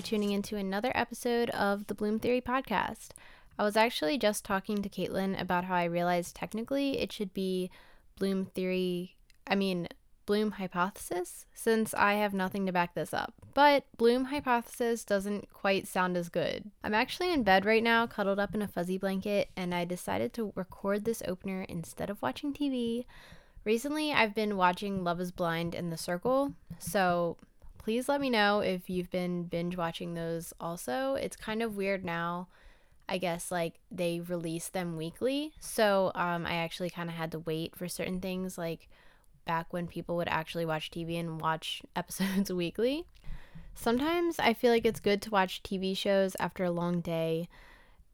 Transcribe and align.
for 0.00 0.06
tuning 0.06 0.32
into 0.32 0.56
another 0.56 0.92
episode 0.94 1.50
of 1.50 1.86
the 1.86 1.94
Bloom 1.94 2.18
Theory 2.18 2.40
podcast. 2.40 3.08
I 3.58 3.64
was 3.64 3.76
actually 3.76 4.16
just 4.16 4.44
talking 4.44 4.80
to 4.80 4.88
Caitlin 4.88 5.38
about 5.38 5.64
how 5.64 5.74
I 5.74 5.84
realized 5.84 6.34
technically 6.34 6.98
it 7.00 7.12
should 7.12 7.34
be 7.34 7.70
Bloom 8.18 8.46
Theory, 8.46 9.16
I 9.46 9.56
mean, 9.56 9.88
Bloom 10.24 10.52
Hypothesis, 10.52 11.44
since 11.52 11.92
I 11.92 12.14
have 12.14 12.32
nothing 12.32 12.64
to 12.66 12.72
back 12.72 12.94
this 12.94 13.12
up. 13.12 13.34
But 13.52 13.84
Bloom 13.98 14.26
Hypothesis 14.26 15.04
doesn't 15.04 15.52
quite 15.52 15.86
sound 15.86 16.16
as 16.16 16.30
good. 16.30 16.70
I'm 16.82 16.94
actually 16.94 17.32
in 17.32 17.42
bed 17.42 17.66
right 17.66 17.82
now, 17.82 18.06
cuddled 18.06 18.38
up 18.38 18.54
in 18.54 18.62
a 18.62 18.68
fuzzy 18.68 18.96
blanket, 18.96 19.50
and 19.54 19.74
I 19.74 19.84
decided 19.84 20.32
to 20.34 20.52
record 20.54 21.04
this 21.04 21.22
opener 21.26 21.66
instead 21.68 22.08
of 22.08 22.22
watching 22.22 22.54
TV. 22.54 23.04
Recently, 23.64 24.12
I've 24.12 24.34
been 24.34 24.56
watching 24.56 25.04
Love 25.04 25.20
is 25.20 25.32
Blind 25.32 25.74
and 25.74 25.92
The 25.92 25.98
Circle, 25.98 26.54
so 26.78 27.36
please 27.82 28.10
let 28.10 28.20
me 28.20 28.28
know 28.28 28.60
if 28.60 28.90
you've 28.90 29.10
been 29.10 29.44
binge 29.44 29.76
watching 29.76 30.12
those 30.12 30.52
also. 30.60 31.14
It's 31.14 31.34
kind 31.34 31.62
of 31.62 31.76
weird 31.76 32.04
now. 32.04 32.48
I 33.08 33.16
guess 33.18 33.50
like 33.50 33.74
they 33.90 34.20
release 34.20 34.68
them 34.68 34.96
weekly. 34.96 35.52
So 35.60 36.12
um, 36.14 36.46
I 36.46 36.56
actually 36.56 36.90
kind 36.90 37.08
of 37.08 37.16
had 37.16 37.32
to 37.32 37.38
wait 37.38 37.74
for 37.74 37.88
certain 37.88 38.20
things 38.20 38.58
like 38.58 38.88
back 39.46 39.72
when 39.72 39.86
people 39.86 40.16
would 40.16 40.28
actually 40.28 40.66
watch 40.66 40.90
TV 40.90 41.18
and 41.18 41.40
watch 41.40 41.82
episodes 41.96 42.52
weekly. 42.52 43.06
Sometimes 43.74 44.38
I 44.38 44.52
feel 44.52 44.70
like 44.70 44.84
it's 44.84 45.00
good 45.00 45.22
to 45.22 45.30
watch 45.30 45.62
TV 45.62 45.96
shows 45.96 46.36
after 46.38 46.64
a 46.64 46.70
long 46.70 47.00
day 47.00 47.48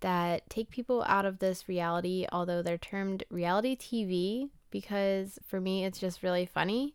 that 0.01 0.49
take 0.49 0.71
people 0.71 1.03
out 1.09 1.27
of 1.27 1.41
this 1.41 1.69
reality, 1.69 2.25
although 2.31 2.63
they're 2.63 2.79
termed 2.79 3.25
reality 3.31 3.77
TV 3.77 4.51
because 4.81 5.39
for 5.47 5.59
me 5.59 5.85
it's 5.85 5.99
just 5.99 6.23
really 6.23 6.45
funny. 6.45 6.95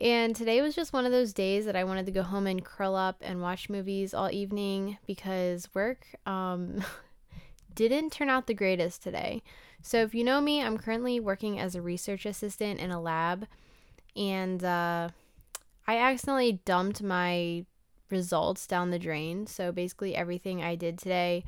And 0.00 0.34
today 0.34 0.62
was 0.62 0.74
just 0.74 0.92
one 0.92 1.04
of 1.04 1.12
those 1.12 1.32
days 1.32 1.66
that 1.66 1.76
I 1.76 1.84
wanted 1.84 2.06
to 2.06 2.12
go 2.12 2.22
home 2.22 2.46
and 2.46 2.64
curl 2.64 2.94
up 2.94 3.16
and 3.20 3.42
watch 3.42 3.68
movies 3.68 4.14
all 4.14 4.30
evening 4.30 4.96
because 5.06 5.68
work 5.74 6.06
um, 6.24 6.82
didn't 7.74 8.10
turn 8.10 8.30
out 8.30 8.46
the 8.46 8.54
greatest 8.54 9.02
today. 9.02 9.42
So, 9.82 9.98
if 10.02 10.14
you 10.14 10.24
know 10.24 10.40
me, 10.40 10.62
I'm 10.62 10.78
currently 10.78 11.20
working 11.20 11.58
as 11.58 11.74
a 11.74 11.82
research 11.82 12.26
assistant 12.26 12.80
in 12.80 12.90
a 12.90 13.00
lab, 13.00 13.46
and 14.16 14.62
uh, 14.64 15.10
I 15.86 15.98
accidentally 15.98 16.60
dumped 16.64 17.00
my 17.00 17.64
results 18.10 18.66
down 18.66 18.90
the 18.90 18.98
drain. 18.98 19.46
So, 19.46 19.70
basically, 19.70 20.16
everything 20.16 20.62
I 20.62 20.74
did 20.74 20.98
today 20.98 21.44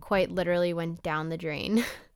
quite 0.00 0.32
literally 0.32 0.74
went 0.74 1.02
down 1.04 1.28
the 1.28 1.38
drain. 1.38 1.84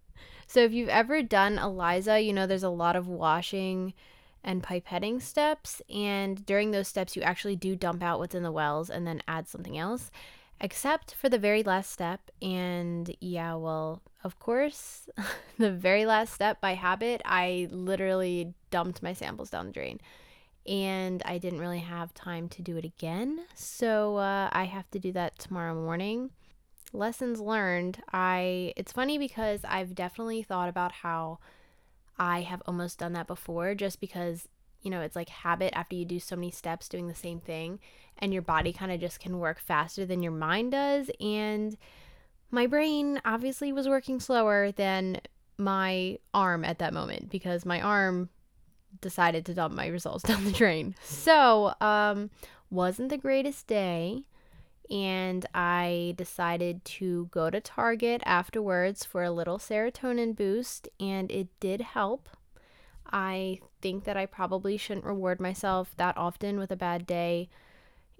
so, 0.47 0.61
if 0.61 0.73
you've 0.73 0.89
ever 0.89 1.23
done 1.23 1.59
ELISA, 1.59 2.21
you 2.21 2.33
know 2.33 2.47
there's 2.47 2.63
a 2.63 2.69
lot 2.69 2.97
of 2.97 3.09
washing 3.09 3.95
and 4.43 4.63
pipetting 4.63 5.23
steps, 5.23 5.81
and 5.93 6.45
during 6.45 6.71
those 6.71 6.89
steps, 6.89 7.17
you 7.17 7.23
actually 7.23 7.57
do 7.57 7.77
dump 7.77 8.03
out 8.03 8.19
what's 8.19 8.35
in 8.35 8.43
the 8.43 8.53
wells 8.53 8.91
and 8.91 9.07
then 9.07 9.23
add 9.27 9.49
something 9.49 9.79
else 9.79 10.11
except 10.61 11.15
for 11.15 11.29
the 11.29 11.39
very 11.39 11.63
last 11.63 11.91
step. 11.91 12.31
And 12.41 13.15
yeah, 13.21 13.55
well, 13.55 14.03
of 14.23 14.39
course, 14.39 15.09
the 15.59 15.71
very 15.71 16.07
last 16.07 16.33
step 16.33 16.61
by 16.61 16.75
habit, 16.75 17.23
I 17.25 17.69
literally 17.71 18.55
dumped 18.71 19.03
my 19.03 19.13
samples 19.13 19.51
down 19.51 19.67
the 19.67 19.73
drain. 19.73 20.01
And 20.67 21.23
I 21.27 21.37
didn't 21.37 21.61
really 21.61 21.81
have 21.81 22.15
time 22.15 22.49
to 22.51 22.63
do 22.63 22.79
it 22.79 22.87
again. 22.87 23.41
So 23.55 24.17
uh, 24.17 24.49
I 24.51 24.65
have 24.65 24.91
to 24.93 24.99
do 24.99 25.13
that 25.13 25.39
tomorrow 25.39 25.75
morning. 25.75 26.31
Lessons 26.95 27.41
learned. 27.41 28.03
I 28.13 28.73
it's 28.77 28.93
funny 28.93 29.19
because 29.19 29.61
I've 29.65 29.95
definitely 29.95 30.43
thought 30.43 30.69
about 30.69 30.93
how 30.93 31.39
I 32.19 32.43
have 32.43 32.63
almost 32.67 32.99
done 32.99 33.13
that 33.15 33.27
before 33.27 33.75
just 33.75 34.01
because 34.01 34.49
you 34.85 34.91
know, 34.91 35.01
it's 35.01 35.17
like 35.17 35.31
habit 35.31 35.73
after 35.77 35.97
you 35.97 36.05
do 36.05 36.21
so 36.21 36.37
many 36.37 36.51
steps 36.51 36.89
doing 36.89 37.09
the 37.09 37.15
same 37.15 37.41
thing, 37.41 37.81
and 38.19 38.33
your 38.33 38.43
body 38.43 38.73
kind 38.73 38.93
of 38.93 39.01
just 39.01 39.19
can 39.19 39.39
work 39.39 39.59
faster 39.59 40.05
than 40.05 40.23
your 40.23 40.31
mind 40.31 40.73
does. 40.73 41.11
And 41.19 41.77
my 42.51 42.67
brain 42.67 43.21
obviously 43.25 43.73
was 43.73 43.89
working 43.89 44.21
slower 44.21 44.71
than 44.71 45.21
my 45.57 46.19
arm 46.35 46.65
at 46.65 46.79
that 46.81 46.93
moment 46.93 47.31
because 47.31 47.65
my 47.65 47.81
arm 47.81 48.29
decided 49.01 49.47
to 49.47 49.55
dump 49.55 49.75
my 49.75 49.87
results 49.87 50.23
down 50.29 50.45
the 50.45 50.53
drain. 50.53 50.95
So, 51.03 51.75
um, 51.81 52.31
wasn't 52.71 53.09
the 53.09 53.19
greatest 53.19 53.67
day. 53.67 54.25
And 54.91 55.47
I 55.55 56.15
decided 56.17 56.85
to 56.85 57.29
go 57.31 57.51
to 57.51 57.61
Target 57.61 58.23
afterwards 58.27 59.05
for 59.05 59.23
a 59.23 59.31
little 59.31 59.59
serotonin 59.59 60.37
boost, 60.37 60.89
and 61.01 61.31
it 61.31 61.49
did 61.61 61.81
help. 61.81 62.29
I 63.11 63.61
think 63.81 64.05
that 64.05 64.17
I 64.17 64.27
probably 64.27 64.77
shouldn't 64.77 65.07
reward 65.07 65.41
myself 65.41 65.95
that 65.97 66.17
often 66.17 66.59
with 66.59 66.71
a 66.71 66.77
bad 66.77 67.07
day 67.07 67.49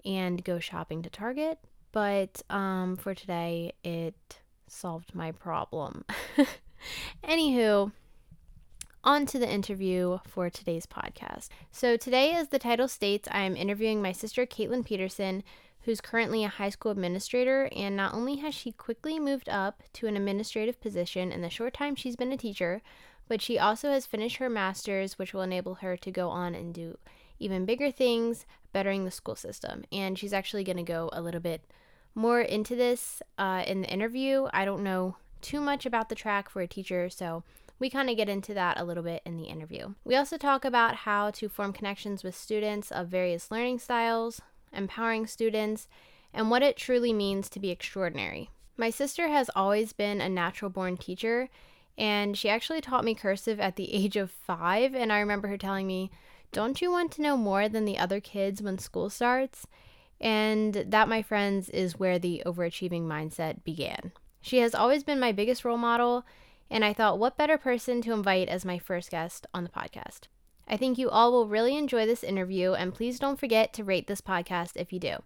and 0.03 0.43
go 0.43 0.59
shopping 0.59 1.01
to 1.03 1.09
Target, 1.09 1.59
but 1.91 2.41
um, 2.49 2.95
for 2.95 3.13
today, 3.13 3.73
it 3.83 4.39
solved 4.67 5.15
my 5.15 5.31
problem. 5.31 6.05
Anywho, 7.23 7.91
on 9.03 9.25
to 9.27 9.39
the 9.39 9.49
interview 9.49 10.19
for 10.25 10.49
today's 10.49 10.85
podcast. 10.85 11.49
So, 11.71 11.95
today, 11.97 12.33
as 12.33 12.49
the 12.49 12.59
title 12.59 12.87
states, 12.87 13.27
I 13.31 13.41
am 13.41 13.55
interviewing 13.55 14.01
my 14.01 14.11
sister, 14.11 14.45
Caitlin 14.45 14.85
Peterson, 14.85 15.43
who's 15.85 16.01
currently 16.01 16.43
a 16.43 16.49
high 16.49 16.69
school 16.69 16.91
administrator. 16.91 17.69
And 17.75 17.95
not 17.95 18.13
only 18.13 18.37
has 18.37 18.53
she 18.53 18.71
quickly 18.71 19.19
moved 19.19 19.47
up 19.47 19.83
to 19.93 20.07
an 20.07 20.17
administrative 20.17 20.81
position 20.81 21.31
in 21.31 21.41
the 21.41 21.49
short 21.49 21.73
time 21.73 21.95
she's 21.95 22.15
been 22.15 22.31
a 22.31 22.37
teacher, 22.37 22.81
but 23.27 23.41
she 23.41 23.57
also 23.57 23.89
has 23.89 24.05
finished 24.05 24.37
her 24.37 24.49
master's, 24.49 25.17
which 25.17 25.33
will 25.33 25.41
enable 25.41 25.75
her 25.75 25.95
to 25.97 26.11
go 26.11 26.29
on 26.29 26.53
and 26.53 26.73
do 26.73 26.97
even 27.39 27.65
bigger 27.65 27.91
things, 27.91 28.45
bettering 28.73 29.05
the 29.05 29.11
school 29.11 29.35
system. 29.35 29.83
And 29.91 30.17
she's 30.17 30.33
actually 30.33 30.63
going 30.63 30.77
to 30.77 30.83
go 30.83 31.09
a 31.13 31.21
little 31.21 31.41
bit 31.41 31.61
more 32.13 32.41
into 32.41 32.75
this 32.75 33.21
uh, 33.37 33.63
in 33.67 33.81
the 33.81 33.89
interview. 33.89 34.47
I 34.53 34.65
don't 34.65 34.83
know 34.83 35.17
too 35.41 35.59
much 35.59 35.85
about 35.85 36.09
the 36.09 36.15
track 36.15 36.49
for 36.49 36.61
a 36.61 36.67
teacher, 36.67 37.09
so 37.09 37.43
we 37.77 37.89
kind 37.89 38.09
of 38.09 38.15
get 38.15 38.29
into 38.29 38.53
that 38.53 38.79
a 38.79 38.85
little 38.85 39.03
bit 39.03 39.21
in 39.25 39.37
the 39.37 39.43
interview. 39.43 39.93
We 40.05 40.15
also 40.15 40.37
talk 40.37 40.63
about 40.63 40.95
how 40.95 41.31
to 41.31 41.49
form 41.49 41.73
connections 41.73 42.23
with 42.23 42.35
students 42.35 42.91
of 42.91 43.09
various 43.09 43.51
learning 43.51 43.79
styles, 43.79 44.41
empowering 44.75 45.27
students, 45.27 45.87
and 46.33 46.49
what 46.49 46.63
it 46.63 46.77
truly 46.77 47.13
means 47.13 47.49
to 47.49 47.59
be 47.59 47.69
extraordinary. 47.69 48.49
My 48.77 48.89
sister 48.89 49.29
has 49.29 49.49
always 49.55 49.93
been 49.93 50.19
a 50.19 50.29
natural 50.29 50.69
born 50.69 50.97
teacher, 50.97 51.49
and 51.97 52.37
she 52.37 52.49
actually 52.49 52.81
taught 52.81 53.05
me 53.05 53.15
cursive 53.15 53.59
at 53.59 53.77
the 53.77 53.93
age 53.93 54.17
of 54.17 54.31
five. 54.31 54.93
And 54.93 55.13
I 55.13 55.19
remember 55.19 55.47
her 55.47 55.57
telling 55.57 55.87
me, 55.87 56.11
Don't 56.51 56.81
you 56.81 56.91
want 56.91 57.11
to 57.13 57.21
know 57.21 57.37
more 57.37 57.69
than 57.69 57.85
the 57.85 57.97
other 57.97 58.19
kids 58.19 58.61
when 58.61 58.77
school 58.77 59.09
starts? 59.09 59.65
And 60.19 60.73
that, 60.73 61.09
my 61.09 61.21
friends, 61.21 61.69
is 61.69 61.99
where 61.99 62.19
the 62.19 62.43
overachieving 62.45 63.03
mindset 63.03 63.63
began. 63.63 64.11
She 64.41 64.59
has 64.59 64.75
always 64.75 65.03
been 65.03 65.19
my 65.19 65.31
biggest 65.31 65.65
role 65.65 65.77
model, 65.77 66.25
and 66.69 66.85
I 66.85 66.93
thought, 66.93 67.19
what 67.19 67.37
better 67.37 67.57
person 67.57 68.01
to 68.03 68.13
invite 68.13 68.47
as 68.47 68.65
my 68.65 68.77
first 68.77 69.11
guest 69.11 69.47
on 69.53 69.63
the 69.63 69.69
podcast? 69.69 70.27
I 70.67 70.77
think 70.77 70.97
you 70.97 71.11
all 71.11 71.31
will 71.31 71.47
really 71.47 71.77
enjoy 71.77 72.07
this 72.07 72.23
interview, 72.23 72.73
and 72.73 72.91
please 72.91 73.19
don't 73.19 73.39
forget 73.39 73.71
to 73.73 73.83
rate 73.83 74.07
this 74.07 74.19
podcast 74.19 74.71
if 74.75 74.91
you 74.91 74.99
do. 74.99 75.17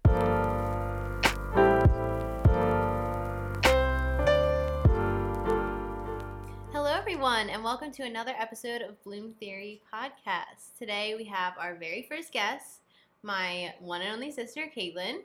Hello, 6.74 6.92
everyone, 6.92 7.50
and 7.50 7.64
welcome 7.64 7.90
to 7.92 8.04
another 8.04 8.34
episode 8.38 8.82
of 8.82 9.02
Bloom 9.06 9.34
Theory 9.40 9.82
Podcast. 9.94 10.78
Today 10.78 11.16
we 11.16 11.24
have 11.24 11.54
our 11.58 11.74
very 11.74 12.06
first 12.10 12.34
guest, 12.34 12.82
my 13.24 13.74
one 13.80 14.02
and 14.02 14.14
only 14.14 14.34
sister, 14.34 14.66
Caitlin. 14.76 15.22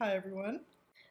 Hi, 0.00 0.14
everyone. 0.14 0.60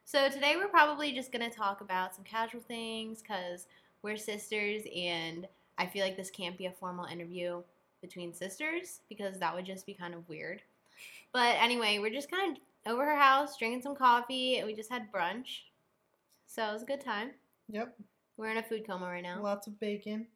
So, 0.05 0.29
today 0.29 0.55
we're 0.55 0.69
probably 0.69 1.11
just 1.11 1.33
going 1.33 1.51
to 1.51 1.53
talk 1.53 1.81
about 1.81 2.15
some 2.15 2.23
casual 2.23 2.61
things 2.61 3.21
because 3.21 3.67
we're 4.03 4.15
sisters, 4.15 4.83
and 4.95 5.49
I 5.77 5.85
feel 5.85 6.05
like 6.05 6.15
this 6.15 6.31
can't 6.31 6.57
be 6.57 6.67
a 6.67 6.71
formal 6.71 7.07
interview 7.07 7.61
between 8.01 8.33
sisters 8.33 9.01
because 9.09 9.39
that 9.39 9.53
would 9.53 9.65
just 9.65 9.85
be 9.85 9.93
kind 9.93 10.13
of 10.13 10.27
weird. 10.29 10.61
But 11.33 11.55
anyway, 11.59 11.99
we're 11.99 12.09
just 12.11 12.31
kind 12.31 12.57
of 12.57 12.91
over 12.91 13.05
her 13.05 13.17
house 13.17 13.57
drinking 13.57 13.81
some 13.81 13.95
coffee, 13.95 14.57
and 14.57 14.67
we 14.67 14.73
just 14.73 14.91
had 14.91 15.11
brunch. 15.11 15.59
So, 16.45 16.63
it 16.69 16.73
was 16.73 16.83
a 16.83 16.85
good 16.85 17.01
time. 17.01 17.31
Yep. 17.69 17.95
We're 18.37 18.51
in 18.51 18.57
a 18.57 18.63
food 18.63 18.87
coma 18.87 19.07
right 19.07 19.23
now. 19.23 19.41
Lots 19.41 19.67
of 19.67 19.79
bacon. 19.79 20.27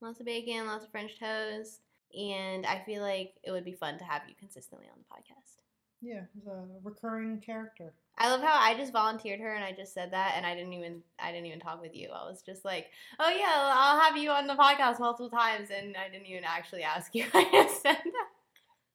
Lots 0.00 0.18
of 0.18 0.26
bacon, 0.26 0.66
lots 0.66 0.84
of 0.84 0.90
French 0.90 1.18
toast. 1.18 1.80
And 2.18 2.66
I 2.66 2.82
feel 2.84 3.02
like 3.02 3.34
it 3.44 3.52
would 3.52 3.64
be 3.64 3.72
fun 3.72 3.98
to 3.98 4.04
have 4.04 4.22
you 4.28 4.34
consistently 4.38 4.86
on 4.92 4.98
the 4.98 5.14
podcast. 5.14 5.62
Yeah, 6.00 6.22
he's 6.34 6.46
a 6.46 6.64
recurring 6.82 7.40
character. 7.40 7.94
I 8.18 8.30
love 8.30 8.42
how 8.42 8.54
I 8.54 8.74
just 8.76 8.92
volunteered 8.92 9.40
her 9.40 9.54
and 9.54 9.64
I 9.64 9.72
just 9.72 9.94
said 9.94 10.12
that 10.12 10.34
and 10.36 10.44
I 10.44 10.54
didn't 10.54 10.74
even 10.74 11.02
I 11.18 11.32
didn't 11.32 11.46
even 11.46 11.60
talk 11.60 11.80
with 11.80 11.94
you. 11.94 12.10
I 12.10 12.28
was 12.28 12.42
just 12.42 12.64
like, 12.64 12.88
"Oh 13.18 13.30
yeah, 13.30 13.52
I'll 13.54 14.00
have 14.00 14.16
you 14.16 14.30
on 14.30 14.46
the 14.46 14.54
podcast 14.54 15.00
multiple 15.00 15.30
times," 15.30 15.70
and 15.70 15.96
I 15.96 16.08
didn't 16.10 16.26
even 16.26 16.44
actually 16.44 16.82
ask 16.82 17.14
you. 17.14 17.24
I 17.34 17.44
just 17.50 17.82
said 17.82 17.98
that. 18.04 18.28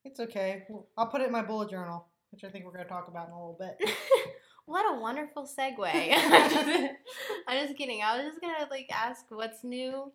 It's 0.05 0.19
okay. 0.19 0.63
I'll 0.97 1.07
put 1.07 1.21
it 1.21 1.25
in 1.25 1.31
my 1.33 1.41
bullet 1.41 1.69
journal, 1.69 2.05
which 2.31 2.43
I 2.43 2.49
think 2.49 2.63
we're 2.63 2.71
going 2.71 2.85
to 2.85 2.89
talk 2.89 3.09
about 3.09 3.27
in 3.27 3.33
a 3.33 3.37
little 3.37 3.57
bit. 3.59 3.89
What 4.67 4.85
a 4.93 4.99
wonderful 4.99 5.47
segue. 5.47 5.79
I'm 7.47 7.65
just 7.65 7.77
kidding. 7.77 8.01
I 8.03 8.17
was 8.17 8.25
just 8.27 8.41
gonna 8.41 8.67
like 8.69 8.89
ask 8.91 9.23
what's 9.29 9.63
new, 9.63 10.11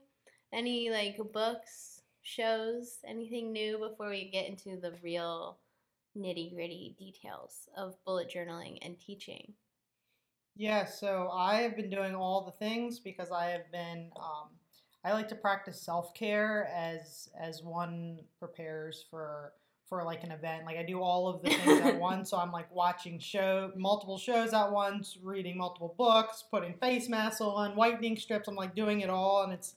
any 0.53 0.91
like 0.91 1.17
books, 1.33 2.03
shows, 2.21 2.99
anything 3.07 3.51
new 3.51 3.79
before 3.79 4.11
we 4.11 4.29
get 4.31 4.47
into 4.47 4.79
the 4.79 4.93
real 5.03 5.57
nitty 6.17 6.55
gritty 6.55 6.95
details 6.99 7.69
of 7.77 7.95
bullet 8.05 8.31
journaling 8.35 8.79
and 8.83 8.99
teaching. 8.99 9.55
Yeah, 10.57 10.85
so 10.85 11.31
I 11.33 11.63
have 11.63 11.77
been 11.77 11.91
doing 11.91 12.15
all 12.15 12.45
the 12.45 12.53
things 12.53 12.99
because 12.99 13.31
I 13.31 13.47
have 13.47 13.71
been. 13.73 14.11
Um, 14.17 14.51
I 15.05 15.13
like 15.13 15.29
to 15.29 15.35
practice 15.35 15.81
self 15.81 16.15
care 16.15 16.69
as 16.75 17.31
as 17.41 17.63
one 17.63 18.19
prepares 18.39 19.05
for 19.11 19.53
for 19.89 20.05
like 20.05 20.25
an 20.25 20.31
event. 20.31 20.65
Like 20.67 20.77
I 20.77 20.83
do 20.83 21.01
all 21.01 21.29
of 21.29 21.43
the 21.43 21.51
things 21.51 21.81
at 21.81 21.99
once. 22.01 22.31
So 22.31 22.39
I'm 22.39 22.53
like 22.53 22.73
watching 22.75 23.19
show 23.19 23.73
multiple 23.77 24.19
shows 24.19 24.53
at 24.53 24.71
once, 24.71 25.19
reading 25.23 25.59
multiple 25.59 25.95
books, 25.99 26.45
putting 26.51 26.75
face 26.75 27.09
masks 27.09 27.41
on, 27.41 27.75
whitening 27.75 28.17
strips. 28.17 28.49
I'm 28.49 28.55
like 28.55 28.75
doing 28.75 29.01
it 29.01 29.11
all, 29.11 29.45
and 29.45 29.53
it's. 29.53 29.75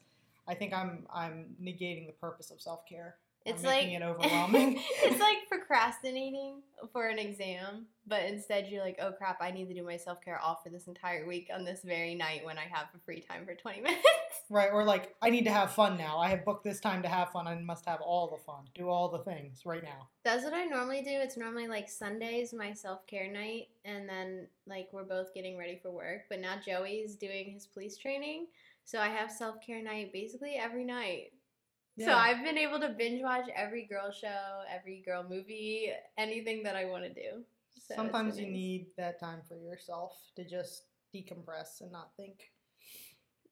I 0.47 0.53
think 0.53 0.73
I'm 0.73 1.07
I'm 1.11 1.55
negating 1.61 2.05
the 2.05 2.13
purpose 2.13 2.51
of 2.51 2.61
self 2.61 2.85
care. 2.85 3.15
It's 3.45 3.63
like 3.63 3.87
it 3.87 4.01
overwhelming. 4.03 4.81
it's 5.03 5.19
like 5.19 5.37
procrastinating 5.47 6.61
for 6.91 7.07
an 7.07 7.19
exam, 7.19 7.85
but 8.07 8.23
instead 8.23 8.67
you're 8.67 8.83
like, 8.83 8.97
oh 8.99 9.11
crap, 9.11 9.37
I 9.39 9.51
need 9.51 9.67
to 9.67 9.73
do 9.73 9.83
my 9.83 9.97
self 9.97 10.19
care 10.21 10.39
all 10.39 10.59
for 10.63 10.69
this 10.69 10.87
entire 10.87 11.27
week 11.27 11.49
on 11.53 11.63
this 11.63 11.81
very 11.83 12.15
night 12.15 12.43
when 12.43 12.57
I 12.57 12.63
have 12.71 12.87
a 12.95 12.99
free 13.05 13.21
time 13.21 13.45
for 13.45 13.53
20 13.53 13.81
minutes. 13.81 14.01
right, 14.49 14.69
or 14.71 14.83
like 14.83 15.15
I 15.21 15.29
need 15.29 15.43
to 15.45 15.51
have 15.51 15.71
fun 15.71 15.95
now. 15.97 16.17
I 16.17 16.29
have 16.29 16.43
booked 16.43 16.63
this 16.63 16.79
time 16.79 17.03
to 17.03 17.07
have 17.07 17.31
fun. 17.31 17.47
I 17.47 17.55
must 17.55 17.85
have 17.85 18.01
all 18.01 18.27
the 18.35 18.43
fun. 18.43 18.65
Do 18.73 18.89
all 18.89 19.09
the 19.09 19.19
things 19.19 19.61
right 19.63 19.83
now. 19.83 20.07
That's 20.23 20.43
what 20.43 20.53
I 20.53 20.65
normally 20.65 21.01
do. 21.03 21.11
It's 21.11 21.37
normally 21.37 21.67
like 21.67 21.87
Sundays, 21.87 22.51
my 22.51 22.73
self 22.73 23.05
care 23.05 23.31
night, 23.31 23.67
and 23.85 24.09
then 24.09 24.47
like 24.65 24.89
we're 24.91 25.03
both 25.03 25.33
getting 25.35 25.55
ready 25.55 25.79
for 25.81 25.91
work. 25.91 26.21
But 26.29 26.39
now 26.41 26.55
Joey's 26.65 27.15
doing 27.15 27.51
his 27.51 27.67
police 27.67 27.95
training, 27.97 28.47
so 28.85 28.99
I 28.99 29.09
have 29.09 29.31
self 29.31 29.57
care 29.65 29.83
night 29.83 30.11
basically 30.11 30.55
every 30.55 30.83
night. 30.83 31.31
So 31.97 32.11
I've 32.11 32.43
been 32.43 32.57
able 32.57 32.79
to 32.81 32.89
binge 32.89 33.21
watch 33.21 33.47
every 33.55 33.85
girl 33.85 34.11
show, 34.11 34.63
every 34.73 35.01
girl 35.05 35.25
movie, 35.27 35.91
anything 36.17 36.63
that 36.63 36.75
I 36.75 36.85
want 36.85 37.03
to 37.03 37.13
do. 37.13 37.43
So 37.77 37.95
Sometimes 37.95 38.39
you 38.39 38.47
need 38.47 38.87
that 38.97 39.19
time 39.19 39.41
for 39.47 39.55
yourself 39.55 40.17
to 40.35 40.43
just 40.43 40.83
decompress 41.13 41.81
and 41.81 41.91
not 41.91 42.09
think. 42.17 42.51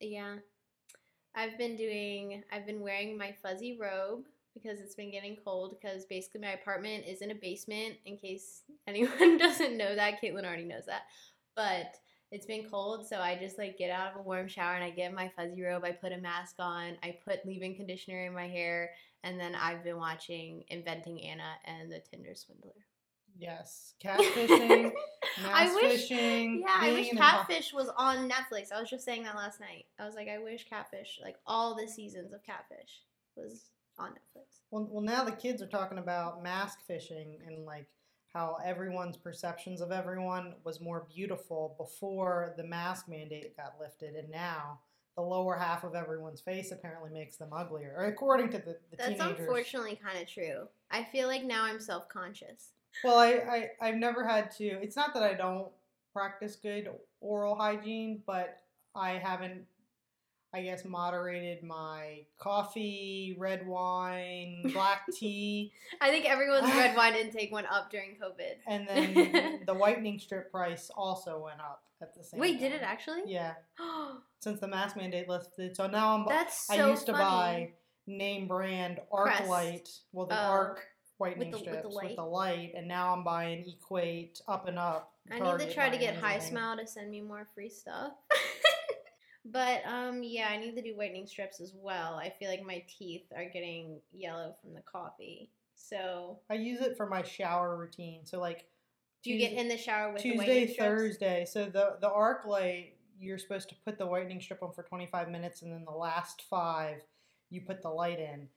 Yeah. 0.02 0.38
I've 1.36 1.58
been 1.58 1.76
doing, 1.76 2.44
I've 2.52 2.66
been 2.66 2.82
wearing 2.82 3.18
my 3.18 3.34
fuzzy 3.42 3.78
robe 3.80 4.26
because 4.54 4.80
it's 4.80 4.96
been 4.96 5.12
getting 5.12 5.38
cold 5.44 5.78
because 5.80 6.06
basically 6.06 6.42
my 6.42 6.52
apartment 6.52 7.06
is 7.08 7.22
in 7.22 7.32
a 7.32 7.36
basement 7.36 7.96
in 8.06 8.18
case 8.18 8.64
anyone 8.88 9.38
doesn't 9.38 9.78
know 9.78 9.96
that. 9.96 10.22
Caitlin 10.22 10.46
already 10.46 10.66
knows 10.66 10.86
that. 10.88 11.04
But 11.56 11.98
it's 12.34 12.48
been 12.48 12.68
cold, 12.70 13.06
so 13.08 13.18
I 13.20 13.38
just 13.38 13.60
like 13.60 13.78
get 13.78 13.92
out 13.92 14.12
of 14.12 14.20
a 14.20 14.24
warm 14.24 14.48
shower 14.48 14.74
and 14.74 14.84
I 14.84 14.90
get 14.90 15.14
my 15.14 15.32
fuzzy 15.36 15.62
robe. 15.62 15.86
I 15.86 15.92
put 15.92 16.12
a 16.12 16.18
mask 16.18 16.56
on, 16.58 16.98
I 17.04 17.16
put 17.24 17.46
leave-in 17.46 17.76
conditioner 17.76 18.26
in 18.26 18.34
my 18.34 18.48
hair, 18.48 18.90
and 19.24 19.40
then 19.40 19.54
I've 19.54 19.84
been 19.84 19.98
watching 19.98 20.64
Inventing 20.70 21.22
Anna 21.24 21.52
and 21.66 21.92
the 21.92 22.00
Tinder 22.00 22.34
Swindler. 22.34 22.72
Yes, 23.38 23.94
catfishing, 24.04 24.92
I 25.46 25.74
wish- 25.76 26.08
fishing. 26.08 26.62
Yeah, 26.62 26.76
I 26.80 26.92
wish 26.92 27.12
Catfish 27.12 27.72
was 27.72 27.90
on 27.98 28.30
Netflix. 28.30 28.72
I 28.72 28.80
was 28.82 28.90
just 28.90 29.06
saying 29.06 29.24
that 29.24 29.36
last 29.36 29.60
night. 29.60 29.86
I 30.00 30.06
was 30.06 30.16
like, 30.16 30.28
I 30.28 30.40
wish 30.40 30.68
Catfish, 30.68 31.20
like 31.24 31.38
all 31.46 31.76
the 31.76 31.88
seasons 31.88 32.34
of 32.34 32.44
Catfish, 32.44 33.02
was 33.36 33.70
on 34.00 34.10
Netflix. 34.10 34.60
Well, 34.72 34.88
well, 34.90 35.04
now 35.04 35.24
the 35.24 35.32
kids 35.32 35.62
are 35.62 35.68
talking 35.68 36.00
about 36.00 36.42
mask 36.44 36.80
fishing 36.88 37.38
and 37.46 37.64
like 37.66 37.88
how 38.34 38.58
everyone's 38.66 39.16
perceptions 39.18 39.80
of 39.82 39.92
everyone 39.92 40.56
was 40.64 40.82
more 40.82 41.08
beautiful 41.14 41.76
before 41.78 42.54
the 42.58 42.64
mask 42.64 43.08
mandate 43.08 43.56
got 43.56 43.76
lifted, 43.80 44.16
and 44.16 44.30
now 44.30 44.80
the 45.16 45.22
lower 45.22 45.56
half 45.56 45.84
of 45.84 45.94
everyone's 45.94 46.42
face 46.42 46.72
apparently 46.72 47.12
makes 47.12 47.38
them 47.38 47.50
uglier, 47.54 47.94
or 47.98 48.06
according 48.06 48.50
to 48.50 48.58
the, 48.58 48.78
the 48.90 48.98
That's 48.98 49.10
teenagers. 49.12 49.40
unfortunately 49.42 50.00
kind 50.04 50.20
of 50.20 50.28
true. 50.28 50.68
I 50.90 51.04
feel 51.04 51.28
like 51.28 51.44
now 51.44 51.64
I'm 51.64 51.80
self 51.80 52.10
conscious. 52.10 52.70
Well, 53.04 53.18
I, 53.18 53.70
I 53.82 53.88
I've 53.88 53.96
never 53.96 54.28
had 54.28 54.50
to. 54.58 54.66
It's 54.66 54.96
not 54.96 55.14
that 55.14 55.24
I 55.24 55.34
don't 55.34 55.68
practice 56.12 56.56
good 56.56 56.90
oral 57.22 57.56
hygiene, 57.56 58.22
but 58.26 58.62
I 58.96 59.12
haven't. 59.12 59.66
I 60.54 60.62
guess 60.62 60.86
moderated 60.86 61.64
my 61.64 62.26
coffee, 62.40 63.36
red 63.40 63.66
wine, 63.66 64.70
black 64.74 65.02
tea, 65.14 65.72
I 66.00 66.12
think 66.12 66.26
everyone's 66.26 66.72
red 66.76 66.96
wine 66.96 67.16
intake 67.16 67.52
went 67.52 67.68
up 67.72 67.90
during 67.90 68.12
COVID. 68.12 68.56
and 68.68 68.88
then 68.88 69.62
the 69.66 69.74
whitening 69.74 70.20
strip 70.20 70.52
price 70.52 70.92
also 70.96 71.42
went 71.44 71.60
up 71.60 71.82
at 72.02 72.14
the 72.16 72.24
same. 72.24 72.40
Time. 72.40 72.50
Wait, 72.52 72.60
did 72.60 72.72
it 72.72 72.82
actually? 72.84 73.22
Yeah, 73.26 73.54
since 74.42 74.60
the 74.60 74.68
mask 74.68 74.96
mandate 74.96 75.28
lifted. 75.28 75.76
So 75.76 75.88
now 75.88 76.16
I'm. 76.18 76.26
That's 76.28 76.70
I 76.70 76.78
so 76.78 76.90
used 76.92 77.06
to 77.08 77.14
buy 77.14 77.72
name 78.06 78.48
brand 78.48 79.00
Arc 79.12 79.26
Crest. 79.28 79.50
Light. 79.50 79.90
Well, 80.12 80.28
the 80.28 80.36
Oh. 80.36 80.52
Arc 80.52 80.82
whitening 81.18 81.52
with 81.52 81.60
the 81.64 81.66
strips 81.70 81.86
with 81.86 81.96
light? 81.96 82.16
the 82.16 82.24
light, 82.24 82.74
and 82.76 82.88
now 82.88 83.14
I'm 83.16 83.24
buying 83.24 83.66
Equate 83.68 84.42
Up 84.48 84.68
and 84.68 84.78
Up. 84.78 85.14
I 85.32 85.40
need 85.40 85.66
to 85.68 85.74
try 85.74 85.90
to 85.90 85.98
get 85.98 86.16
High. 86.18 86.38
Smile 86.40 86.78
to 86.78 86.86
send 86.86 87.10
me 87.10 87.22
more 87.22 87.48
free 87.56 87.70
stuff. 87.70 88.12
But 89.46 89.82
um 89.86 90.24
yeah, 90.24 90.48
I 90.50 90.58
need 90.58 90.76
to 90.76 90.82
do 90.82 90.96
whitening 90.96 91.28
strips 91.28 91.60
as 91.60 91.74
well. 91.76 92.16
I 92.16 92.30
feel 92.30 92.50
like 92.50 92.66
my 92.66 92.84
teeth 92.88 93.26
are 93.36 93.46
getting 93.46 94.00
yellow 94.12 94.56
from 94.62 94.74
the 94.74 94.82
coffee. 94.82 95.50
So 95.76 96.40
I 96.50 96.56
use 96.56 96.82
it 96.82 96.96
for 96.96 97.08
my 97.08 97.24
shower 97.24 97.78
routine. 97.78 98.26
So 98.26 98.40
like 98.40 98.68
do 99.24 99.32
you 99.32 99.40
get 99.40 99.54
in 99.54 99.70
the 99.70 99.78
shower 99.78 100.12
with 100.12 100.22
the 100.22 100.32
Tuesday? 100.32 100.76
Thursday. 100.76 101.46
So 101.50 101.66
the 101.66 101.98
the 102.02 102.12
arc 102.12 102.46
light, 102.46 102.96
you're 103.18 103.38
supposed 103.38 103.70
to 103.70 103.76
put 103.86 103.98
the 103.98 104.06
whitening 104.06 104.42
strip 104.42 104.62
on 104.62 104.74
for 104.74 104.84
25 104.84 105.30
minutes, 105.30 105.62
and 105.62 105.72
then 105.72 105.86
the 105.86 105.96
last 105.96 106.44
five, 106.50 106.98
you 107.50 107.62
put 107.62 107.82
the 107.82 107.90
light 107.90 108.20
in. 108.20 108.50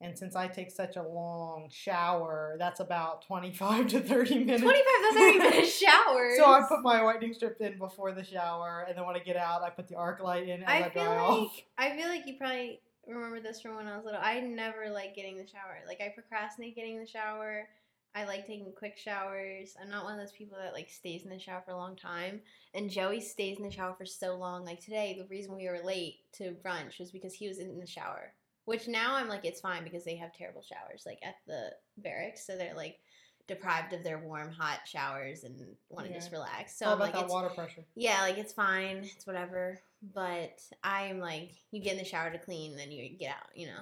And 0.00 0.16
since 0.16 0.36
I 0.36 0.46
take 0.46 0.70
such 0.70 0.94
a 0.94 1.02
long 1.02 1.68
shower, 1.70 2.54
that's 2.58 2.78
about 2.78 3.26
25 3.26 3.88
to 3.88 4.00
30 4.00 4.38
minutes. 4.44 4.62
25 4.62 4.84
that's 5.02 5.16
not 5.16 5.34
even 5.34 5.64
a 5.64 5.66
shower. 5.66 6.30
So 6.36 6.44
I 6.44 6.62
put 6.68 6.82
my 6.82 7.02
whitening 7.02 7.34
strip 7.34 7.60
in 7.60 7.78
before 7.78 8.12
the 8.12 8.22
shower, 8.22 8.86
and 8.88 8.96
then 8.96 9.04
when 9.04 9.16
I 9.16 9.18
get 9.18 9.36
out, 9.36 9.62
I 9.62 9.70
put 9.70 9.88
the 9.88 9.96
arc 9.96 10.22
light 10.22 10.48
in 10.48 10.62
as 10.62 10.68
I, 10.68 10.78
I 10.84 10.90
feel 10.90 11.04
dry 11.04 11.16
like 11.16 11.20
off. 11.20 11.56
I 11.78 11.96
feel 11.96 12.06
like 12.06 12.26
you 12.26 12.36
probably 12.38 12.80
remember 13.08 13.40
this 13.40 13.60
from 13.60 13.74
when 13.76 13.88
I 13.88 13.96
was 13.96 14.04
little. 14.04 14.20
I 14.22 14.38
never 14.40 14.88
like 14.90 15.16
getting 15.16 15.36
the 15.36 15.46
shower. 15.46 15.78
Like 15.86 16.00
I 16.00 16.10
procrastinate 16.14 16.76
getting 16.76 17.00
the 17.00 17.06
shower. 17.06 17.68
I 18.14 18.24
like 18.24 18.46
taking 18.46 18.72
quick 18.76 18.96
showers. 18.96 19.74
I'm 19.80 19.90
not 19.90 20.04
one 20.04 20.14
of 20.14 20.20
those 20.20 20.36
people 20.36 20.58
that 20.60 20.72
like 20.72 20.88
stays 20.88 21.24
in 21.24 21.30
the 21.30 21.38
shower 21.38 21.62
for 21.64 21.72
a 21.72 21.76
long 21.76 21.96
time. 21.96 22.40
And 22.74 22.90
Joey 22.90 23.20
stays 23.20 23.58
in 23.58 23.64
the 23.64 23.70
shower 23.70 23.94
for 23.96 24.06
so 24.06 24.36
long. 24.36 24.64
Like 24.64 24.80
today, 24.80 25.16
the 25.18 25.26
reason 25.26 25.56
we 25.56 25.68
were 25.68 25.80
late 25.84 26.16
to 26.34 26.54
brunch 26.64 26.98
was 26.98 27.10
because 27.10 27.34
he 27.34 27.48
was 27.48 27.58
in 27.58 27.78
the 27.78 27.86
shower. 27.86 28.32
Which 28.68 28.86
now 28.86 29.16
I'm 29.16 29.28
like 29.28 29.44
it's 29.44 29.60
fine 29.60 29.82
because 29.82 30.04
they 30.04 30.16
have 30.16 30.32
terrible 30.32 30.62
showers 30.62 31.04
like 31.06 31.18
at 31.22 31.36
the 31.46 31.70
barracks, 31.96 32.46
so 32.46 32.56
they're 32.56 32.74
like 32.76 32.98
deprived 33.46 33.94
of 33.94 34.04
their 34.04 34.18
warm, 34.18 34.50
hot 34.52 34.80
showers 34.86 35.44
and 35.44 35.56
want 35.88 36.06
to 36.06 36.12
Yeah. 36.12 36.18
just 36.18 36.32
relax. 36.32 36.76
So 36.78 36.84
It's 36.86 36.94
about 36.96 36.98
like 37.00 37.12
that 37.14 37.28
water 37.28 37.48
pressure. 37.48 37.84
yeah, 37.94 38.20
like 38.20 38.36
it's 38.36 38.52
fine, 38.52 38.98
it's 38.98 39.26
whatever. 39.26 39.80
But 40.14 40.60
I'm 40.84 41.18
like, 41.18 41.52
you 41.72 41.82
get 41.82 41.92
in 41.92 41.98
the 41.98 42.04
shower 42.04 42.30
to 42.30 42.38
clean, 42.38 42.76
then 42.76 42.92
you 42.92 43.08
get 43.16 43.30
out, 43.30 43.48
you 43.54 43.66
know. 43.68 43.80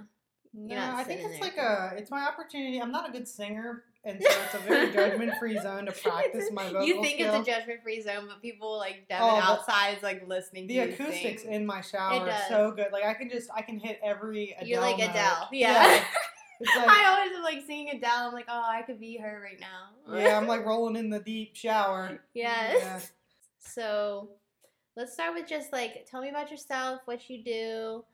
No, 0.55 0.95
I 0.97 1.05
think 1.05 1.21
it's 1.21 1.33
there 1.33 1.41
like 1.41 1.57
a 1.59 1.95
it's 1.99 2.11
my 2.11 2.23
opportunity. 2.27 2.79
I'm 2.81 2.93
not 2.93 3.09
a 3.09 3.13
good 3.13 3.27
singer, 3.29 3.83
and 4.07 4.23
so 4.23 4.29
it's 4.45 4.55
a 4.55 4.59
very 4.59 4.93
judgment 4.95 5.33
free 5.39 5.59
zone 5.59 5.85
to 5.87 5.93
practice 5.93 6.49
my 6.53 6.65
vocal 6.65 6.85
You 6.87 7.03
think 7.03 7.17
skill. 7.21 7.35
it's 7.35 7.49
a 7.49 7.53
judgment 7.53 7.83
free 7.83 8.01
zone, 8.01 8.25
but 8.29 8.41
people 8.41 8.79
like 8.79 9.07
Devin 9.09 9.27
Oh, 9.29 9.37
outside 9.37 9.97
is 9.99 10.03
like 10.03 10.27
listening 10.27 10.67
the 10.69 10.77
to 10.77 10.87
The 10.87 10.93
acoustics 10.95 11.43
sing. 11.43 11.53
in 11.53 11.67
my 11.67 11.81
shower 11.81 12.29
are 12.31 12.39
so 12.49 12.71
good. 12.71 12.87
Like 12.93 13.05
I 13.05 13.15
can 13.15 13.29
just 13.29 13.51
I 13.55 13.63
can 13.63 13.79
hit 13.79 14.01
every 14.03 14.53
Adele 14.57 14.69
You're 14.69 14.81
like 14.81 14.99
note. 14.99 15.11
Adele, 15.11 15.49
yeah. 15.53 16.05
It's 16.59 16.75
like 16.75 16.89
I 16.89 17.05
always 17.15 17.37
am 17.37 17.43
like 17.43 17.67
singing 17.67 17.95
Adele. 17.97 18.29
I'm 18.29 18.33
like, 18.33 18.47
oh, 18.49 18.63
I 18.67 18.81
could 18.81 18.99
be 18.99 19.19
her 19.19 19.43
right 19.45 19.61
now. 19.61 20.17
yeah, 20.17 20.39
I'm 20.39 20.47
like 20.47 20.65
rolling 20.65 20.97
in 20.97 21.11
the 21.11 21.21
deep 21.21 21.55
shower. 21.55 22.19
Yes. 22.33 22.79
Yeah. 22.81 23.01
So 23.61 24.31
let's 24.97 25.13
start 25.13 25.35
with 25.35 25.47
just 25.47 25.71
like 25.73 26.07
tell 26.11 26.23
me 26.23 26.31
about 26.31 26.51
yourself, 26.51 27.01
what 27.05 27.29
you 27.29 27.45
do, 27.45 28.05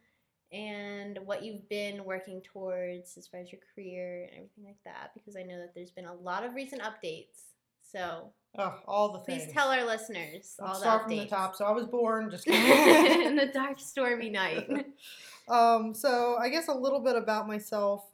and 0.52 1.18
what 1.25 1.42
you've 1.42 1.68
been 1.68 2.04
working 2.04 2.42
towards 2.42 3.16
as 3.16 3.26
far 3.26 3.40
as 3.40 3.50
your 3.50 3.61
career 3.75 4.25
and 4.25 4.32
everything 4.37 4.64
like 4.64 4.82
that. 4.85 5.12
Because 5.14 5.37
I 5.37 5.42
know 5.42 5.59
that 5.59 5.75
there's 5.75 5.90
been 5.90 6.04
a 6.06 6.14
lot 6.14 6.44
of 6.44 6.54
recent 6.54 6.82
updates. 6.82 7.44
So 7.80 8.30
Oh, 8.59 8.75
all 8.87 9.12
the 9.12 9.18
please 9.21 9.42
things. 9.44 9.52
tell 9.54 9.68
our 9.71 9.85
listeners 9.85 10.56
Let's 10.59 10.61
all 10.61 10.75
the 10.75 10.80
start 10.80 11.02
updates. 11.02 11.06
from 11.06 11.16
the 11.16 11.26
top. 11.26 11.56
So 11.56 11.64
I 11.64 11.71
was 11.71 11.87
born 11.87 12.30
just 12.30 12.47
in 12.49 13.37
the 13.37 13.47
dark, 13.47 13.78
stormy 13.80 14.28
night. 14.28 14.68
um, 15.49 15.94
so 15.94 16.37
I 16.38 16.49
guess 16.50 16.68
a 16.68 16.75
little 16.75 17.00
bit 17.00 17.16
about 17.16 17.49
myself. 17.49 18.04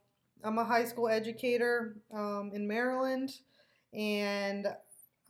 I'm 0.44 0.58
a 0.58 0.64
high 0.64 0.84
school 0.84 1.08
educator 1.08 1.96
um, 2.14 2.52
in 2.54 2.68
Maryland, 2.68 3.32
and 3.92 4.68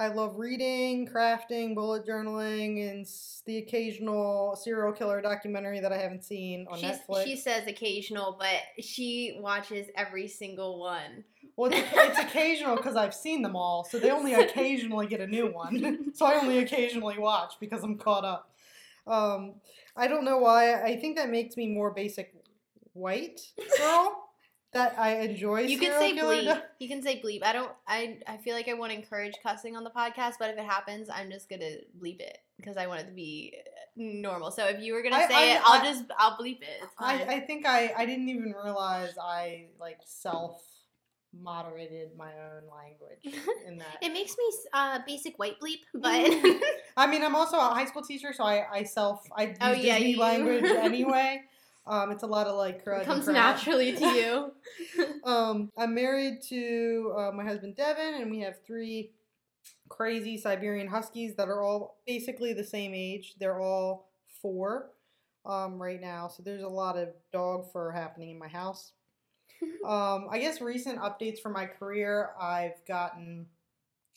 I 0.00 0.08
love 0.08 0.38
reading, 0.38 1.08
crafting, 1.08 1.74
bullet 1.74 2.06
journaling, 2.06 2.88
and 2.88 3.04
the 3.46 3.58
occasional 3.58 4.54
serial 4.54 4.92
killer 4.92 5.20
documentary 5.20 5.80
that 5.80 5.92
I 5.92 5.98
haven't 5.98 6.24
seen 6.24 6.68
on 6.70 6.78
She's, 6.78 6.90
Netflix. 6.90 7.24
she 7.24 7.34
says 7.36 7.66
occasional, 7.66 8.36
but 8.38 8.84
she 8.84 9.38
watches 9.40 9.88
every 9.96 10.28
single 10.28 10.78
one. 10.78 11.24
Well, 11.56 11.72
it's, 11.72 11.88
it's 11.92 12.18
occasional 12.20 12.76
because 12.76 12.94
I've 12.94 13.14
seen 13.14 13.42
them 13.42 13.56
all, 13.56 13.82
so 13.82 13.98
they 13.98 14.10
only 14.10 14.34
occasionally 14.34 15.08
get 15.08 15.20
a 15.20 15.26
new 15.26 15.52
one. 15.52 16.14
so 16.14 16.26
I 16.26 16.34
only 16.34 16.58
occasionally 16.58 17.18
watch 17.18 17.54
because 17.58 17.82
I'm 17.82 17.98
caught 17.98 18.24
up. 18.24 18.52
Um, 19.04 19.54
I 19.96 20.06
don't 20.06 20.24
know 20.24 20.38
why. 20.38 20.80
I 20.80 20.96
think 20.96 21.16
that 21.16 21.28
makes 21.28 21.56
me 21.56 21.66
more 21.66 21.90
basic 21.92 22.32
white 22.92 23.40
girl. 23.78 24.17
That 24.72 24.98
I 24.98 25.20
enjoy. 25.20 25.60
You 25.62 25.78
can 25.78 25.92
say 25.92 26.12
bleep. 26.16 26.62
You 26.78 26.88
can 26.88 27.02
say 27.02 27.20
bleep. 27.22 27.42
I 27.42 27.52
don't. 27.52 27.72
I 27.86 28.18
I 28.26 28.36
feel 28.38 28.54
like 28.54 28.68
I 28.68 28.74
want 28.74 28.92
to 28.92 28.98
encourage 28.98 29.34
cussing 29.42 29.76
on 29.76 29.84
the 29.84 29.90
podcast, 29.90 30.34
but 30.38 30.50
if 30.50 30.58
it 30.58 30.64
happens, 30.64 31.08
I'm 31.08 31.30
just 31.30 31.48
gonna 31.48 31.76
bleep 32.00 32.20
it. 32.20 32.38
because 32.58 32.76
I 32.76 32.86
want 32.86 33.00
it 33.00 33.06
to 33.06 33.12
be 33.12 33.54
normal. 33.96 34.50
So 34.50 34.66
if 34.66 34.80
you 34.82 34.92
were 34.94 35.02
gonna 35.02 35.16
I- 35.16 35.28
say 35.28 35.52
I- 35.52 35.54
it, 35.56 35.62
I'll 35.64 35.80
I- 35.80 35.84
just 35.84 36.04
I'll 36.18 36.36
bleep 36.36 36.60
it. 36.62 36.82
I. 36.98 37.22
I 37.24 37.40
think 37.40 37.66
I, 37.66 37.92
I 37.96 38.04
didn't 38.06 38.28
even 38.28 38.52
realize 38.62 39.14
I 39.22 39.66
like 39.80 39.98
self 40.04 40.60
moderated 41.38 42.10
my 42.16 42.30
own 42.32 42.62
language 42.74 43.20
in 43.66 43.78
that. 43.78 43.98
it 44.02 44.12
makes 44.12 44.34
me 44.38 44.44
uh, 44.72 44.98
basic 45.06 45.38
white 45.38 45.56
bleep, 45.60 45.80
but 45.94 46.30
I 46.96 47.06
mean, 47.06 47.22
I'm 47.22 47.34
also 47.36 47.58
a 47.58 47.60
high 47.74 47.84
school 47.84 48.02
teacher, 48.02 48.32
so 48.32 48.44
I, 48.44 48.64
I 48.72 48.82
self 48.84 49.26
I 49.36 49.42
use 49.44 49.56
Oh, 49.60 49.72
yeah, 49.72 49.94
Disney 49.94 50.10
you- 50.12 50.20
language 50.20 50.64
anyway. 50.88 51.42
Um, 51.88 52.10
it's 52.10 52.22
a 52.22 52.26
lot 52.26 52.46
of 52.46 52.56
like 52.56 52.84
crud 52.84 53.00
it 53.00 53.06
comes 53.06 53.26
naturally 53.26 53.92
to 53.92 54.06
you. 54.06 54.52
Um, 55.24 55.70
I'm 55.76 55.94
married 55.94 56.40
to 56.48 57.14
uh, 57.16 57.32
my 57.32 57.44
husband 57.44 57.76
Devin, 57.76 58.22
and 58.22 58.30
we 58.30 58.40
have 58.40 58.54
three 58.66 59.10
crazy 59.88 60.38
Siberian 60.38 60.88
Huskies 60.88 61.34
that 61.36 61.48
are 61.48 61.62
all 61.62 61.98
basically 62.06 62.52
the 62.52 62.64
same 62.64 62.94
age. 62.94 63.34
They're 63.38 63.60
all 63.60 64.10
four 64.40 64.90
um, 65.44 65.80
right 65.80 66.00
now, 66.00 66.28
so 66.28 66.42
there's 66.42 66.62
a 66.62 66.68
lot 66.68 66.96
of 66.96 67.08
dog 67.32 67.70
fur 67.72 67.90
happening 67.90 68.30
in 68.30 68.38
my 68.38 68.48
house. 68.48 68.92
um, 69.84 70.28
I 70.30 70.38
guess 70.40 70.60
recent 70.60 70.98
updates 70.98 71.40
for 71.40 71.50
my 71.50 71.66
career, 71.66 72.30
I've 72.40 72.84
gotten, 72.86 73.46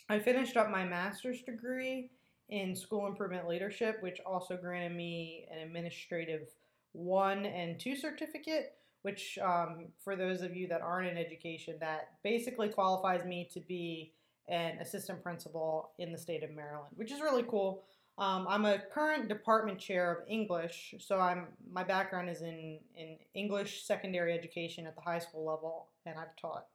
I 0.07 0.19
finished 0.19 0.55
up 0.55 0.69
my 0.69 0.85
master's 0.85 1.41
degree 1.41 2.09
in 2.49 2.75
school 2.75 3.07
improvement 3.07 3.47
leadership, 3.47 3.97
which 4.01 4.19
also 4.25 4.57
granted 4.57 4.95
me 4.95 5.45
an 5.51 5.59
administrative 5.59 6.47
one 6.93 7.45
and 7.45 7.79
two 7.79 7.95
certificate 7.95 8.73
which 9.03 9.39
um, 9.41 9.87
for 10.03 10.15
those 10.15 10.41
of 10.41 10.55
you 10.55 10.67
that 10.67 10.81
aren't 10.81 11.09
in 11.09 11.17
education, 11.17 11.75
that 11.79 12.09
basically 12.23 12.69
qualifies 12.69 13.25
me 13.25 13.49
to 13.53 13.59
be 13.59 14.13
an 14.47 14.77
assistant 14.79 15.23
principal 15.23 15.91
in 15.97 16.11
the 16.11 16.17
state 16.17 16.43
of 16.43 16.51
Maryland, 16.51 16.93
which 16.95 17.11
is 17.11 17.21
really 17.21 17.43
cool. 17.43 17.83
Um, 18.17 18.45
I'm 18.47 18.65
a 18.65 18.79
current 18.93 19.29
department 19.29 19.79
chair 19.79 20.11
of 20.11 20.27
English, 20.27 20.93
so 20.99 21.19
I'm 21.19 21.47
my 21.71 21.83
background 21.83 22.29
is 22.29 22.41
in 22.41 22.79
in 22.95 23.17
English 23.33 23.85
secondary 23.85 24.33
education 24.33 24.85
at 24.85 24.95
the 24.95 25.01
high 25.01 25.19
school 25.19 25.45
level, 25.45 25.87
and 26.05 26.19
I've 26.19 26.35
taught 26.39 26.65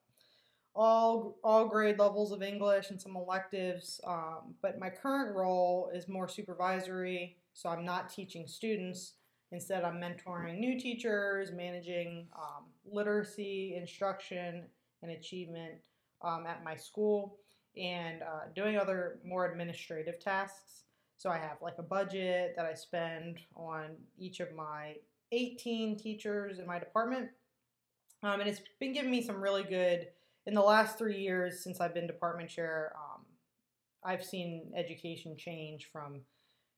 all 0.74 1.36
all 1.44 1.68
grade 1.68 1.98
levels 1.98 2.32
of 2.32 2.42
English 2.42 2.90
and 2.90 3.00
some 3.00 3.14
electives. 3.14 4.00
Um, 4.06 4.54
but 4.62 4.80
my 4.80 4.90
current 4.90 5.36
role 5.36 5.90
is 5.94 6.08
more 6.08 6.26
supervisory, 6.26 7.36
so 7.52 7.68
I'm 7.68 7.84
not 7.84 8.10
teaching 8.10 8.48
students. 8.48 9.12
Instead, 9.52 9.84
I'm 9.84 10.00
mentoring 10.00 10.58
new 10.58 10.78
teachers, 10.78 11.52
managing 11.52 12.26
um, 12.36 12.64
literacy, 12.84 13.76
instruction, 13.76 14.64
and 15.02 15.12
achievement 15.12 15.86
um, 16.22 16.44
at 16.46 16.64
my 16.64 16.74
school, 16.74 17.38
and 17.76 18.22
uh, 18.22 18.48
doing 18.54 18.76
other 18.76 19.20
more 19.24 19.46
administrative 19.46 20.18
tasks. 20.18 20.84
So 21.18 21.30
I 21.30 21.38
have 21.38 21.58
like 21.62 21.78
a 21.78 21.82
budget 21.82 22.54
that 22.56 22.66
I 22.66 22.74
spend 22.74 23.38
on 23.54 23.96
each 24.18 24.40
of 24.40 24.52
my 24.54 24.96
18 25.32 25.96
teachers 25.98 26.58
in 26.58 26.66
my 26.66 26.78
department. 26.78 27.28
Um, 28.22 28.40
and 28.40 28.48
it's 28.48 28.60
been 28.80 28.92
giving 28.92 29.10
me 29.10 29.22
some 29.22 29.40
really 29.40 29.62
good, 29.62 30.08
in 30.46 30.54
the 30.54 30.62
last 30.62 30.98
three 30.98 31.18
years 31.18 31.62
since 31.62 31.80
I've 31.80 31.94
been 31.94 32.06
department 32.06 32.50
chair, 32.50 32.92
um, 32.96 33.22
I've 34.04 34.24
seen 34.24 34.72
education 34.76 35.36
change 35.36 35.88
from 35.92 36.20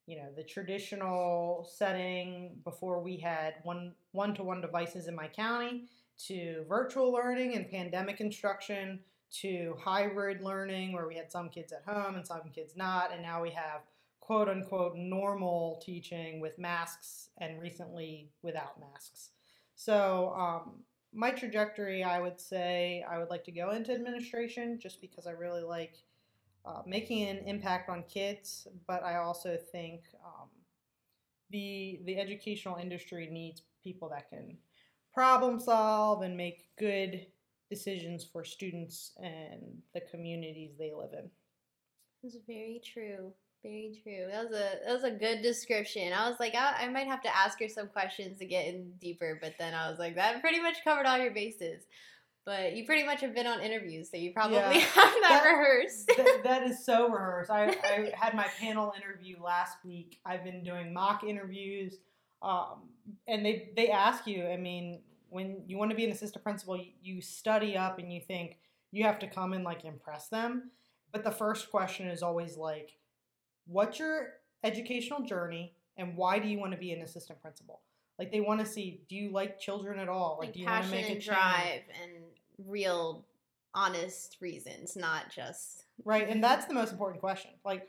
you 0.09 0.17
know 0.17 0.29
the 0.35 0.43
traditional 0.43 1.69
setting 1.71 2.57
before 2.63 2.99
we 2.99 3.15
had 3.15 3.53
one 3.61 3.93
one 4.11 4.33
to 4.33 4.41
one 4.41 4.59
devices 4.59 5.07
in 5.07 5.15
my 5.15 5.27
county 5.27 5.83
to 6.17 6.65
virtual 6.67 7.11
learning 7.11 7.55
and 7.55 7.69
pandemic 7.69 8.19
instruction 8.19 8.99
to 9.31 9.75
hybrid 9.79 10.41
learning 10.41 10.91
where 10.91 11.07
we 11.07 11.15
had 11.15 11.31
some 11.31 11.47
kids 11.47 11.71
at 11.71 11.83
home 11.85 12.15
and 12.15 12.25
some 12.25 12.49
kids 12.53 12.75
not. 12.75 13.13
And 13.13 13.21
now 13.21 13.41
we 13.41 13.51
have 13.51 13.81
quote 14.19 14.49
unquote 14.49 14.95
normal 14.95 15.79
teaching 15.85 16.39
with 16.39 16.57
masks 16.57 17.29
and 17.37 17.61
recently 17.61 18.31
without 18.41 18.79
masks. 18.79 19.29
So 19.75 20.33
um, 20.35 20.83
my 21.13 21.31
trajectory 21.31 22.03
i 22.03 22.19
would 22.19 22.39
say 22.39 23.03
i 23.09 23.17
would 23.17 23.29
like 23.29 23.43
to 23.43 23.51
go 23.51 23.71
into 23.71 23.91
administration 23.91 24.77
just 24.79 25.01
because 25.01 25.25
i 25.25 25.31
really 25.31 25.63
like 25.63 25.95
uh, 26.65 26.81
making 26.85 27.27
an 27.27 27.37
impact 27.45 27.89
on 27.89 28.03
kids, 28.03 28.67
but 28.87 29.03
I 29.03 29.17
also 29.17 29.57
think 29.71 30.01
um, 30.23 30.49
the 31.49 32.01
the 32.05 32.19
educational 32.19 32.77
industry 32.77 33.27
needs 33.31 33.63
people 33.83 34.09
that 34.09 34.29
can 34.29 34.57
problem 35.13 35.59
solve 35.59 36.21
and 36.21 36.37
make 36.37 36.69
good 36.77 37.25
decisions 37.69 38.23
for 38.23 38.43
students 38.43 39.11
and 39.21 39.61
the 39.93 40.01
communities 40.01 40.71
they 40.77 40.91
live 40.93 41.13
in. 41.13 41.29
That's 42.23 42.37
very 42.47 42.81
true. 42.83 43.31
Very 43.63 43.99
true. 44.03 44.27
That 44.31 44.45
was 44.45 44.53
a 44.53 44.85
that 44.85 44.93
was 44.93 45.03
a 45.03 45.11
good 45.11 45.41
description. 45.41 46.13
I 46.13 46.29
was 46.29 46.39
like, 46.39 46.55
I, 46.55 46.85
I 46.85 46.87
might 46.87 47.07
have 47.07 47.21
to 47.23 47.35
ask 47.35 47.59
her 47.59 47.67
some 47.67 47.87
questions 47.87 48.39
to 48.39 48.45
get 48.45 48.67
in 48.67 48.91
deeper, 49.01 49.37
but 49.41 49.55
then 49.59 49.73
I 49.73 49.89
was 49.89 49.99
like, 49.99 50.15
that 50.15 50.39
pretty 50.41 50.61
much 50.61 50.83
covered 50.83 51.05
all 51.05 51.17
your 51.17 51.33
bases. 51.33 51.83
But 52.45 52.75
you 52.75 52.85
pretty 52.85 53.05
much 53.05 53.21
have 53.21 53.35
been 53.35 53.45
on 53.47 53.61
interviews, 53.61 54.09
so 54.09 54.17
you 54.17 54.31
probably 54.33 54.57
Yeah. 54.57 54.71
have 54.73 54.93
that, 54.93 55.21
That- 55.29 55.43
rehearsed. 55.45 56.07
That- 56.17 56.41
that 56.43 56.63
is 56.63 56.83
so 56.85 57.09
rehearsed. 57.09 57.51
I, 57.51 57.65
I 57.83 58.11
had 58.19 58.33
my 58.33 58.47
panel 58.59 58.93
interview 58.97 59.41
last 59.43 59.77
week. 59.85 60.19
I've 60.25 60.43
been 60.43 60.63
doing 60.63 60.93
mock 60.93 61.23
interviews, 61.23 61.97
um, 62.41 62.89
and 63.27 63.45
they 63.45 63.69
they 63.75 63.89
ask 63.89 64.25
you. 64.25 64.47
I 64.47 64.57
mean, 64.57 65.01
when 65.29 65.63
you 65.67 65.77
want 65.77 65.91
to 65.91 65.97
be 65.97 66.05
an 66.05 66.11
assistant 66.11 66.43
principal, 66.43 66.75
you, 66.77 66.91
you 67.01 67.21
study 67.21 67.77
up 67.77 67.99
and 67.99 68.11
you 68.11 68.21
think 68.21 68.57
you 68.91 69.03
have 69.03 69.19
to 69.19 69.27
come 69.27 69.53
and 69.53 69.63
like 69.63 69.85
impress 69.85 70.27
them. 70.29 70.71
But 71.11 71.23
the 71.23 71.31
first 71.31 71.69
question 71.69 72.07
is 72.07 72.23
always 72.23 72.57
like, 72.57 72.97
"What's 73.67 73.99
your 73.99 74.29
educational 74.63 75.21
journey, 75.21 75.73
and 75.97 76.15
why 76.15 76.39
do 76.39 76.47
you 76.47 76.57
want 76.57 76.71
to 76.71 76.77
be 76.79 76.93
an 76.93 77.01
assistant 77.01 77.41
principal?" 77.41 77.81
Like 78.17 78.31
they 78.33 78.41
want 78.41 78.59
to 78.59 78.65
see, 78.65 79.01
do 79.07 79.15
you 79.15 79.31
like 79.31 79.61
children 79.61 79.97
at 79.97 80.09
all? 80.09 80.37
like 80.41 80.51
do 80.53 80.59
you 80.59 80.65
want 80.65 80.83
to 80.83 80.91
make 80.91 81.05
a 81.05 81.09
change? 81.13 81.25
drive 81.25 81.83
and 82.03 82.23
real 82.65 83.25
honest 83.75 84.37
reasons, 84.41 84.95
not 84.95 85.31
just 85.33 85.85
Right, 86.05 86.29
and 86.29 86.43
that's 86.43 86.65
the 86.65 86.73
most 86.73 86.91
important 86.91 87.19
question. 87.19 87.51
Like 87.65 87.87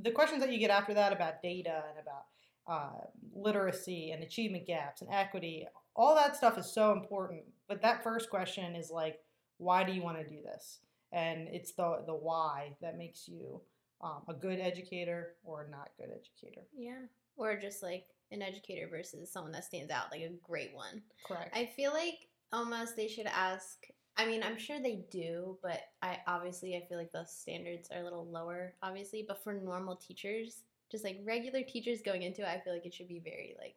the 0.00 0.10
questions 0.10 0.40
that 0.40 0.52
you 0.52 0.58
get 0.58 0.70
after 0.70 0.94
that 0.94 1.12
about 1.12 1.42
data 1.42 1.82
and 1.90 1.98
about 2.00 2.24
uh, 2.66 3.06
literacy 3.34 4.12
and 4.12 4.22
achievement 4.22 4.66
gaps 4.66 5.02
and 5.02 5.10
equity, 5.12 5.66
all 5.94 6.14
that 6.14 6.36
stuff 6.36 6.56
is 6.58 6.72
so 6.72 6.92
important. 6.92 7.42
But 7.68 7.82
that 7.82 8.02
first 8.02 8.30
question 8.30 8.74
is 8.74 8.90
like, 8.90 9.18
why 9.58 9.84
do 9.84 9.92
you 9.92 10.02
want 10.02 10.18
to 10.18 10.24
do 10.24 10.42
this? 10.42 10.80
And 11.12 11.48
it's 11.48 11.72
the 11.72 12.02
the 12.06 12.14
why 12.14 12.74
that 12.80 12.98
makes 12.98 13.28
you 13.28 13.60
um, 14.02 14.22
a 14.28 14.34
good 14.34 14.58
educator 14.58 15.34
or 15.44 15.62
a 15.62 15.70
not 15.70 15.90
good 15.98 16.08
educator. 16.10 16.66
yeah, 16.76 17.02
or 17.36 17.56
just 17.56 17.82
like 17.82 18.06
an 18.32 18.42
educator 18.42 18.88
versus 18.90 19.30
someone 19.30 19.52
that 19.52 19.64
stands 19.64 19.92
out, 19.92 20.10
like 20.10 20.22
a 20.22 20.32
great 20.42 20.74
one. 20.74 21.02
Correct. 21.26 21.54
I 21.56 21.66
feel 21.66 21.92
like 21.92 22.26
almost 22.54 22.96
they 22.96 23.08
should 23.08 23.26
ask. 23.26 23.84
I 24.16 24.26
mean, 24.26 24.42
I'm 24.44 24.56
sure 24.56 24.80
they 24.80 25.04
do, 25.10 25.58
but 25.62 25.80
I 26.00 26.18
obviously 26.28 26.76
I 26.76 26.86
feel 26.88 26.98
like 26.98 27.12
the 27.12 27.24
standards 27.26 27.88
are 27.90 28.00
a 28.00 28.04
little 28.04 28.26
lower, 28.26 28.74
obviously. 28.82 29.24
But 29.26 29.42
for 29.42 29.52
normal 29.52 29.96
teachers, 29.96 30.62
just 30.90 31.04
like 31.04 31.18
regular 31.24 31.62
teachers 31.62 32.00
going 32.00 32.22
into 32.22 32.42
it, 32.42 32.48
I 32.48 32.60
feel 32.60 32.72
like 32.72 32.86
it 32.86 32.94
should 32.94 33.08
be 33.08 33.18
very 33.18 33.56
like, 33.58 33.74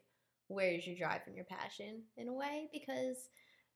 where's 0.48 0.86
your 0.86 0.96
drive 0.96 1.22
and 1.26 1.36
your 1.36 1.46
passion 1.46 2.04
in 2.18 2.28
a 2.28 2.34
way? 2.34 2.70
Because 2.72 3.30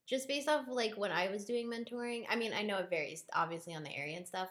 just 0.07 0.27
based 0.27 0.47
off 0.47 0.65
like 0.69 0.93
when 0.95 1.11
I 1.11 1.29
was 1.29 1.45
doing 1.45 1.69
mentoring, 1.69 2.25
I 2.29 2.35
mean, 2.35 2.53
I 2.53 2.61
know 2.61 2.77
it 2.77 2.89
varies 2.89 3.23
obviously 3.33 3.73
on 3.73 3.83
the 3.83 3.95
area 3.95 4.17
and 4.17 4.27
stuff, 4.27 4.49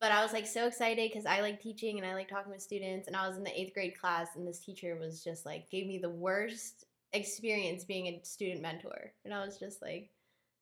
but 0.00 0.12
I 0.12 0.22
was 0.22 0.32
like 0.32 0.46
so 0.46 0.66
excited 0.66 1.10
because 1.10 1.26
I 1.26 1.40
like 1.40 1.60
teaching 1.60 1.98
and 1.98 2.06
I 2.06 2.14
like 2.14 2.28
talking 2.28 2.52
with 2.52 2.62
students. 2.62 3.06
And 3.08 3.16
I 3.16 3.26
was 3.26 3.36
in 3.36 3.44
the 3.44 3.60
eighth 3.60 3.74
grade 3.74 3.98
class, 3.98 4.28
and 4.36 4.46
this 4.46 4.60
teacher 4.60 4.96
was 5.00 5.24
just 5.24 5.44
like, 5.44 5.70
gave 5.70 5.86
me 5.86 5.98
the 5.98 6.10
worst 6.10 6.86
experience 7.12 7.84
being 7.84 8.06
a 8.06 8.20
student 8.24 8.62
mentor. 8.62 9.12
And 9.24 9.34
I 9.34 9.44
was 9.44 9.58
just 9.58 9.82
like, 9.82 10.10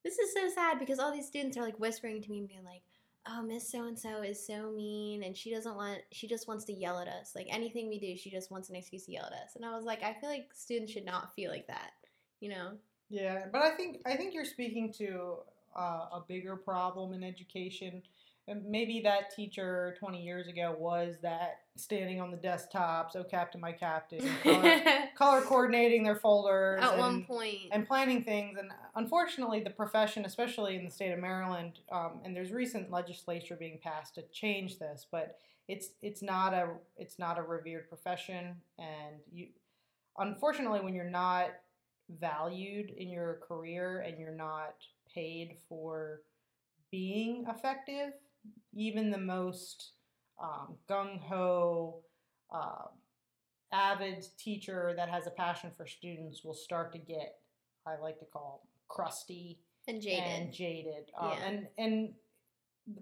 this 0.04 0.18
is 0.18 0.32
so 0.32 0.48
sad 0.48 0.78
because 0.78 0.98
all 0.98 1.12
these 1.12 1.26
students 1.26 1.56
are 1.56 1.62
like 1.62 1.78
whispering 1.78 2.22
to 2.22 2.30
me 2.30 2.38
and 2.38 2.48
being 2.48 2.64
like, 2.64 2.82
oh, 3.28 3.42
Miss 3.42 3.70
So 3.70 3.84
and 3.84 3.98
so 3.98 4.22
is 4.22 4.44
so 4.44 4.72
mean 4.72 5.22
and 5.22 5.36
she 5.36 5.52
doesn't 5.52 5.76
want, 5.76 6.00
she 6.10 6.26
just 6.26 6.48
wants 6.48 6.64
to 6.64 6.72
yell 6.72 6.98
at 6.98 7.08
us. 7.08 7.32
Like 7.34 7.46
anything 7.50 7.88
we 7.88 7.98
do, 7.98 8.16
she 8.16 8.30
just 8.30 8.50
wants 8.50 8.70
an 8.70 8.76
excuse 8.76 9.04
to 9.06 9.12
yell 9.12 9.26
at 9.26 9.32
us. 9.32 9.56
And 9.56 9.64
I 9.64 9.76
was 9.76 9.84
like, 9.84 10.02
I 10.02 10.14
feel 10.14 10.30
like 10.30 10.50
students 10.54 10.92
should 10.92 11.04
not 11.04 11.34
feel 11.34 11.50
like 11.50 11.66
that, 11.66 11.92
you 12.40 12.48
know? 12.48 12.72
Yeah, 13.10 13.46
but 13.52 13.60
I 13.62 13.70
think 13.72 14.00
I 14.06 14.16
think 14.16 14.32
you're 14.32 14.44
speaking 14.44 14.92
to 14.94 15.38
uh, 15.76 16.06
a 16.12 16.24
bigger 16.26 16.56
problem 16.56 17.12
in 17.12 17.24
education. 17.24 18.02
And 18.48 18.64
maybe 18.64 19.00
that 19.04 19.34
teacher 19.34 19.94
20 20.00 20.22
years 20.22 20.48
ago 20.48 20.74
was 20.76 21.16
that 21.22 21.60
standing 21.76 22.20
on 22.20 22.30
the 22.30 22.36
desktops, 22.36 23.14
oh 23.14 23.22
captain, 23.22 23.60
my 23.60 23.72
captain, 23.72 24.28
color, 24.42 24.80
color 25.16 25.40
coordinating 25.42 26.02
their 26.02 26.16
folders 26.16 26.82
At 26.82 26.92
and, 26.92 27.00
one 27.00 27.26
and 27.70 27.86
planning 27.86 28.24
things. 28.24 28.58
And 28.58 28.70
unfortunately, 28.96 29.60
the 29.60 29.70
profession, 29.70 30.24
especially 30.24 30.76
in 30.76 30.84
the 30.84 30.90
state 30.90 31.12
of 31.12 31.20
Maryland, 31.20 31.80
um, 31.92 32.20
and 32.24 32.34
there's 32.34 32.50
recent 32.50 32.90
legislature 32.90 33.56
being 33.56 33.78
passed 33.82 34.16
to 34.16 34.22
change 34.32 34.78
this, 34.78 35.06
but 35.10 35.38
it's 35.68 35.90
it's 36.02 36.22
not 36.22 36.52
a 36.52 36.70
it's 36.96 37.18
not 37.18 37.38
a 37.38 37.42
revered 37.42 37.88
profession, 37.88 38.56
and 38.78 39.16
you 39.30 39.46
unfortunately 40.18 40.80
when 40.80 40.94
you're 40.94 41.08
not 41.08 41.50
valued 42.18 42.90
in 42.90 43.08
your 43.08 43.40
career 43.46 44.00
and 44.00 44.18
you're 44.18 44.34
not 44.34 44.74
paid 45.14 45.56
for 45.68 46.22
being 46.90 47.44
effective, 47.48 48.12
even 48.72 49.10
the 49.10 49.18
most 49.18 49.92
um, 50.42 50.76
gung 50.88 51.20
ho, 51.20 52.00
uh, 52.52 52.86
avid 53.72 54.24
teacher 54.38 54.92
that 54.96 55.08
has 55.08 55.26
a 55.26 55.30
passion 55.30 55.70
for 55.76 55.86
students 55.86 56.42
will 56.44 56.54
start 56.54 56.92
to 56.92 56.98
get, 56.98 57.36
I 57.86 57.96
like 58.00 58.18
to 58.20 58.24
call 58.24 58.66
crusty 58.88 59.60
and 59.86 60.00
jaded. 60.00 60.24
and 60.24 60.52
jaded. 60.52 61.10
Um, 61.18 61.30
Yeah. 61.30 61.44
And 61.46 61.68
and 61.78 62.14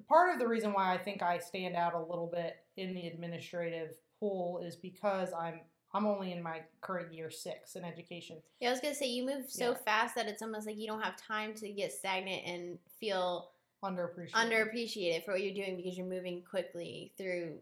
part 0.09 0.33
of 0.33 0.39
the 0.39 0.47
reason 0.47 0.73
why 0.73 0.93
I 0.93 0.99
think 0.99 1.23
I 1.23 1.39
stand 1.39 1.77
out 1.77 1.95
a 1.95 2.01
little 2.01 2.31
bit 2.33 2.57
in 2.77 2.95
the 2.95 3.07
administrative 3.07 3.97
pool 4.21 4.61
is 4.65 4.77
because 4.77 5.33
I'm 5.33 5.61
I'm 5.95 6.05
only 6.05 6.33
in 6.33 6.43
my 6.43 6.61
current 6.83 7.15
year 7.15 7.31
six 7.31 7.75
in 7.75 7.83
education. 7.85 8.43
Yeah, 8.61 8.69
I 8.69 8.73
was 8.73 8.81
gonna 8.81 8.95
say 8.95 9.07
you 9.07 9.25
move 9.25 9.51
so 9.51 9.71
Yeah. 9.71 9.77
fast 9.87 10.15
that 10.17 10.27
it's 10.27 10.43
almost 10.43 10.67
like 10.67 10.77
you 10.77 10.87
don't 10.87 11.01
have 11.01 11.17
time 11.17 11.55
to 11.55 11.73
get 11.73 11.93
stagnant 11.93 12.45
and 12.45 12.79
feel 13.01 13.53
Underappreciated. 13.85 14.33
underappreciated 14.35 15.25
for 15.25 15.33
what 15.33 15.43
you're 15.43 15.55
doing 15.55 15.77
because 15.77 15.97
you're 15.97 16.07
moving 16.07 16.43
quickly 16.49 17.13
through, 17.17 17.59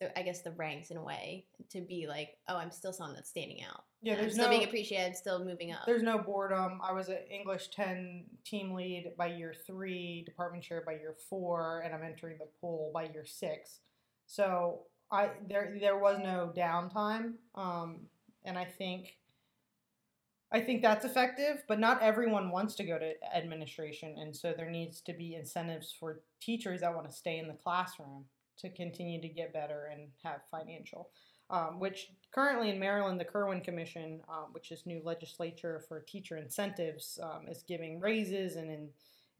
the, 0.00 0.18
I 0.18 0.22
guess, 0.22 0.40
the 0.40 0.52
ranks 0.52 0.90
in 0.90 0.96
a 0.96 1.02
way 1.02 1.44
to 1.70 1.80
be 1.82 2.06
like, 2.08 2.38
oh, 2.48 2.56
I'm 2.56 2.70
still 2.70 2.92
someone 2.92 3.14
that's 3.14 3.28
standing 3.28 3.62
out. 3.62 3.84
Yeah, 4.02 4.14
I'm 4.14 4.20
there's 4.20 4.32
still 4.32 4.46
no 4.46 4.50
being 4.50 4.64
appreciated. 4.64 5.16
Still 5.16 5.44
moving 5.44 5.72
up. 5.72 5.80
there's 5.84 6.02
no 6.02 6.16
boredom. 6.18 6.80
I 6.82 6.92
was 6.92 7.08
an 7.08 7.18
English 7.30 7.68
ten 7.68 8.24
team 8.44 8.72
lead 8.72 9.12
by 9.18 9.26
year 9.26 9.54
three, 9.66 10.22
department 10.24 10.64
chair 10.64 10.82
by 10.86 10.92
year 10.92 11.14
four, 11.28 11.82
and 11.84 11.94
I'm 11.94 12.02
entering 12.02 12.38
the 12.38 12.48
pool 12.60 12.90
by 12.94 13.04
year 13.04 13.26
six. 13.26 13.80
So 14.26 14.84
I 15.12 15.30
there 15.46 15.76
there 15.78 15.98
was 15.98 16.18
no 16.22 16.50
downtime, 16.56 17.34
um, 17.54 18.06
and 18.44 18.56
I 18.56 18.64
think 18.64 19.16
I 20.52 20.60
think 20.60 20.82
that's 20.82 21.04
effective. 21.04 21.62
But 21.68 21.78
not 21.78 22.02
everyone 22.02 22.50
wants 22.50 22.74
to 22.76 22.84
go 22.84 22.98
to 22.98 23.12
administration, 23.34 24.16
and 24.18 24.34
so 24.34 24.52
there 24.56 24.70
needs 24.70 25.00
to 25.02 25.12
be 25.12 25.34
incentives 25.34 25.94
for 25.98 26.22
teachers 26.40 26.80
that 26.80 26.94
want 26.94 27.08
to 27.08 27.16
stay 27.16 27.38
in 27.38 27.48
the 27.48 27.54
classroom 27.54 28.24
to 28.58 28.70
continue 28.70 29.20
to 29.20 29.28
get 29.28 29.52
better 29.52 29.90
and 29.92 30.08
have 30.22 30.40
financial. 30.50 31.10
Um, 31.50 31.80
which 31.80 32.12
currently 32.32 32.70
in 32.70 32.78
Maryland, 32.78 33.18
the 33.18 33.24
Kirwan 33.24 33.60
Commission, 33.60 34.20
um, 34.28 34.52
which 34.52 34.70
is 34.70 34.86
new 34.86 35.00
legislature 35.04 35.82
for 35.88 36.00
teacher 36.00 36.36
incentives, 36.36 37.18
um, 37.20 37.48
is 37.48 37.64
giving 37.66 37.98
raises 37.98 38.54
and 38.54 38.70
in, 38.70 38.88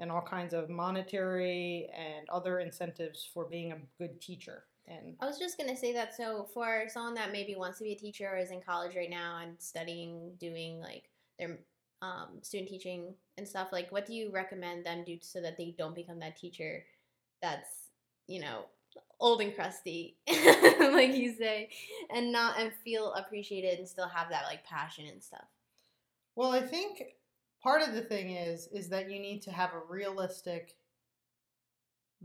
and 0.00 0.10
all 0.10 0.22
kinds 0.22 0.52
of 0.52 0.68
monetary 0.68 1.88
and 1.96 2.28
other 2.28 2.58
incentives 2.58 3.28
for 3.32 3.44
being 3.44 3.70
a 3.70 3.78
good 3.96 4.20
teacher. 4.20 4.64
And 4.87 5.14
I 5.20 5.26
was 5.26 5.38
just 5.38 5.58
gonna 5.58 5.76
say 5.76 5.92
that. 5.92 6.14
So 6.16 6.49
for 6.52 6.84
someone 6.88 7.14
that 7.14 7.32
maybe 7.32 7.54
wants 7.54 7.78
to 7.78 7.84
be 7.84 7.92
a 7.92 7.96
teacher 7.96 8.28
or 8.28 8.38
is 8.38 8.50
in 8.50 8.60
college 8.60 8.96
right 8.96 9.10
now 9.10 9.38
and 9.42 9.54
studying, 9.58 10.32
doing 10.38 10.80
like 10.80 11.10
their 11.38 11.58
um, 12.02 12.38
student 12.42 12.68
teaching 12.68 13.14
and 13.38 13.46
stuff, 13.46 13.68
like 13.72 13.92
what 13.92 14.06
do 14.06 14.14
you 14.14 14.30
recommend 14.30 14.84
them 14.84 15.04
do 15.04 15.18
so 15.20 15.40
that 15.40 15.56
they 15.56 15.75
don't 15.78 15.94
become 15.94 16.18
that 16.20 16.37
teacher 16.37 16.84
that's 17.42 17.90
you 18.26 18.40
know 18.40 18.64
old 19.20 19.40
and 19.40 19.54
crusty, 19.54 20.16
like 20.28 21.14
you 21.14 21.34
say, 21.34 21.68
and 22.14 22.32
not 22.32 22.58
and 22.58 22.72
feel 22.84 23.12
appreciated 23.14 23.78
and 23.78 23.88
still 23.88 24.08
have 24.08 24.30
that 24.30 24.44
like 24.46 24.64
passion 24.64 25.06
and 25.06 25.22
stuff. 25.22 25.46
well, 26.34 26.52
I 26.52 26.62
think 26.62 27.02
part 27.62 27.82
of 27.87 27.94
the 27.94 28.00
thing 28.00 28.30
is 28.30 28.68
is 28.72 28.88
that 28.88 29.10
you 29.10 29.20
need 29.20 29.42
to 29.42 29.52
have 29.52 29.70
a 29.72 29.92
realistic 29.92 30.76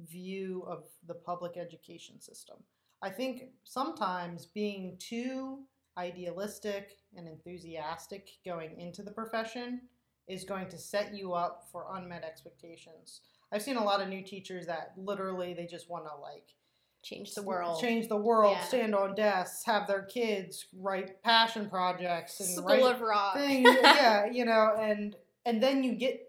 view 0.10 0.64
of 0.68 0.84
the 1.08 1.14
public 1.14 1.58
education 1.58 2.20
system. 2.22 2.58
I 3.02 3.10
think 3.10 3.44
sometimes 3.64 4.46
being 4.46 4.98
too 5.00 5.60
idealistic 5.98 6.98
and 7.16 7.28
enthusiastic 7.28 8.30
going 8.46 8.80
into 8.80 9.04
the 9.04 9.12
profession 9.12 9.82
is 10.28 10.44
going 10.44 10.68
to 10.70 10.78
set 10.78 11.14
you 11.14 11.34
up 11.34 11.68
for 11.72 11.86
unmet 11.96 12.24
expectations. 12.24 13.22
I've 13.52 13.62
seen 13.62 13.78
a 13.78 13.84
lot 13.84 14.02
of 14.02 14.10
new 14.10 14.24
teachers 14.24 14.66
that 14.68 14.94
literally 14.98 15.54
they 15.54 15.66
just 15.68 15.90
want 15.90 16.06
to 16.06 16.16
like 16.20 16.56
Change 17.04 17.36
the 17.36 17.44
world. 17.44 17.80
change 17.80 18.08
the 18.08 18.18
world, 18.18 18.54
Yeah. 18.58 18.64
stand 18.64 18.96
on 18.96 19.14
desks, 19.14 19.64
have 19.66 19.86
their 19.86 20.02
kids 20.02 20.66
write 20.76 21.22
passion 21.22 21.70
projects 21.70 22.40
and 22.40 22.50
School 22.50 22.66
write 22.66 22.82
of 22.84 23.00
Rock. 23.00 23.36
things. 23.36 23.70
yeah, 23.84 24.26
you 24.26 24.44
know, 24.44 24.74
and 24.80 25.16
and 25.46 25.62
then 25.62 25.84
you 25.84 25.94
get, 25.94 26.28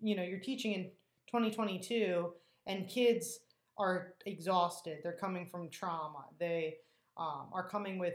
you 0.00 0.16
know, 0.16 0.22
you're 0.22 0.40
teaching 0.40 0.72
in 0.72 0.84
2022, 1.26 2.32
and 2.66 2.88
kids 2.88 3.40
are 3.78 4.14
exhausted. 4.26 4.98
They're 5.02 5.12
coming 5.12 5.46
from 5.46 5.68
trauma. 5.68 6.24
They 6.38 6.76
um, 7.16 7.48
are 7.52 7.68
coming 7.68 7.98
with 7.98 8.14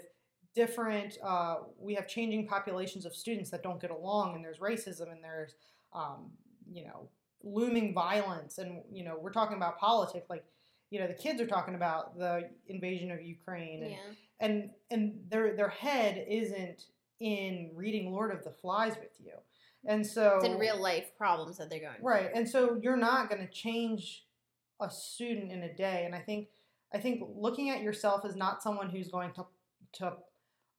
different. 0.55 1.17
Uh, 1.23 1.57
we 1.77 1.93
have 1.95 2.07
changing 2.07 2.47
populations 2.47 3.05
of 3.05 3.15
students 3.15 3.49
that 3.51 3.63
don't 3.63 3.79
get 3.79 3.91
along, 3.91 4.35
and 4.35 4.43
there's 4.43 4.59
racism, 4.59 5.11
and 5.11 5.23
there's, 5.23 5.55
um, 5.93 6.31
you 6.71 6.85
know, 6.85 7.09
looming 7.43 7.93
violence, 7.93 8.57
and 8.57 8.81
you 8.91 9.03
know, 9.03 9.17
we're 9.19 9.31
talking 9.31 9.57
about 9.57 9.79
politics, 9.79 10.29
like. 10.29 10.45
You 10.91 10.99
know, 10.99 11.05
the 11.05 11.13
kids 11.13 11.39
are 11.39 11.45
talking 11.45 11.75
about 11.75 12.17
the 12.17 12.49
invasion 12.65 13.11
of 13.11 13.21
Ukraine, 13.21 13.83
and 13.83 13.91
yeah. 13.91 13.97
and 14.39 14.69
and 14.89 15.19
their 15.29 15.55
their 15.55 15.69
head 15.69 16.25
isn't 16.27 16.85
in 17.19 17.69
reading 17.75 18.11
Lord 18.11 18.31
of 18.33 18.43
the 18.43 18.49
Flies 18.49 18.95
with 18.99 19.13
you, 19.23 19.33
and 19.85 20.03
so 20.03 20.37
It's 20.37 20.45
in 20.45 20.57
real 20.57 20.81
life 20.81 21.11
problems 21.15 21.59
that 21.59 21.69
they're 21.69 21.79
going 21.79 22.01
right, 22.01 22.31
through. 22.31 22.33
and 22.33 22.49
so 22.49 22.79
you're 22.81 22.97
not 22.97 23.29
going 23.29 23.45
to 23.45 23.53
change 23.53 24.23
a 24.81 24.89
student 24.89 25.51
in 25.51 25.63
a 25.63 25.73
day. 25.73 26.03
And 26.05 26.15
I 26.15 26.19
think 26.19 26.47
I 26.93 26.99
think 26.99 27.21
looking 27.35 27.69
at 27.69 27.81
yourself 27.81 28.25
as 28.25 28.35
not 28.35 28.63
someone 28.63 28.89
who's 28.89 29.09
going 29.09 29.31
to 29.33 29.45
to 29.93 30.13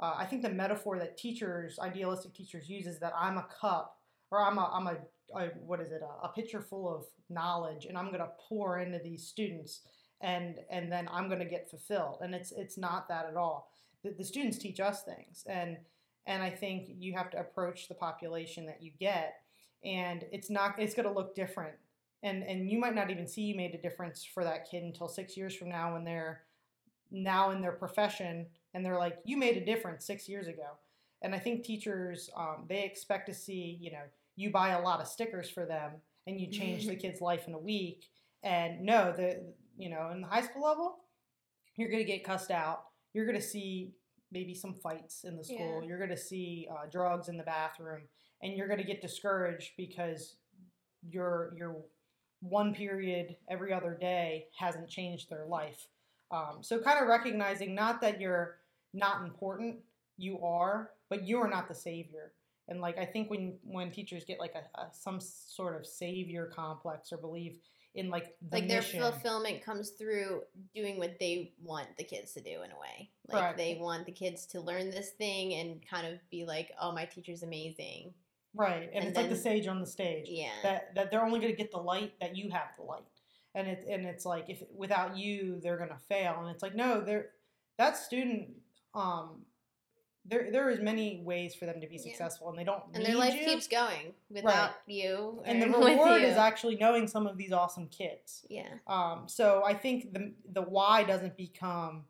uh, 0.00 0.14
I 0.16 0.24
think 0.24 0.42
the 0.42 0.50
metaphor 0.50 0.98
that 0.98 1.18
teachers, 1.18 1.78
idealistic 1.78 2.32
teachers, 2.34 2.68
use 2.68 2.86
is 2.86 2.98
that 3.00 3.12
I'm 3.16 3.36
a 3.36 3.46
cup 3.60 3.98
or 4.30 4.40
I'm 4.44 4.58
a 4.58 4.70
I'm 4.72 4.86
a, 4.86 4.96
a 5.38 5.48
what 5.64 5.80
is 5.80 5.92
it 5.92 6.02
a, 6.02 6.26
a 6.26 6.32
pitcher 6.32 6.60
full 6.60 6.92
of 6.92 7.04
knowledge, 7.28 7.86
and 7.86 7.96
I'm 7.98 8.06
going 8.06 8.20
to 8.20 8.30
pour 8.48 8.80
into 8.80 8.98
these 8.98 9.26
students 9.26 9.80
and 10.20 10.56
and 10.70 10.90
then 10.90 11.08
I'm 11.10 11.28
going 11.28 11.40
to 11.40 11.46
get 11.46 11.70
fulfilled. 11.70 12.18
And 12.20 12.34
it's 12.34 12.52
it's 12.52 12.78
not 12.78 13.08
that 13.08 13.26
at 13.26 13.36
all. 13.36 13.70
The, 14.02 14.14
the 14.16 14.24
students 14.24 14.58
teach 14.58 14.80
us 14.80 15.02
things, 15.02 15.44
and 15.46 15.78
and 16.26 16.42
I 16.42 16.50
think 16.50 16.88
you 16.98 17.14
have 17.14 17.30
to 17.30 17.40
approach 17.40 17.88
the 17.88 17.94
population 17.94 18.66
that 18.66 18.82
you 18.82 18.92
get, 18.98 19.34
and 19.84 20.24
it's 20.32 20.50
not 20.50 20.78
it's 20.78 20.94
going 20.94 21.08
to 21.08 21.14
look 21.14 21.34
different. 21.34 21.74
And 22.22 22.42
and 22.42 22.68
you 22.70 22.78
might 22.78 22.94
not 22.94 23.10
even 23.10 23.26
see 23.26 23.42
you 23.42 23.54
made 23.54 23.74
a 23.74 23.80
difference 23.80 24.24
for 24.24 24.44
that 24.44 24.70
kid 24.70 24.82
until 24.82 25.08
six 25.08 25.36
years 25.36 25.54
from 25.54 25.70
now 25.70 25.94
when 25.94 26.04
they're 26.04 26.42
now 27.10 27.50
in 27.50 27.60
their 27.60 27.72
profession 27.72 28.46
and 28.74 28.84
they're 28.84 28.98
like, 28.98 29.18
you 29.24 29.36
made 29.36 29.56
a 29.56 29.64
difference 29.64 30.06
six 30.06 30.28
years 30.28 30.46
ago. 30.46 30.78
And 31.22 31.34
I 31.34 31.38
think 31.38 31.64
teachers 31.64 32.30
um, 32.36 32.66
they 32.68 32.84
expect 32.84 33.26
to 33.28 33.34
see 33.34 33.78
you 33.80 33.92
know 33.92 34.02
you 34.36 34.50
buy 34.50 34.70
a 34.70 34.82
lot 34.82 35.00
of 35.00 35.08
stickers 35.08 35.50
for 35.50 35.66
them 35.66 35.92
and 36.26 36.40
you 36.40 36.50
change 36.50 36.86
the 36.86 36.96
kid's 37.02 37.20
life 37.20 37.46
in 37.46 37.54
a 37.54 37.58
week. 37.58 38.04
And 38.42 38.82
no, 38.82 39.12
the 39.16 39.42
you 39.76 39.90
know 39.90 40.10
in 40.12 40.20
the 40.20 40.28
high 40.28 40.42
school 40.42 40.62
level, 40.62 40.98
you're 41.76 41.90
gonna 41.90 42.04
get 42.04 42.24
cussed 42.24 42.50
out. 42.50 42.84
You're 43.14 43.26
gonna 43.26 43.40
see 43.40 43.92
maybe 44.32 44.54
some 44.54 44.74
fights 44.74 45.24
in 45.24 45.36
the 45.36 45.44
school. 45.44 45.80
Yeah. 45.80 45.88
You're 45.88 45.98
gonna 45.98 46.16
see 46.16 46.68
uh, 46.70 46.86
drugs 46.90 47.28
in 47.28 47.36
the 47.36 47.42
bathroom, 47.42 48.02
and 48.42 48.56
you're 48.56 48.68
gonna 48.68 48.84
get 48.84 49.02
discouraged 49.02 49.72
because 49.76 50.36
your 51.02 51.52
your 51.56 51.76
one 52.40 52.74
period 52.74 53.36
every 53.48 53.72
other 53.72 53.96
day 54.00 54.46
hasn't 54.58 54.88
changed 54.88 55.30
their 55.30 55.46
life. 55.46 55.86
Um, 56.30 56.58
so 56.60 56.80
kind 56.80 56.98
of 57.00 57.08
recognizing 57.08 57.74
not 57.74 58.00
that 58.00 58.20
you're 58.20 58.58
not 58.92 59.22
important, 59.22 59.76
you 60.16 60.40
are, 60.40 60.90
but 61.08 61.26
you 61.26 61.38
are 61.38 61.48
not 61.48 61.68
the 61.68 61.74
savior. 61.74 62.32
And 62.68 62.80
like 62.80 62.98
I 62.98 63.04
think 63.04 63.30
when 63.30 63.58
when 63.64 63.90
teachers 63.90 64.24
get 64.24 64.38
like 64.38 64.54
a, 64.54 64.80
a 64.80 64.88
some 64.92 65.18
sort 65.20 65.76
of 65.76 65.86
savior 65.86 66.50
complex 66.54 67.12
or 67.12 67.16
believe 67.16 67.56
in 67.96 68.10
like 68.10 68.36
the 68.48 68.58
like 68.58 68.68
their 68.68 68.80
mission, 68.80 69.00
fulfillment 69.00 69.64
comes 69.64 69.90
through 69.90 70.42
doing 70.74 70.96
what 70.96 71.18
they 71.18 71.52
want 71.60 71.88
the 71.98 72.04
kids 72.04 72.32
to 72.34 72.40
do 72.40 72.62
in 72.62 72.70
a 72.70 72.78
way. 72.78 73.10
Like 73.28 73.56
they 73.56 73.76
want 73.80 74.06
the 74.06 74.12
kids 74.12 74.46
to 74.46 74.60
learn 74.60 74.90
this 74.90 75.10
thing 75.10 75.54
and 75.54 75.80
kind 75.88 76.06
of 76.06 76.20
be 76.30 76.44
like, 76.44 76.70
"Oh, 76.80 76.92
my 76.92 77.04
teacher's 77.04 77.42
amazing." 77.42 78.14
Right? 78.54 78.88
And, 78.92 78.96
and 78.96 79.04
it's 79.04 79.16
like 79.16 79.28
the 79.30 79.36
sage 79.36 79.66
on 79.66 79.80
the 79.80 79.86
stage. 79.86 80.26
Yeah. 80.28 80.50
that 80.62 80.94
that 80.94 81.10
they're 81.10 81.24
only 81.24 81.40
going 81.40 81.52
to 81.52 81.56
get 81.56 81.70
the 81.70 81.78
light 81.78 82.12
that 82.20 82.36
you 82.36 82.50
have 82.50 82.68
the 82.76 82.82
light 82.84 83.04
and 83.54 83.66
it 83.66 83.84
and 83.90 84.06
it's 84.06 84.24
like 84.24 84.44
if 84.48 84.62
without 84.74 85.16
you 85.16 85.58
they're 85.62 85.76
going 85.76 85.88
to 85.90 85.98
fail 86.08 86.36
and 86.40 86.48
it's 86.50 86.62
like 86.62 86.74
no 86.74 87.00
they're 87.00 87.30
that 87.78 87.96
student 87.96 88.50
um 88.94 89.42
there 90.26 90.52
there 90.52 90.70
is 90.70 90.78
many 90.80 91.22
ways 91.24 91.54
for 91.54 91.66
them 91.66 91.80
to 91.80 91.86
be 91.88 91.96
Yeah. 91.96 92.02
successful 92.12 92.48
and 92.50 92.58
they 92.58 92.62
don't 92.64 92.82
and 92.94 93.04
their 93.04 93.16
life 93.16 93.34
you. 93.34 93.46
keeps 93.46 93.66
going 93.66 94.12
without 94.30 94.72
you. 94.86 95.42
and 95.46 95.60
the 95.62 95.66
reward 95.78 96.22
is 96.22 96.36
actually 96.36 96.76
knowing 96.76 97.08
some 97.08 97.26
of 97.26 97.36
these 97.36 97.52
awesome 97.52 97.88
kids 97.88 98.46
yeah. 98.50 98.68
um 98.86 99.24
so 99.26 99.62
i 99.66 99.74
think 99.74 100.12
the 100.12 100.32
the 100.52 100.62
why 100.62 101.02
doesn't 101.02 101.36
become 101.36 102.04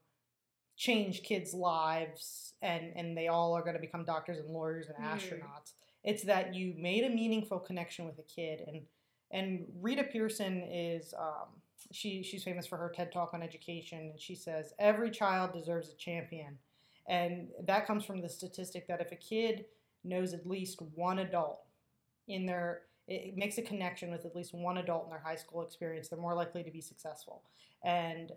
change 0.77 1.23
kids 1.23 1.55
lives 1.55 2.55
and 2.63 2.93
and 2.97 3.17
they 3.17 3.29
all 3.29 3.55
are 3.57 3.63
going 3.63 3.75
to 3.75 3.81
become 3.81 4.05
doctors 4.05 4.39
and 4.39 4.49
lawyers 4.51 4.89
and 4.89 4.97
Mhm. 4.99 5.15
astronauts 5.15 5.73
it's 6.05 6.23
that 6.25 6.55
you 6.55 6.75
made 6.77 7.05
a 7.05 7.11
meaningful 7.11 7.59
connection 7.59 8.07
with 8.07 8.19
a 8.19 8.23
kid 8.23 8.63
and 8.67 8.83
and 9.33 9.65
Rita 9.81 10.03
Pierson 10.05 10.65
is 10.69 11.15
um, 11.17 11.49
she 11.93 12.23
she's 12.23 12.43
famous 12.43 12.67
for 12.67 12.77
her 12.77 12.93
TED 12.95 13.13
talk 13.13 13.33
on 13.33 13.43
education 13.43 14.11
and 14.11 14.21
she 14.21 14.35
says 14.35 14.73
every 14.79 15.11
child 15.11 15.53
deserves 15.53 15.91
a 15.91 15.97
champion 15.97 16.59
and 17.09 17.49
that 17.65 17.87
comes 17.87 18.05
from 18.05 18.21
the 18.21 18.29
statistic 18.29 18.87
that 18.89 19.01
if 19.01 19.13
a 19.13 19.17
kid 19.17 19.65
knows 20.05 20.33
at 20.33 20.47
least 20.47 20.81
one 20.95 21.21
adult 21.21 21.61
in 22.29 22.47
their 22.47 22.83
it 23.09 23.37
makes 23.37 23.59
a 23.59 23.63
connection 23.63 24.11
with 24.11 24.25
at 24.25 24.37
least 24.37 24.55
one 24.55 24.79
adult 24.79 25.05
in 25.05 25.11
their 25.11 25.19
high 25.19 25.37
school 25.37 25.63
experience 25.63 26.09
they're 26.09 26.19
more 26.19 26.35
likely 26.35 26.63
to 26.63 26.71
be 26.71 26.81
successful 26.81 27.43
and 27.85 28.33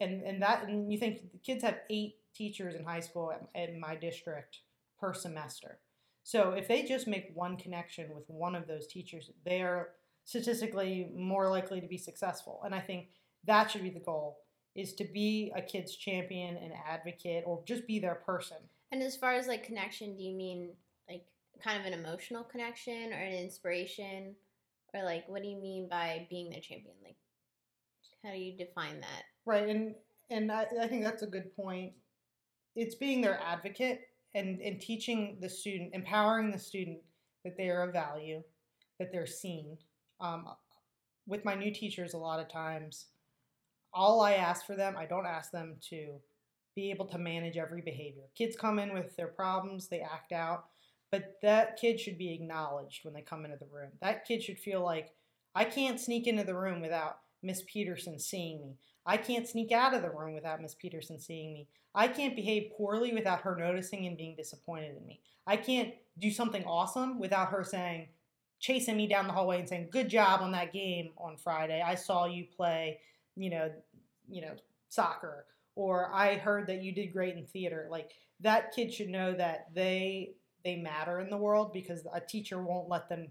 and 0.00 0.22
and 0.22 0.42
that 0.42 0.64
and 0.68 0.92
you 0.92 0.98
think 0.98 1.20
kids 1.42 1.62
have 1.62 1.78
eight 1.90 2.16
teachers 2.34 2.74
in 2.74 2.84
high 2.84 3.00
school 3.00 3.32
in 3.54 3.80
my 3.80 3.96
district 3.96 4.60
per 5.00 5.12
semester. 5.12 5.78
So 6.28 6.50
if 6.50 6.68
they 6.68 6.82
just 6.82 7.08
make 7.08 7.30
one 7.32 7.56
connection 7.56 8.14
with 8.14 8.28
one 8.28 8.54
of 8.54 8.66
those 8.66 8.86
teachers, 8.86 9.30
they 9.46 9.62
are 9.62 9.92
statistically 10.26 11.10
more 11.16 11.48
likely 11.48 11.80
to 11.80 11.86
be 11.86 11.96
successful. 11.96 12.60
And 12.66 12.74
I 12.74 12.80
think 12.80 13.06
that 13.46 13.70
should 13.70 13.82
be 13.82 13.88
the 13.88 14.00
goal 14.00 14.40
is 14.74 14.92
to 14.96 15.04
be 15.04 15.50
a 15.56 15.62
kid's 15.62 15.96
champion 15.96 16.58
and 16.58 16.74
advocate 16.86 17.44
or 17.46 17.62
just 17.64 17.86
be 17.86 17.98
their 17.98 18.16
person. 18.16 18.58
And 18.92 19.02
as 19.02 19.16
far 19.16 19.36
as 19.36 19.46
like 19.46 19.64
connection, 19.64 20.18
do 20.18 20.22
you 20.22 20.34
mean 20.34 20.74
like 21.08 21.24
kind 21.64 21.80
of 21.80 21.90
an 21.90 21.98
emotional 21.98 22.44
connection 22.44 23.10
or 23.10 23.16
an 23.16 23.32
inspiration? 23.32 24.34
Or 24.92 25.04
like 25.04 25.26
what 25.30 25.40
do 25.40 25.48
you 25.48 25.56
mean 25.56 25.88
by 25.88 26.26
being 26.28 26.50
their 26.50 26.60
champion? 26.60 26.96
Like 27.02 27.16
how 28.22 28.32
do 28.32 28.38
you 28.38 28.54
define 28.54 29.00
that? 29.00 29.22
Right. 29.46 29.66
And 29.66 29.94
and 30.28 30.52
I, 30.52 30.66
I 30.78 30.88
think 30.88 31.04
that's 31.04 31.22
a 31.22 31.26
good 31.26 31.56
point. 31.56 31.94
It's 32.76 32.96
being 32.96 33.22
their 33.22 33.40
advocate 33.40 34.07
and, 34.38 34.60
and 34.60 34.80
teaching 34.80 35.38
the 35.40 35.48
student, 35.48 35.90
empowering 35.92 36.50
the 36.50 36.58
student 36.58 36.98
that 37.44 37.56
they 37.56 37.68
are 37.68 37.82
of 37.82 37.92
value, 37.92 38.42
that 38.98 39.10
they're 39.12 39.26
seen. 39.26 39.76
Um, 40.20 40.46
with 41.26 41.44
my 41.44 41.54
new 41.54 41.72
teachers, 41.72 42.14
a 42.14 42.18
lot 42.18 42.40
of 42.40 42.50
times, 42.50 43.06
all 43.92 44.20
I 44.20 44.34
ask 44.34 44.66
for 44.66 44.76
them, 44.76 44.96
I 44.96 45.06
don't 45.06 45.26
ask 45.26 45.50
them 45.50 45.76
to 45.90 46.20
be 46.74 46.90
able 46.90 47.06
to 47.06 47.18
manage 47.18 47.56
every 47.56 47.82
behavior. 47.82 48.24
Kids 48.36 48.56
come 48.56 48.78
in 48.78 48.94
with 48.94 49.16
their 49.16 49.28
problems, 49.28 49.88
they 49.88 50.00
act 50.00 50.32
out, 50.32 50.66
but 51.10 51.36
that 51.42 51.76
kid 51.76 51.98
should 51.98 52.18
be 52.18 52.32
acknowledged 52.32 53.04
when 53.04 53.14
they 53.14 53.22
come 53.22 53.44
into 53.44 53.56
the 53.56 53.66
room. 53.66 53.90
That 54.00 54.24
kid 54.26 54.42
should 54.42 54.58
feel 54.58 54.82
like 54.82 55.12
I 55.54 55.64
can't 55.64 56.00
sneak 56.00 56.26
into 56.26 56.44
the 56.44 56.54
room 56.54 56.80
without 56.80 57.18
Miss 57.42 57.62
Peterson 57.66 58.18
seeing 58.18 58.60
me. 58.60 58.76
I 59.08 59.16
can't 59.16 59.48
sneak 59.48 59.72
out 59.72 59.94
of 59.94 60.02
the 60.02 60.10
room 60.10 60.34
without 60.34 60.60
Miss 60.60 60.74
Peterson 60.74 61.18
seeing 61.18 61.54
me. 61.54 61.66
I 61.94 62.08
can't 62.08 62.36
behave 62.36 62.72
poorly 62.76 63.14
without 63.14 63.40
her 63.40 63.56
noticing 63.56 64.06
and 64.06 64.18
being 64.18 64.36
disappointed 64.36 64.98
in 64.98 65.06
me. 65.06 65.22
I 65.46 65.56
can't 65.56 65.94
do 66.18 66.30
something 66.30 66.62
awesome 66.64 67.18
without 67.18 67.48
her 67.48 67.64
saying, 67.64 68.08
chasing 68.60 68.98
me 68.98 69.06
down 69.06 69.26
the 69.26 69.32
hallway 69.32 69.60
and 69.60 69.68
saying, 69.68 69.88
"Good 69.90 70.10
job 70.10 70.42
on 70.42 70.52
that 70.52 70.74
game 70.74 71.12
on 71.16 71.38
Friday. 71.38 71.80
I 71.80 71.94
saw 71.94 72.26
you 72.26 72.44
play, 72.44 73.00
you 73.34 73.48
know, 73.48 73.72
you 74.28 74.42
know, 74.42 74.54
soccer." 74.90 75.46
Or 75.74 76.12
I 76.12 76.36
heard 76.36 76.66
that 76.66 76.82
you 76.82 76.92
did 76.92 77.14
great 77.14 77.34
in 77.34 77.46
theater. 77.46 77.88
Like 77.90 78.10
that 78.40 78.74
kid 78.74 78.92
should 78.92 79.08
know 79.08 79.32
that 79.32 79.72
they 79.74 80.34
they 80.64 80.76
matter 80.76 81.20
in 81.20 81.30
the 81.30 81.36
world 81.38 81.72
because 81.72 82.06
a 82.12 82.20
teacher 82.20 82.62
won't 82.62 82.90
let 82.90 83.08
them 83.08 83.28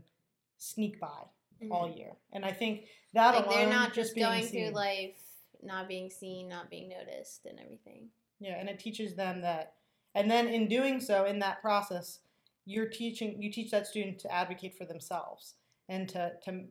sneak 0.57 0.99
by 0.99 1.07
mm-hmm. 1.07 1.71
all 1.71 1.87
year. 1.95 2.13
And 2.33 2.43
I 2.43 2.51
think 2.51 2.85
that 3.13 3.35
like 3.35 3.45
alone, 3.45 3.55
they're 3.55 3.69
not 3.69 3.93
just, 3.93 4.15
just 4.15 4.15
going 4.15 4.43
seen, 4.43 4.65
through 4.65 4.75
life 4.75 5.26
not 5.63 5.87
being 5.87 6.09
seen, 6.09 6.47
not 6.47 6.69
being 6.69 6.89
noticed, 6.89 7.45
and 7.45 7.59
everything. 7.59 8.09
Yeah, 8.39 8.59
and 8.59 8.69
it 8.69 8.79
teaches 8.79 9.15
them 9.15 9.41
that, 9.41 9.73
and 10.15 10.29
then 10.29 10.47
in 10.47 10.67
doing 10.67 10.99
so, 10.99 11.25
in 11.25 11.39
that 11.39 11.61
process, 11.61 12.19
you're 12.65 12.89
teaching 12.89 13.41
you 13.41 13.51
teach 13.51 13.71
that 13.71 13.87
student 13.87 14.19
to 14.19 14.33
advocate 14.33 14.77
for 14.77 14.85
themselves 14.85 15.55
and 15.89 16.07
to 16.09 16.33
to 16.43 16.65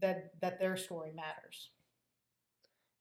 that 0.00 0.32
that 0.40 0.58
their 0.60 0.76
story 0.76 1.12
matters. 1.14 1.70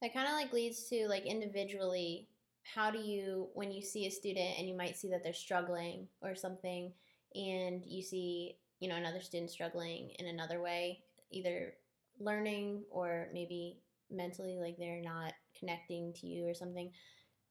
That 0.01 0.13
kind 0.13 0.27
of 0.27 0.33
like 0.33 0.53
leads 0.53 0.83
to 0.89 1.07
like 1.07 1.25
individually 1.25 2.27
how 2.75 2.91
do 2.91 2.99
you 2.99 3.47
when 3.53 3.71
you 3.71 3.81
see 3.81 4.05
a 4.05 4.11
student 4.11 4.57
and 4.57 4.67
you 4.67 4.75
might 4.75 4.97
see 4.97 5.09
that 5.09 5.23
they're 5.23 5.33
struggling 5.33 6.07
or 6.21 6.35
something 6.35 6.91
and 7.35 7.83
you 7.85 8.01
see 8.01 8.57
you 8.79 8.89
know 8.89 8.95
another 8.95 9.21
student 9.21 9.49
struggling 9.49 10.11
in 10.19 10.27
another 10.27 10.61
way 10.61 10.99
either 11.31 11.73
learning 12.19 12.83
or 12.89 13.27
maybe 13.33 13.77
mentally 14.11 14.57
like 14.59 14.77
they're 14.77 15.01
not 15.01 15.33
connecting 15.57 16.13
to 16.13 16.27
you 16.27 16.47
or 16.47 16.53
something 16.53 16.91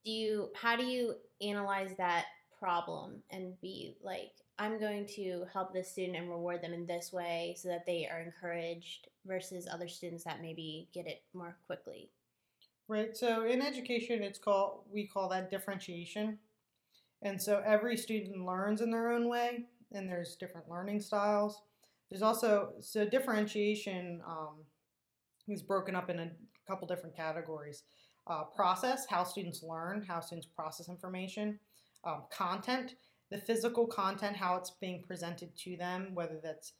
do 0.04 0.10
you 0.10 0.48
how 0.54 0.76
do 0.76 0.84
you 0.84 1.14
analyze 1.42 1.90
that 1.98 2.26
problem 2.58 3.22
and 3.30 3.60
be 3.60 3.96
like 4.02 4.32
i'm 4.58 4.78
going 4.78 5.06
to 5.06 5.44
help 5.52 5.72
this 5.72 5.90
student 5.90 6.16
and 6.16 6.30
reward 6.30 6.62
them 6.62 6.72
in 6.72 6.86
this 6.86 7.12
way 7.12 7.54
so 7.58 7.68
that 7.68 7.84
they 7.86 8.08
are 8.10 8.20
encouraged 8.20 9.08
versus 9.26 9.66
other 9.70 9.88
students 9.88 10.24
that 10.24 10.40
maybe 10.40 10.88
get 10.94 11.06
it 11.06 11.22
more 11.34 11.56
quickly? 11.66 12.10
Right 12.88 13.16
so 13.16 13.44
in 13.44 13.60
education 13.60 14.22
it's 14.22 14.38
called 14.38 14.82
we 14.92 15.06
call 15.06 15.28
that 15.30 15.50
differentiation. 15.50 16.38
And 17.22 17.40
so 17.40 17.62
every 17.66 17.96
student 17.96 18.44
learns 18.44 18.80
in 18.80 18.90
their 18.90 19.10
own 19.10 19.28
way 19.28 19.64
and 19.92 20.08
there's 20.08 20.36
different 20.36 20.68
learning 20.70 21.00
styles. 21.00 21.62
There's 22.10 22.22
also 22.22 22.74
so 22.80 23.08
differentiation 23.08 24.22
um, 24.26 24.58
is 25.48 25.62
broken 25.62 25.94
up 25.94 26.10
in 26.10 26.18
a 26.18 26.30
couple 26.68 26.86
different 26.86 27.16
categories. 27.16 27.82
Uh, 28.26 28.42
process, 28.44 29.06
how 29.08 29.22
students 29.22 29.62
learn, 29.62 30.04
how 30.06 30.20
students 30.20 30.46
process 30.46 30.88
information. 30.88 31.58
Um, 32.04 32.24
content, 32.30 32.94
the 33.30 33.38
physical 33.38 33.86
content, 33.86 34.36
how 34.36 34.56
it's 34.56 34.72
being 34.80 35.02
presented 35.06 35.56
to 35.58 35.76
them, 35.76 36.10
whether 36.14 36.40
that's 36.42 36.72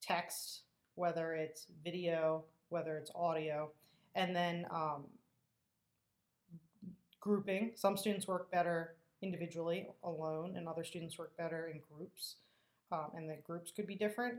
text, 0.00 0.62
whether 0.94 1.34
it's 1.34 1.66
video, 1.82 2.44
whether 2.68 2.96
it's 2.96 3.10
audio. 3.14 3.72
And 4.14 4.34
then 4.34 4.66
um, 4.70 5.06
grouping. 7.20 7.72
Some 7.74 7.96
students 7.96 8.28
work 8.28 8.50
better 8.52 8.94
individually, 9.22 9.88
alone, 10.04 10.54
and 10.56 10.68
other 10.68 10.84
students 10.84 11.18
work 11.18 11.36
better 11.36 11.68
in 11.72 11.80
groups. 11.80 12.36
Um, 12.92 13.08
and 13.14 13.28
the 13.28 13.38
groups 13.44 13.72
could 13.74 13.86
be 13.86 13.96
different. 13.96 14.34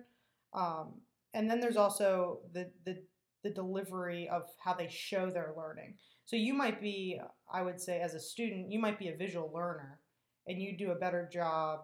Um, 0.54 0.94
and 1.34 1.50
then 1.50 1.60
there's 1.60 1.76
also 1.76 2.40
the, 2.54 2.70
the 2.86 3.02
the 3.46 3.52
delivery 3.52 4.28
of 4.28 4.50
how 4.58 4.74
they 4.74 4.90
show 4.90 5.30
their 5.30 5.54
learning. 5.56 5.94
So 6.26 6.36
you 6.36 6.52
might 6.52 6.82
be, 6.82 7.22
I 7.54 7.62
would 7.62 7.80
say, 7.80 8.02
as 8.02 8.16
a 8.16 8.20
student, 8.20 8.72
you 8.72 8.80
might 8.80 8.98
be 8.98 9.10
a 9.10 9.16
visual 9.16 9.52
learner 9.54 10.00
and 10.48 10.60
you 10.60 10.76
do 10.76 10.90
a 10.90 10.96
better 10.96 11.30
job 11.32 11.82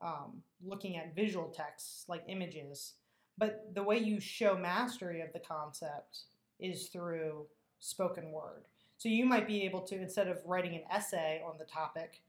um, 0.00 0.40
looking 0.64 0.96
at 0.96 1.16
visual 1.16 1.48
texts 1.48 2.04
like 2.08 2.22
images. 2.28 2.92
But 3.36 3.74
the 3.74 3.82
way 3.82 3.98
you 3.98 4.20
show 4.20 4.56
mastery 4.56 5.20
of 5.20 5.32
the 5.32 5.40
concept 5.40 6.20
is 6.60 6.86
through 6.86 7.46
spoken 7.80 8.30
word. 8.30 8.66
So 8.96 9.08
you 9.08 9.26
might 9.26 9.48
be 9.48 9.62
able 9.62 9.80
to, 9.80 10.00
instead 10.00 10.28
of 10.28 10.38
writing 10.46 10.76
an 10.76 10.84
essay 10.92 11.42
on 11.44 11.58
the 11.58 11.64
topic, 11.64 12.22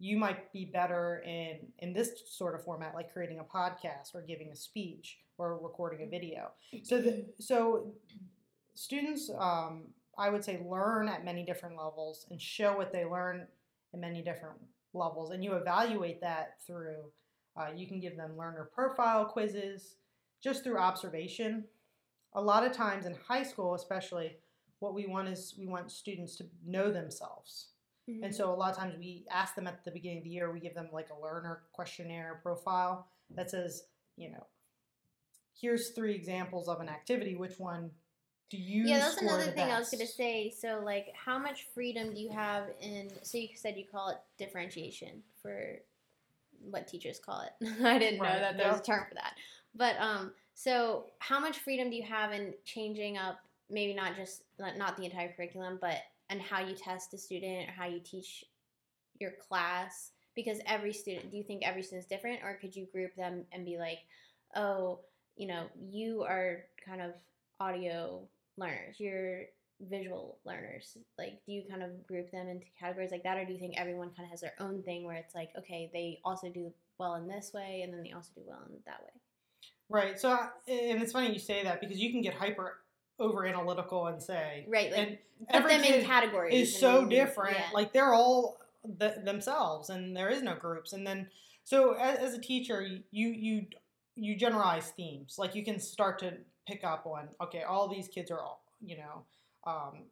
you 0.00 0.16
might 0.16 0.50
be 0.52 0.64
better 0.64 1.22
in 1.26 1.58
in 1.78 1.92
this 1.92 2.22
sort 2.26 2.54
of 2.54 2.64
format 2.64 2.94
like 2.94 3.12
creating 3.12 3.38
a 3.38 3.44
podcast 3.44 4.14
or 4.14 4.22
giving 4.22 4.50
a 4.50 4.56
speech 4.56 5.18
or 5.38 5.58
recording 5.62 6.02
a 6.02 6.10
video. 6.10 6.50
So 6.82 7.00
the, 7.00 7.26
so 7.38 7.92
students 8.74 9.30
um, 9.38 9.84
i 10.16 10.30
would 10.30 10.42
say 10.42 10.58
learn 10.64 11.06
at 11.06 11.24
many 11.24 11.44
different 11.44 11.76
levels 11.76 12.26
and 12.30 12.40
show 12.40 12.76
what 12.76 12.92
they 12.92 13.04
learn 13.04 13.46
at 13.92 14.00
many 14.00 14.22
different 14.22 14.56
levels 14.94 15.32
and 15.32 15.44
you 15.44 15.52
evaluate 15.52 16.20
that 16.20 16.56
through 16.66 16.96
uh, 17.56 17.68
you 17.76 17.86
can 17.86 18.00
give 18.00 18.16
them 18.16 18.38
learner 18.38 18.70
profile 18.72 19.24
quizzes 19.24 19.96
just 20.42 20.64
through 20.64 20.78
observation. 20.78 21.64
A 22.34 22.40
lot 22.40 22.64
of 22.64 22.72
times 22.72 23.04
in 23.04 23.14
high 23.28 23.42
school 23.42 23.74
especially 23.74 24.38
what 24.78 24.94
we 24.94 25.06
want 25.06 25.28
is 25.28 25.54
we 25.58 25.66
want 25.66 25.90
students 25.90 26.36
to 26.36 26.46
know 26.66 26.90
themselves 26.90 27.68
Mm-hmm. 28.08 28.24
And 28.24 28.34
so 28.34 28.52
a 28.52 28.54
lot 28.54 28.70
of 28.72 28.76
times 28.76 28.94
we 28.98 29.24
ask 29.30 29.54
them 29.54 29.66
at 29.66 29.84
the 29.84 29.90
beginning 29.90 30.18
of 30.18 30.24
the 30.24 30.30
year, 30.30 30.52
we 30.52 30.60
give 30.60 30.74
them 30.74 30.88
like 30.92 31.08
a 31.10 31.22
learner 31.22 31.62
questionnaire 31.72 32.40
profile 32.42 33.06
that 33.34 33.50
says, 33.50 33.84
you 34.16 34.30
know, 34.30 34.46
here's 35.60 35.90
three 35.90 36.14
examples 36.14 36.68
of 36.68 36.80
an 36.80 36.88
activity. 36.88 37.36
Which 37.36 37.58
one 37.58 37.90
do 38.50 38.56
you? 38.56 38.84
Yeah, 38.84 38.98
that's 38.98 39.18
another 39.18 39.44
thing 39.44 39.68
best? 39.68 39.72
I 39.72 39.78
was 39.78 39.90
to 39.90 40.06
say. 40.06 40.50
So, 40.50 40.82
like, 40.84 41.06
how 41.14 41.38
much 41.38 41.66
freedom 41.74 42.14
do 42.14 42.20
you 42.20 42.30
have 42.30 42.64
in? 42.80 43.10
So 43.22 43.38
you 43.38 43.48
said 43.54 43.76
you 43.76 43.84
call 43.90 44.10
it 44.10 44.18
differentiation 44.38 45.22
for 45.42 45.76
what 46.68 46.88
teachers 46.88 47.18
call 47.18 47.42
it. 47.42 47.68
I 47.84 47.98
didn't 47.98 48.20
right. 48.20 48.34
know 48.34 48.40
that 48.40 48.56
there's 48.56 48.74
yep. 48.74 48.82
a 48.82 48.84
term 48.84 49.04
for 49.08 49.14
that. 49.14 49.34
But 49.74 49.96
um, 49.98 50.32
so 50.54 51.06
how 51.20 51.38
much 51.38 51.58
freedom 51.58 51.90
do 51.90 51.96
you 51.96 52.02
have 52.02 52.32
in 52.32 52.54
changing 52.64 53.16
up? 53.16 53.38
Maybe 53.70 53.94
not 53.94 54.16
just 54.16 54.42
not 54.58 54.96
the 54.96 55.04
entire 55.04 55.32
curriculum, 55.32 55.78
but 55.80 55.98
and 56.30 56.40
how 56.40 56.60
you 56.60 56.74
test 56.74 57.12
a 57.12 57.18
student 57.18 57.68
or 57.68 57.72
how 57.72 57.86
you 57.86 58.00
teach 58.00 58.44
your 59.20 59.32
class 59.32 60.12
because 60.34 60.58
every 60.66 60.92
student 60.92 61.30
do 61.30 61.36
you 61.36 61.42
think 61.42 61.62
every 61.62 61.82
student 61.82 62.04
is 62.04 62.08
different 62.08 62.40
or 62.42 62.56
could 62.60 62.74
you 62.74 62.86
group 62.92 63.14
them 63.16 63.44
and 63.52 63.66
be 63.66 63.76
like 63.76 63.98
oh 64.56 65.00
you 65.36 65.46
know 65.46 65.66
you 65.78 66.22
are 66.22 66.64
kind 66.86 67.02
of 67.02 67.10
audio 67.58 68.22
learners 68.56 68.96
you're 68.98 69.42
visual 69.88 70.38
learners 70.44 70.96
like 71.18 71.40
do 71.46 71.52
you 71.52 71.62
kind 71.68 71.82
of 71.82 72.06
group 72.06 72.30
them 72.30 72.48
into 72.48 72.66
categories 72.78 73.10
like 73.10 73.22
that 73.22 73.38
or 73.38 73.44
do 73.44 73.52
you 73.52 73.58
think 73.58 73.74
everyone 73.76 74.10
kind 74.10 74.24
of 74.26 74.30
has 74.30 74.40
their 74.40 74.54
own 74.60 74.82
thing 74.82 75.04
where 75.04 75.16
it's 75.16 75.34
like 75.34 75.50
okay 75.58 75.90
they 75.92 76.18
also 76.24 76.48
do 76.48 76.72
well 76.98 77.14
in 77.14 77.26
this 77.26 77.52
way 77.54 77.80
and 77.82 77.92
then 77.92 78.02
they 78.02 78.12
also 78.12 78.30
do 78.34 78.42
well 78.46 78.60
in 78.68 78.76
that 78.84 79.00
way? 79.00 79.08
Right 79.88 80.20
so 80.20 80.30
and 80.68 81.02
it's 81.02 81.12
funny 81.12 81.32
you 81.32 81.38
say 81.38 81.64
that 81.64 81.80
because 81.80 81.98
you 81.98 82.10
can 82.10 82.20
get 82.20 82.34
hyper 82.34 82.76
over 83.20 83.46
analytical 83.46 84.06
and 84.06 84.22
say 84.22 84.66
right 84.68 84.90
like, 84.90 85.22
and 85.48 85.62
put 85.62 85.70
them 85.70 85.84
in 85.84 86.04
categories 86.04 86.68
is 86.68 86.78
so 86.78 87.06
different 87.06 87.56
yeah. 87.56 87.66
like 87.72 87.92
they're 87.92 88.14
all 88.14 88.58
themselves 89.24 89.90
and 89.90 90.16
there 90.16 90.30
is 90.30 90.42
no 90.42 90.54
groups 90.54 90.92
and 90.92 91.06
then 91.06 91.28
so 91.64 91.92
as, 91.92 92.18
as, 92.18 92.34
a 92.34 92.40
teacher 92.40 92.82
you 93.10 93.30
you 93.30 93.66
you 94.16 94.36
generalize 94.36 94.90
themes 94.96 95.36
like 95.38 95.54
you 95.54 95.62
can 95.62 95.78
start 95.78 96.18
to 96.18 96.32
pick 96.66 96.82
up 96.82 97.04
on 97.06 97.28
okay 97.42 97.62
all 97.62 97.88
these 97.88 98.08
kids 98.08 98.30
are 98.30 98.40
all 98.40 98.64
you 98.80 98.96
know 98.96 99.24
um, 99.66 100.04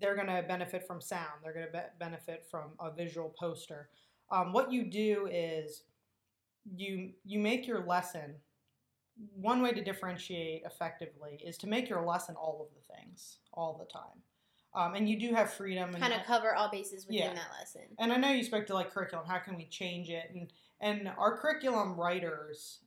they're 0.00 0.14
going 0.14 0.26
to 0.26 0.42
benefit 0.42 0.86
from 0.86 1.00
sound. 1.00 1.40
They're 1.42 1.52
going 1.52 1.66
to 1.66 1.72
be- 1.72 1.78
benefit 1.98 2.44
from 2.50 2.72
a 2.80 2.90
visual 2.90 3.34
poster. 3.38 3.88
Um, 4.30 4.52
what 4.52 4.72
you 4.72 4.84
do 4.84 5.28
is 5.30 5.84
you 6.76 7.10
you 7.24 7.38
make 7.38 7.66
your 7.66 7.84
lesson. 7.86 8.34
One 9.34 9.62
way 9.62 9.72
to 9.72 9.82
differentiate 9.82 10.62
effectively 10.64 11.40
is 11.44 11.56
to 11.58 11.66
make 11.66 11.88
your 11.88 12.02
lesson 12.04 12.34
all 12.36 12.60
of 12.68 12.74
the 12.74 12.94
things 12.94 13.38
all 13.52 13.74
the 13.78 13.84
time, 13.86 14.22
um, 14.74 14.94
and 14.94 15.08
you 15.08 15.18
do 15.18 15.34
have 15.34 15.52
freedom. 15.52 15.90
And 15.90 15.98
Kind 16.00 16.12
of 16.14 16.24
cover 16.24 16.54
all 16.54 16.70
bases 16.70 17.06
within 17.06 17.20
Yeah. 17.22 17.34
that 17.34 17.50
lesson. 17.58 17.82
and 17.98 18.12
I 18.12 18.16
know 18.16 18.30
you 18.32 18.42
spoke 18.44 18.66
to 18.66 18.74
like 18.74 18.90
curriculum. 18.90 19.26
How 19.26 19.38
can 19.38 19.56
we 19.56 19.66
change 19.66 20.10
it? 20.10 20.30
And 20.34 20.52
and 20.80 21.08
our 21.16 21.36
curriculum 21.38 21.94
writers 21.96 22.80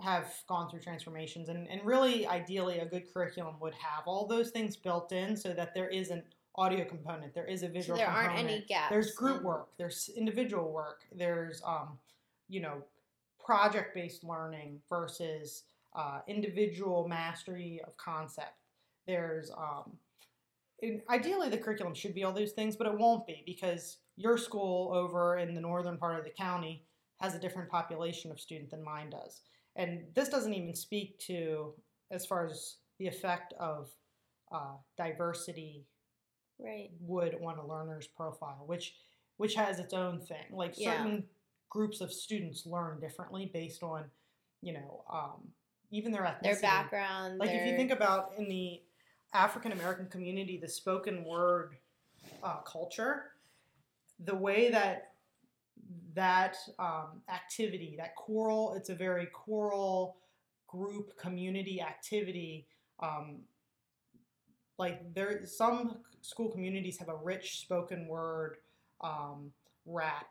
have 0.00 0.32
gone 0.46 0.70
through 0.70 0.80
transformations, 0.80 1.48
and 1.48 1.68
and 1.68 1.84
really, 1.84 2.26
ideally, 2.26 2.78
a 2.78 2.86
good 2.86 3.12
curriculum 3.12 3.58
would 3.60 3.74
have 3.74 4.04
all 4.06 4.26
those 4.26 4.50
things 4.50 4.76
built 4.76 5.12
in, 5.12 5.36
so 5.36 5.52
that 5.52 5.74
there 5.74 5.88
is 5.88 6.10
an 6.10 6.22
audio 6.54 6.84
component, 6.84 7.34
there 7.34 7.46
is 7.46 7.62
a 7.62 7.66
So 7.66 7.72
visual. 7.72 7.98
there 7.98 8.08
aren't 8.08 8.36
any 8.38 8.62
gaps. 8.62 8.90
There's 8.90 9.12
group 9.14 9.42
work. 9.42 9.68
There's 9.76 10.08
individual 10.16 10.72
work. 10.72 11.02
There's 11.12 11.60
um, 11.64 11.98
you 12.48 12.60
know, 12.60 12.82
project 13.48 13.94
based 13.94 14.24
learning 14.24 14.78
versus 14.90 15.62
uh, 15.96 16.20
individual 16.28 17.08
mastery 17.08 17.80
of 17.86 17.96
concept. 17.96 18.52
There's 19.06 19.50
um, 19.56 19.96
ideally 21.08 21.48
the 21.48 21.56
curriculum 21.56 21.94
should 21.94 22.14
be 22.14 22.24
all 22.24 22.32
those 22.34 22.52
things, 22.52 22.76
but 22.76 22.86
it 22.86 22.98
won't 22.98 23.26
be 23.26 23.42
because 23.46 23.96
your 24.18 24.36
school 24.36 24.92
over 24.94 25.38
in 25.38 25.54
the 25.54 25.62
northern 25.62 25.96
part 25.96 26.18
of 26.18 26.26
the 26.26 26.30
county 26.30 26.84
has 27.22 27.34
a 27.34 27.38
different 27.38 27.70
population 27.70 28.30
of 28.30 28.38
student 28.38 28.70
than 28.70 28.84
mine 28.84 29.08
does. 29.08 29.40
And 29.76 30.02
this 30.14 30.28
doesn't 30.28 30.52
even 30.52 30.74
speak 30.74 31.18
to 31.20 31.72
as 32.10 32.26
far 32.26 32.44
as 32.44 32.76
the 32.98 33.06
effect 33.06 33.54
of 33.58 33.88
uh, 34.52 34.74
diversity 34.98 35.86
Right. 36.60 36.90
would 37.00 37.36
on 37.42 37.56
a 37.56 37.66
learner's 37.66 38.08
profile, 38.08 38.64
which 38.66 38.96
which 39.36 39.54
has 39.54 39.78
its 39.78 39.94
own 39.94 40.20
thing. 40.20 40.46
Like 40.50 40.74
Yeah. 40.76 40.96
certain 40.96 41.24
groups 41.70 42.00
of 42.00 42.12
students 42.12 42.66
learn 42.66 43.00
differently 43.00 43.50
based 43.52 43.82
on, 43.82 44.04
you 44.62 44.72
know, 44.72 45.04
um, 45.12 45.48
even 45.90 46.12
their 46.12 46.22
ethnicity. 46.22 46.42
Their 46.42 46.60
background. 46.60 47.38
Like 47.38 47.50
if 47.50 47.66
you 47.66 47.76
think 47.76 47.90
about 47.90 48.32
in 48.38 48.48
the 48.48 48.80
African 49.32 49.72
American 49.72 50.06
community, 50.06 50.58
the 50.60 50.68
spoken 50.68 51.24
word 51.24 51.76
uh, 52.42 52.60
culture, 52.60 53.32
the 54.24 54.34
way 54.34 54.70
that 54.70 55.12
that 56.14 56.56
um, 56.78 57.22
activity, 57.32 57.94
that 57.98 58.14
choral, 58.16 58.74
it's 58.74 58.88
a 58.88 58.94
very 58.94 59.26
choral 59.26 60.16
group 60.66 61.16
community 61.16 61.80
activity. 61.80 62.66
Um, 63.00 63.40
like 64.78 65.14
there, 65.14 65.44
some 65.44 65.98
school 66.20 66.50
communities 66.50 66.98
have 66.98 67.08
a 67.08 67.16
rich 67.16 67.60
spoken 67.60 68.06
word 68.06 68.56
um, 69.00 69.52
rap 69.86 70.26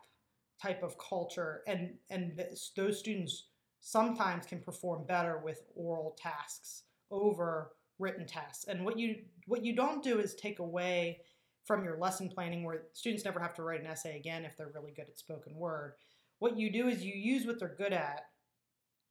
type 0.60 0.82
of 0.82 0.96
culture, 0.98 1.62
and 1.66 1.94
and 2.10 2.36
th- 2.36 2.72
those 2.76 2.98
students 2.98 3.46
sometimes 3.80 4.46
can 4.46 4.60
perform 4.60 5.06
better 5.06 5.38
with 5.38 5.62
oral 5.74 6.16
tasks 6.20 6.84
over 7.10 7.72
written 7.98 8.26
tasks. 8.26 8.64
And 8.68 8.84
what 8.84 8.98
you 8.98 9.16
what 9.46 9.64
you 9.64 9.74
don't 9.74 10.02
do 10.02 10.18
is 10.20 10.34
take 10.34 10.58
away 10.58 11.20
from 11.64 11.84
your 11.84 11.98
lesson 11.98 12.28
planning 12.28 12.64
where 12.64 12.84
students 12.94 13.24
never 13.24 13.40
have 13.40 13.54
to 13.54 13.62
write 13.62 13.80
an 13.80 13.86
essay 13.86 14.16
again 14.16 14.44
if 14.44 14.56
they're 14.56 14.72
really 14.74 14.92
good 14.92 15.08
at 15.08 15.18
spoken 15.18 15.54
word. 15.54 15.94
What 16.38 16.58
you 16.58 16.72
do 16.72 16.88
is 16.88 17.04
you 17.04 17.14
use 17.14 17.46
what 17.46 17.58
they're 17.58 17.74
good 17.76 17.92
at 17.92 18.26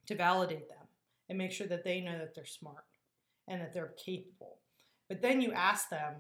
to 0.08 0.16
validate 0.16 0.70
them 0.70 0.88
and 1.30 1.38
make 1.38 1.52
sure 1.52 1.68
that 1.68 1.84
they 1.84 2.02
know 2.02 2.18
that 2.18 2.34
they're 2.34 2.46
smart 2.46 2.86
and 3.48 3.62
that 3.62 3.74
they're 3.74 3.94
capable. 4.04 4.60
But 5.10 5.22
then 5.22 5.42
you 5.42 5.52
ask 5.52 5.90
them 5.90 6.14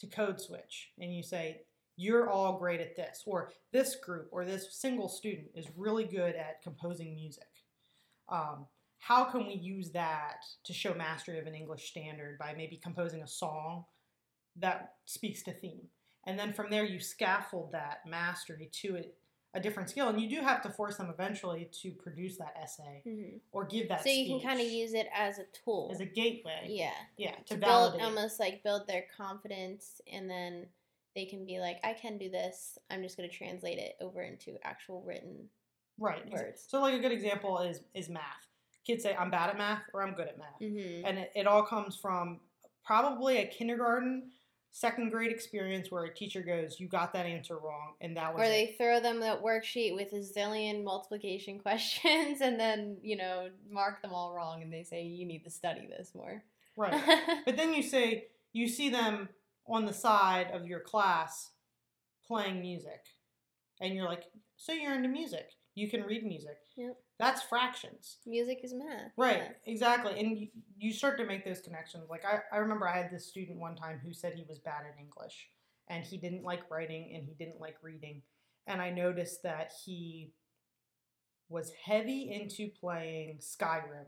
to 0.00 0.06
code 0.06 0.40
switch 0.40 0.90
and 0.98 1.14
you 1.14 1.22
say, 1.22 1.62
you're 2.00 2.30
all 2.30 2.58
great 2.58 2.80
at 2.80 2.96
this, 2.96 3.22
or 3.26 3.52
this 3.72 3.96
group 3.96 4.26
or 4.32 4.44
this 4.46 4.72
single 4.74 5.08
student 5.08 5.48
is 5.54 5.66
really 5.76 6.04
good 6.04 6.34
at 6.34 6.62
composing 6.62 7.14
music. 7.14 7.44
Um, 8.30 8.66
how 8.98 9.24
can 9.24 9.46
we 9.46 9.54
use 9.54 9.90
that 9.90 10.36
to 10.64 10.72
show 10.72 10.94
mastery 10.94 11.38
of 11.38 11.46
an 11.46 11.54
English 11.54 11.90
standard 11.90 12.38
by 12.38 12.54
maybe 12.56 12.76
composing 12.82 13.22
a 13.22 13.26
song 13.28 13.84
that 14.56 14.94
speaks 15.04 15.42
to 15.42 15.52
theme? 15.52 15.88
And 16.26 16.38
then 16.38 16.52
from 16.54 16.70
there, 16.70 16.84
you 16.84 17.00
scaffold 17.00 17.72
that 17.72 18.00
mastery 18.06 18.70
to 18.82 18.96
a, 18.98 19.58
a 19.58 19.60
different 19.60 19.90
skill. 19.90 20.08
And 20.08 20.20
you 20.20 20.28
do 20.28 20.40
have 20.42 20.62
to 20.62 20.70
force 20.70 20.96
them 20.96 21.10
eventually 21.10 21.68
to 21.82 21.90
produce 21.92 22.36
that 22.38 22.54
essay 22.62 23.02
Mhm. 23.06 23.40
or 23.52 23.64
give 23.66 23.88
that 23.88 24.02
So 24.04 24.10
you 24.10 24.38
can 24.38 24.48
kind 24.48 24.60
of 24.60 24.66
use 24.66 24.94
it 24.94 25.08
as 25.14 25.38
a 25.38 25.44
tool. 25.64 25.90
as 25.92 26.00
a 26.00 26.06
gateway. 26.06 26.66
yeah. 26.68 26.92
Yeah, 27.18 27.36
to, 27.46 27.54
To 27.54 27.56
build 27.56 28.00
almost 28.00 28.38
like 28.40 28.62
build 28.62 28.86
their 28.86 29.04
confidence 29.16 30.00
and 30.10 30.30
then 30.30 30.66
they 31.14 31.24
can 31.24 31.44
be 31.44 31.58
like, 31.60 31.78
I 31.84 31.92
can 31.94 32.18
do 32.18 32.30
this. 32.30 32.78
I'm 32.90 33.02
just 33.02 33.16
gonna 33.16 33.28
translate 33.28 33.78
it 33.78 33.96
over 34.00 34.22
into 34.22 34.56
actual 34.64 35.02
written 35.02 35.48
right. 35.98 36.28
words. 36.30 36.64
So, 36.68 36.80
like 36.80 36.94
a 36.94 36.98
good 37.00 37.12
example 37.12 37.58
is 37.58 37.80
is 37.94 38.08
math. 38.08 38.22
Kids 38.86 39.02
say, 39.02 39.14
"I'm 39.14 39.30
bad 39.30 39.50
at 39.50 39.58
math" 39.58 39.82
or 39.92 40.02
"I'm 40.02 40.14
good 40.14 40.28
at 40.28 40.38
math," 40.38 40.60
Mm-hmm. 40.60 41.04
and 41.06 41.18
it, 41.18 41.32
it 41.34 41.46
all 41.46 41.62
comes 41.62 41.96
from 41.96 42.40
probably 42.84 43.38
a 43.38 43.46
kindergarten, 43.46 44.30
second 44.72 45.10
grade 45.10 45.30
experience 45.30 45.90
where 45.90 46.04
a 46.04 46.14
teacher 46.14 46.40
goes, 46.42 46.80
"You 46.80 46.88
got 46.88 47.12
that 47.12 47.26
answer 47.26 47.58
wrong," 47.58 47.94
and 48.00 48.16
that 48.16 48.32
was 48.32 48.40
Or 48.40 48.44
it. 48.44 48.48
they 48.48 48.74
throw 48.78 48.98
them 49.00 49.20
that 49.20 49.42
worksheet 49.42 49.94
with 49.94 50.12
a 50.12 50.20
zillion 50.20 50.82
multiplication 50.82 51.58
questions 51.66 52.40
and 52.40 52.58
then, 52.58 52.96
you 53.02 53.16
know, 53.16 53.50
mark 53.70 54.00
them 54.00 54.12
all 54.14 54.32
wrong 54.32 54.62
and 54.62 54.72
they 54.72 54.82
say, 54.84 55.02
you 55.02 55.26
need 55.26 55.44
to 55.44 55.50
study 55.50 55.86
this 55.86 56.14
more. 56.14 56.42
right. 56.76 56.94
But 57.44 57.56
then 57.56 57.74
you 57.74 57.82
say 57.82 58.28
you 58.52 58.66
see 58.68 58.88
them 58.88 59.28
on 59.70 59.86
the 59.86 59.92
side 59.92 60.50
of 60.52 60.66
your 60.66 60.80
class 60.80 61.50
playing 62.26 62.60
music, 62.60 63.00
and 63.80 63.94
you're 63.94 64.08
like, 64.08 64.24
"So 64.56 64.72
you're 64.72 64.94
into 64.94 65.08
music? 65.08 65.50
You 65.74 65.88
can 65.88 66.02
read 66.02 66.24
music? 66.24 66.58
Yep. 66.76 66.96
That's 67.18 67.42
fractions." 67.42 68.18
Music 68.26 68.60
is 68.62 68.74
math. 68.74 69.12
Right, 69.16 69.38
yeah. 69.38 69.72
exactly. 69.72 70.18
And 70.18 70.38
you, 70.38 70.48
you 70.76 70.92
start 70.92 71.18
to 71.18 71.26
make 71.26 71.44
those 71.44 71.60
connections. 71.60 72.10
Like, 72.10 72.24
I, 72.24 72.40
I 72.54 72.58
remember 72.58 72.88
I 72.88 72.96
had 72.96 73.10
this 73.10 73.28
student 73.28 73.58
one 73.58 73.76
time 73.76 74.00
who 74.04 74.12
said 74.12 74.34
he 74.34 74.44
was 74.48 74.58
bad 74.58 74.82
at 74.88 75.00
English 75.00 75.48
and 75.90 76.04
he 76.04 76.16
didn't 76.16 76.44
like 76.44 76.70
writing 76.70 77.12
and 77.14 77.24
he 77.24 77.34
didn't 77.34 77.60
like 77.60 77.76
reading. 77.82 78.22
And 78.66 78.80
I 78.80 78.90
noticed 78.90 79.42
that 79.42 79.72
he 79.84 80.32
was 81.48 81.72
heavy 81.84 82.30
into 82.32 82.70
playing 82.80 83.40
Skyrim, 83.40 84.06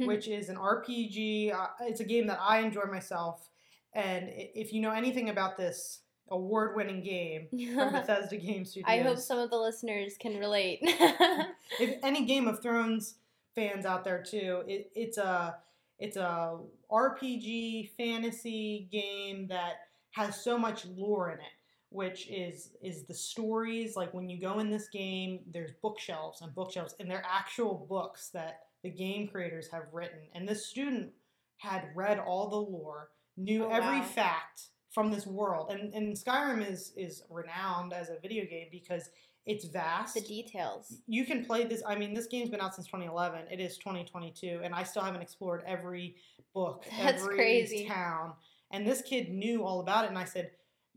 which 0.06 0.28
is 0.28 0.48
an 0.48 0.56
RPG. 0.56 1.52
Uh, 1.52 1.66
it's 1.80 2.00
a 2.00 2.04
game 2.04 2.28
that 2.28 2.38
I 2.40 2.60
enjoy 2.60 2.84
myself. 2.90 3.50
And 3.94 4.28
if 4.30 4.72
you 4.72 4.80
know 4.80 4.92
anything 4.92 5.30
about 5.30 5.56
this 5.56 6.00
award 6.28 6.76
winning 6.76 7.02
game 7.02 7.48
from 7.74 7.92
Bethesda 7.92 8.36
Game 8.36 8.64
Studios, 8.64 8.88
I 8.88 8.98
hope 9.00 9.18
some 9.18 9.38
of 9.38 9.50
the 9.50 9.58
listeners 9.58 10.16
can 10.18 10.36
relate. 10.38 10.80
if 11.80 11.98
any 12.02 12.26
Game 12.26 12.46
of 12.46 12.62
Thrones 12.62 13.16
fans 13.54 13.86
out 13.86 14.04
there 14.04 14.22
too, 14.22 14.62
it, 14.66 14.90
it's 14.94 15.18
a 15.18 15.56
it's 15.98 16.16
a 16.16 16.58
RPG 16.90 17.90
fantasy 17.96 18.88
game 18.92 19.48
that 19.48 19.74
has 20.10 20.42
so 20.42 20.58
much 20.58 20.84
lore 20.86 21.30
in 21.30 21.38
it, 21.38 21.52
which 21.90 22.28
is 22.28 22.70
is 22.82 23.04
the 23.04 23.14
stories. 23.14 23.96
Like 23.96 24.12
when 24.12 24.28
you 24.28 24.40
go 24.40 24.58
in 24.58 24.70
this 24.70 24.88
game, 24.88 25.40
there's 25.50 25.72
bookshelves 25.82 26.42
and 26.42 26.54
bookshelves, 26.54 26.94
and 27.00 27.10
they're 27.10 27.24
actual 27.26 27.86
books 27.88 28.28
that 28.30 28.60
the 28.82 28.90
game 28.90 29.28
creators 29.28 29.68
have 29.72 29.84
written. 29.92 30.20
And 30.34 30.48
this 30.48 30.66
student 30.66 31.10
had 31.58 31.88
read 31.94 32.18
all 32.18 32.48
the 32.48 32.56
lore, 32.56 33.08
knew 33.36 33.64
Oh, 33.64 33.70
every 33.70 33.98
wow. 34.00 34.04
fact 34.04 34.62
from 34.90 35.10
this 35.10 35.26
world, 35.26 35.70
and 35.70 35.92
and 35.94 36.16
Skyrim 36.16 36.68
is 36.68 36.92
is 36.96 37.22
renowned 37.30 37.92
as 37.92 38.08
a 38.08 38.18
video 38.20 38.44
game 38.46 38.68
because 38.70 39.10
it's 39.44 39.66
vast 39.66 40.14
the 40.14 40.20
details. 40.22 41.02
you 41.06 41.24
can 41.24 41.44
play 41.44 41.64
this. 41.64 41.82
I 41.86 41.94
mean, 41.96 42.14
this 42.14 42.26
game's 42.26 42.50
been 42.50 42.60
out 42.60 42.74
since 42.74 42.86
2011. 42.88 43.46
It 43.50 43.60
is 43.60 43.78
2022, 43.78 44.60
and 44.64 44.74
I 44.74 44.82
still 44.82 45.02
haven't 45.02 45.20
explored 45.22 45.62
every 45.66 46.16
book, 46.52 46.84
That's 46.98 47.22
every 47.22 47.36
crazy. 47.36 47.86
town. 47.86 48.32
And 48.72 48.84
this 48.84 49.02
kid 49.02 49.30
knew 49.30 49.62
all 49.62 49.78
about 49.80 50.04
it. 50.04 50.08
And 50.08 50.18
I 50.18 50.24
said, 50.24 50.50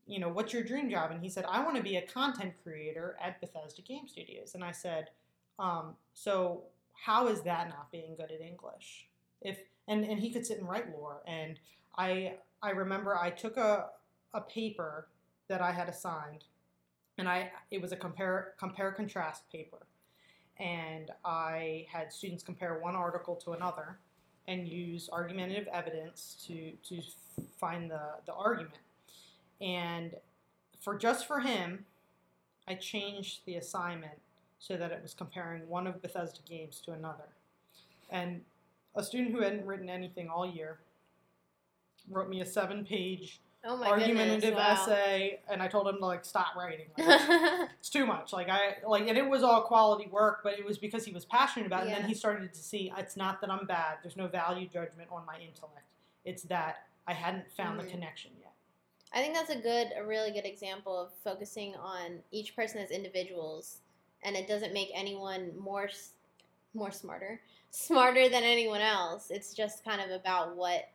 you 0.08 0.18
know, 0.20 0.30
what's 0.30 0.52
your 0.52 0.64
dream 0.64 0.90
job? 0.90 1.12
And 1.12 1.22
he 1.22 1.30
said, 1.30 1.46
I 1.48 1.64
want 1.64 1.78
to 1.78 1.84
be 1.84 1.98
a 1.98 2.02
content 2.02 2.54
creator 2.64 3.16
at 3.24 3.40
Bethesda 3.40 3.84
Game 3.84 4.08
Studios. 4.08 4.56
And 4.56 4.64
I 4.64 4.72
said, 4.72 5.10
um, 5.60 5.94
so 6.14 6.64
how 6.94 7.28
is 7.28 7.42
that 7.44 7.70
not 7.70 7.92
being 7.92 8.16
good 8.16 8.32
at 8.32 8.42
English? 8.42 9.08
If 9.42 9.60
and 9.88 10.04
and 10.04 10.20
he 10.20 10.32
could 10.32 10.46
sit 10.48 10.58
and 10.58 10.68
write 10.68 10.90
lore. 10.92 11.22
And 11.28 11.60
I 12.00 12.38
I 12.64 12.72
remember 12.72 13.16
I 13.16 13.30
took 13.30 13.58
a 13.58 13.90
a 14.34 14.42
paper 14.42 15.08
that 15.50 15.62
I 15.62 15.72
had 15.72 15.90
assigned 15.90 16.46
and 17.20 17.28
I 17.28 17.52
it 17.70 17.82
was 17.82 17.92
a 17.92 17.98
compare 17.98 18.54
compare 18.58 18.92
contrast 18.92 19.44
paper, 19.52 19.86
and 20.58 21.12
I 21.26 21.86
had 21.92 22.12
students 22.14 22.44
compare 22.44 22.80
one 22.80 22.96
article 22.96 23.36
to 23.44 23.52
another, 23.52 24.00
and 24.48 24.68
use 24.68 25.10
argumentative 25.12 25.68
evidence 25.68 26.44
to 26.48 26.72
to 26.88 27.02
find 27.60 27.92
the 27.92 28.02
the 28.26 28.34
argument, 28.34 28.80
and 29.62 30.16
for 30.80 30.98
just 30.98 31.28
for 31.28 31.42
him, 31.42 31.86
I 32.68 32.76
changed 32.76 33.42
the 33.46 33.56
assignment 33.56 34.20
so 34.60 34.78
that 34.78 34.92
it 34.92 35.02
was 35.02 35.14
comparing 35.14 35.68
one 35.68 35.88
of 35.88 36.02
Bethesda 36.02 36.40
games 36.48 36.82
to 36.86 36.94
another, 36.94 37.28
and 38.10 38.42
a 38.96 39.04
student 39.04 39.32
who 39.32 39.42
hadn't 39.42 39.66
written 39.66 39.90
anything 39.90 40.30
all 40.30 40.50
year 40.50 40.80
wrote 42.10 42.30
me 42.30 42.42
a 42.42 42.46
seven 42.46 42.86
page 42.86 43.40
Oh 43.66 43.84
argumentative 43.84 44.42
goodness! 44.42 44.56
Wow. 44.56 44.94
essay, 44.94 45.42
and 45.50 45.62
I 45.62 45.68
told 45.68 45.88
him 45.88 45.98
to 45.98 46.06
like 46.06 46.24
stop 46.24 46.56
writing. 46.56 46.86
Like, 46.98 47.22
it's 47.80 47.90
too 47.90 48.06
much. 48.06 48.32
Like 48.32 48.48
I 48.50 48.76
like, 48.88 49.08
and 49.08 49.18
it 49.18 49.28
was 49.28 49.44
all 49.44 49.62
quality 49.64 50.08
work, 50.10 50.40
but 50.44 50.58
it 50.58 50.66
was 50.66 50.78
because 50.78 51.04
he 51.06 51.12
was 51.12 51.26
passionate 51.26 51.66
about 51.66 51.84
it. 51.84 51.88
And 51.88 51.96
then 52.04 52.08
he 52.08 52.14
started 52.14 52.54
to 52.54 52.60
see 52.60 52.92
it's 52.98 53.18
not 53.18 53.42
that 53.42 53.50
I'm 53.52 53.66
bad. 53.66 53.98
There's 54.02 54.16
no 54.16 54.28
value 54.28 54.68
judgment 54.68 55.10
on 55.12 55.26
my 55.26 55.36
intellect. 55.36 55.86
It's 56.24 56.44
that 56.44 56.86
I 57.06 57.14
hadn't 57.14 57.52
found 57.52 57.80
Mhm. 57.80 57.84
the 57.84 57.90
connection 57.92 58.32
yet. 58.40 58.54
I 59.12 59.22
think 59.22 59.34
that's 59.34 59.50
a 59.50 59.60
good, 59.60 59.88
a 59.98 60.06
really 60.06 60.32
good 60.32 60.46
example 60.46 60.98
of 60.98 61.12
focusing 61.24 61.76
on 61.76 62.20
each 62.32 62.56
person 62.56 62.80
as 62.80 62.92
individuals, 62.92 63.80
and 64.24 64.36
it 64.38 64.48
doesn't 64.48 64.72
make 64.72 64.90
anyone 64.94 65.52
more, 65.60 65.90
more 66.74 66.92
smarter, 66.92 67.42
smarter 67.72 68.30
than 68.30 68.44
anyone 68.44 68.82
else. 68.82 69.32
It's 69.32 69.54
just 69.54 69.84
kind 69.84 70.00
of 70.00 70.12
about 70.12 70.56
what 70.56 70.88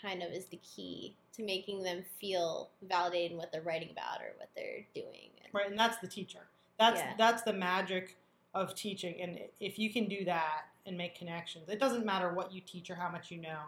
kind 0.00 0.22
of 0.22 0.30
is 0.32 0.46
the 0.46 0.58
key 0.58 1.14
to 1.34 1.42
making 1.42 1.82
them 1.82 2.04
feel 2.20 2.70
validated 2.82 3.32
in 3.32 3.36
what 3.38 3.52
they're 3.52 3.62
writing 3.62 3.90
about 3.90 4.20
or 4.20 4.32
what 4.38 4.50
they're 4.54 4.84
doing. 4.94 5.30
And, 5.42 5.54
Right, 5.54 5.70
and 5.70 5.78
that's 5.78 5.98
the 5.98 6.06
teacher. 6.06 6.40
That's 6.78 7.00
Yeah. 7.00 7.14
that's 7.16 7.42
the 7.42 7.52
magic 7.52 8.16
of 8.54 8.74
teaching. 8.74 9.20
And 9.20 9.40
if 9.60 9.78
you 9.78 9.92
can 9.92 10.06
do 10.08 10.24
that 10.24 10.66
and 10.86 10.96
make 10.96 11.14
connections, 11.14 11.68
it 11.68 11.78
doesn't 11.78 12.04
matter 12.04 12.32
what 12.32 12.52
you 12.52 12.60
teach 12.60 12.90
or 12.90 12.94
how 12.94 13.08
much 13.08 13.30
you 13.30 13.38
know. 13.38 13.60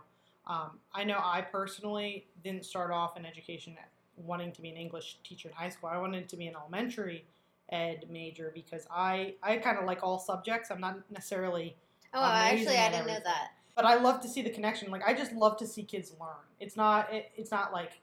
Um, 0.47 0.81
I 0.95 1.05
know 1.05 1.19
I 1.23 1.43
personally 1.43 2.27
didn't 2.43 2.65
start 2.65 2.91
off 2.91 3.17
in 3.17 3.27
education 3.27 3.77
wanting 4.17 4.53
to 4.53 4.63
be 4.63 4.69
an 4.69 4.77
English 4.77 5.19
teacher 5.25 5.49
in 5.49 5.55
high 5.55 5.69
school. 5.69 5.89
I 5.89 5.99
wanted 5.99 6.29
to 6.29 6.37
be 6.37 6.47
an 6.47 6.55
elementary 6.57 7.25
ed 7.71 8.07
major 8.11 8.51
because 8.55 8.87
I 8.91 9.35
I 9.43 9.57
kind 9.59 9.79
of 9.79 9.85
like 9.85 10.03
all 10.03 10.19
subjects. 10.19 10.71
I'm 10.71 10.81
not 10.81 10.99
necessarily 11.11 11.77
oh, 12.13 12.23
actually, 12.23 12.77
I 12.77 12.91
didn't 12.91 13.07
know 13.07 13.21
that. 13.25 13.53
But 13.81 13.89
I 13.89 13.95
love 13.95 14.21
to 14.21 14.29
see 14.29 14.43
the 14.43 14.51
connection. 14.51 14.91
Like 14.91 15.03
I 15.09 15.15
just 15.15 15.33
love 15.33 15.57
to 15.57 15.67
see 15.67 15.83
kids 15.83 16.13
learn. 16.21 16.45
It's 16.59 16.77
not 16.77 17.11
it, 17.11 17.31
it's 17.35 17.51
not 17.51 17.73
like 17.73 18.01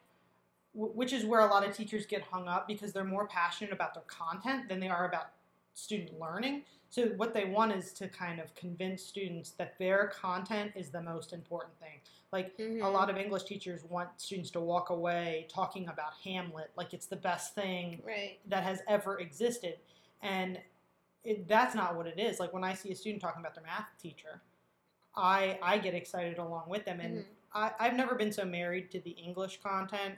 wh- 0.73 0.95
which 0.95 1.13
is 1.13 1.23
where 1.23 1.41
a 1.41 1.45
lot 1.45 1.63
of 1.67 1.75
teachers 1.77 2.07
get 2.07 2.23
hung 2.23 2.47
up 2.47 2.67
because 2.67 2.93
they're 2.93 3.03
more 3.03 3.27
passionate 3.27 3.71
about 3.71 3.93
their 3.93 4.01
content 4.07 4.67
than 4.69 4.79
they 4.79 4.87
are 4.89 5.07
about 5.07 5.27
student 5.75 6.19
learning. 6.19 6.63
So 6.89 7.09
what 7.17 7.35
they 7.35 7.45
want 7.45 7.73
is 7.73 7.91
to 7.93 8.07
kind 8.07 8.39
of 8.39 8.55
convince 8.55 9.03
students 9.03 9.51
that 9.51 9.77
their 9.77 10.07
content 10.07 10.71
is 10.75 10.89
the 10.89 11.01
most 11.03 11.31
important 11.31 11.77
thing. 11.79 11.99
Like 12.31 12.55
a 12.57 12.61
Mhm. 12.63 12.91
lot 12.91 13.11
of 13.11 13.17
English 13.17 13.43
teachers 13.43 13.83
want 13.83 14.09
students 14.19 14.49
to 14.51 14.59
walk 14.59 14.89
away 14.89 15.45
talking 15.47 15.87
about 15.89 16.13
Hamlet 16.23 16.71
like 16.75 16.91
it's 16.95 17.05
the 17.05 17.17
best 17.17 17.53
thing 17.53 18.01
Right. 18.03 18.39
that 18.47 18.63
has 18.63 18.81
ever 18.87 19.19
existed. 19.19 19.77
And 20.23 20.59
it, 21.23 21.47
that's 21.47 21.75
not 21.75 21.95
what 21.95 22.07
it 22.07 22.17
is. 22.17 22.39
Like 22.39 22.51
when 22.51 22.63
I 22.63 22.73
see 22.73 22.89
a 22.91 22.95
student 22.95 23.21
talking 23.21 23.41
about 23.41 23.53
their 23.53 23.63
math 23.63 23.89
teacher, 24.01 24.41
I 25.17 25.57
I 25.61 25.77
get 25.79 25.93
excited 25.93 26.37
along 26.37 26.69
with 26.69 26.85
them. 26.85 26.99
And 27.01 27.19
Mhm. 27.19 27.25
I, 27.53 27.71
I've 27.79 27.95
never 27.95 28.15
been 28.15 28.31
so 28.31 28.45
married 28.45 28.91
to 28.91 28.99
the 29.01 29.11
English 29.11 29.59
content 29.61 30.15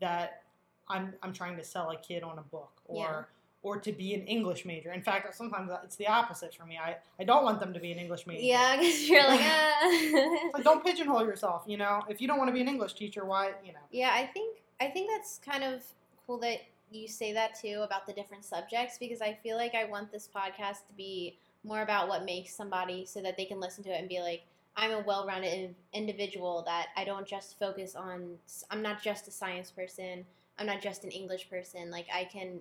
that 0.00 0.42
I'm 0.88 1.14
I'm 1.22 1.32
trying 1.32 1.56
to 1.58 1.64
sell 1.64 1.90
a 1.90 1.96
kid 1.96 2.22
on 2.22 2.38
a 2.38 2.42
book 2.42 2.72
or 2.86 3.04
Yeah. 3.04 3.24
or 3.62 3.78
to 3.78 3.92
be 3.92 4.14
an 4.14 4.22
English 4.26 4.64
major. 4.64 4.90
In 4.92 5.02
fact, 5.02 5.34
sometimes 5.34 5.70
it's 5.84 5.96
the 5.96 6.06
opposite 6.06 6.54
for 6.54 6.64
me. 6.64 6.78
I, 6.78 6.96
I 7.18 7.24
don't 7.24 7.44
want 7.44 7.60
them 7.60 7.74
to 7.74 7.80
be 7.80 7.92
an 7.92 7.98
English 7.98 8.26
major. 8.26 8.42
Yeah, 8.42 8.76
because 8.76 9.06
you're 9.08 9.22
like, 9.22 9.40
ah. 9.44 10.50
Like, 10.54 10.64
don't 10.64 10.82
pigeonhole 10.84 11.24
yourself. 11.26 11.64
You 11.66 11.76
know, 11.76 12.02
if 12.08 12.20
you 12.20 12.26
don't 12.26 12.38
want 12.38 12.48
to 12.48 12.54
be 12.54 12.62
an 12.62 12.68
English 12.68 12.94
teacher, 12.94 13.24
why? 13.26 13.52
You 13.64 13.72
know. 13.74 13.84
Yeah, 13.90 14.10
I 14.14 14.26
think 14.26 14.58
I 14.80 14.86
think 14.88 15.10
that's 15.10 15.38
kind 15.44 15.62
of 15.62 15.84
cool 16.26 16.38
that 16.38 16.60
you 16.90 17.06
say 17.06 17.32
that 17.34 17.54
too 17.54 17.82
about 17.84 18.06
the 18.06 18.12
different 18.12 18.44
subjects 18.44 18.96
because 18.98 19.20
I 19.20 19.34
feel 19.34 19.56
like 19.56 19.74
I 19.74 19.84
want 19.84 20.10
this 20.10 20.28
podcast 20.34 20.86
to 20.88 20.92
be 20.96 21.36
more 21.64 21.82
about 21.82 22.08
what 22.08 22.24
makes 22.24 22.54
somebody 22.54 23.04
so 23.04 23.20
that 23.22 23.36
they 23.36 23.44
can 23.44 23.60
listen 23.60 23.84
to 23.84 23.90
it 23.90 23.98
and 24.00 24.08
be 24.08 24.20
like 24.20 24.42
I'm 24.76 24.92
a 24.92 25.00
well-rounded 25.00 25.74
individual 25.92 26.62
that 26.66 26.86
I 26.96 27.04
don't 27.04 27.26
just 27.26 27.58
focus 27.58 27.94
on 27.94 28.36
I'm 28.70 28.82
not 28.82 29.02
just 29.02 29.28
a 29.28 29.30
science 29.30 29.70
person, 29.70 30.24
I'm 30.58 30.66
not 30.66 30.80
just 30.80 31.04
an 31.04 31.10
English 31.10 31.50
person, 31.50 31.90
like 31.90 32.06
I 32.12 32.24
can 32.24 32.60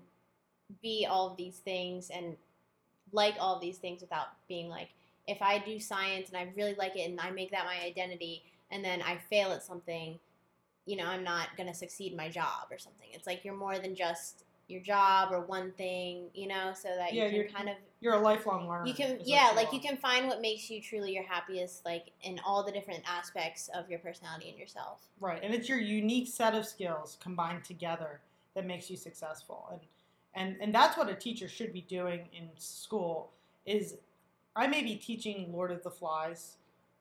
be 0.82 1.06
all 1.10 1.32
of 1.32 1.38
these 1.38 1.58
things 1.58 2.10
and 2.10 2.36
like 3.12 3.36
all 3.40 3.56
of 3.56 3.62
these 3.62 3.78
things 3.78 4.02
without 4.02 4.28
being 4.48 4.70
like 4.70 4.90
if 5.28 5.42
I 5.42 5.60
do 5.60 5.80
science 5.80 6.30
and 6.30 6.38
I 6.38 6.52
really 6.56 6.76
like 6.76 6.96
it 6.96 7.10
and 7.10 7.20
I 7.20 7.32
make 7.32 7.52
that 7.52 7.66
my 7.66 7.84
identity 7.86 8.44
and 8.72 8.84
then 8.84 9.02
I 9.02 9.18
fail 9.30 9.52
at 9.52 9.64
something 9.64 10.20
you 10.86 10.96
know, 10.96 11.06
I'm 11.06 11.24
not 11.24 11.50
going 11.56 11.68
to 11.68 11.74
succeed 11.76 12.12
in 12.14 12.18
my 12.18 12.30
job 12.30 12.66
or 12.72 12.80
something. 12.80 13.10
It's 13.14 13.28
like 13.28 13.46
you're 13.46 13.54
more 13.56 13.78
than 13.78 13.94
just 13.94 14.44
your 14.68 14.82
job 14.82 15.32
or 15.32 15.42
one 15.42 15.72
thing, 15.74 16.30
you 16.34 16.48
know, 16.48 16.72
so 16.74 16.88
that 16.96 17.14
Yeah, 17.14 17.26
you 17.28 17.32
you're- 17.38 17.48
can 17.48 17.56
kind 17.56 17.70
of 17.70 17.76
You're 18.02 18.14
a 18.14 18.20
lifelong 18.20 18.68
learner. 18.68 18.86
you 18.88 18.94
can 18.94 19.20
yeah, 19.24 19.52
like 19.56 19.74
you 19.74 19.82
can 19.82 19.98
find 19.98 20.28
what 20.28 20.42
makes 20.42 20.70
you 20.70 20.82
truly 20.82 21.14
your 21.14 21.24
happiest 21.24 21.84
like 21.86 22.12
in 22.22 22.40
all 22.46 22.64
the 22.64 22.72
different 22.72 23.04
aspects 23.06 23.70
of 23.74 23.90
your 23.90 24.00
personality 24.00 24.50
and 24.50 24.58
yourself. 24.58 25.00
Right, 25.20 25.42
and 25.44 25.54
it's 25.54 25.68
your 25.68 25.80
unique 25.80 26.28
set 26.28 26.56
of 26.56 26.66
skills 26.66 27.18
combined 27.22 27.66
together 27.66 28.22
that 28.56 28.66
makes 28.66 28.90
you 28.90 28.96
successful, 28.96 29.68
and 29.72 29.82
and 30.34 30.62
and 30.62 30.74
that's 30.74 30.98
what 30.98 31.10
a 31.10 31.16
teacher 31.16 31.48
should 31.50 31.74
be 31.74 31.82
doing 31.82 32.30
in 32.32 32.50
school. 32.58 33.32
Is 33.66 33.96
I 34.56 34.68
may 34.68 34.82
be 34.82 34.96
teaching 34.96 35.52
Lord 35.52 35.72
of 35.72 35.84
the 35.84 35.92
Flies, 35.92 36.56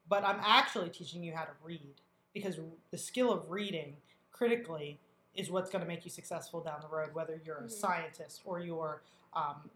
but 0.08 0.24
I'm 0.24 0.40
actually 0.42 0.90
teaching 0.90 1.22
you 1.22 1.32
how 1.34 1.44
to 1.44 1.52
read 1.62 1.94
because 2.34 2.58
the 2.90 2.98
skill 2.98 3.32
of 3.32 3.50
reading 3.50 3.96
critically 4.32 4.98
is 5.34 5.50
what's 5.50 5.70
going 5.70 5.82
to 5.82 5.88
make 5.88 6.04
you 6.04 6.10
successful 6.10 6.60
down 6.60 6.80
the 6.80 6.88
road, 6.88 7.14
whether 7.14 7.40
you're 7.44 7.58
a 7.58 7.62
Mhm. 7.62 7.70
scientist 7.70 8.42
or 8.44 8.60
you're 8.60 9.02
um, 9.34 9.70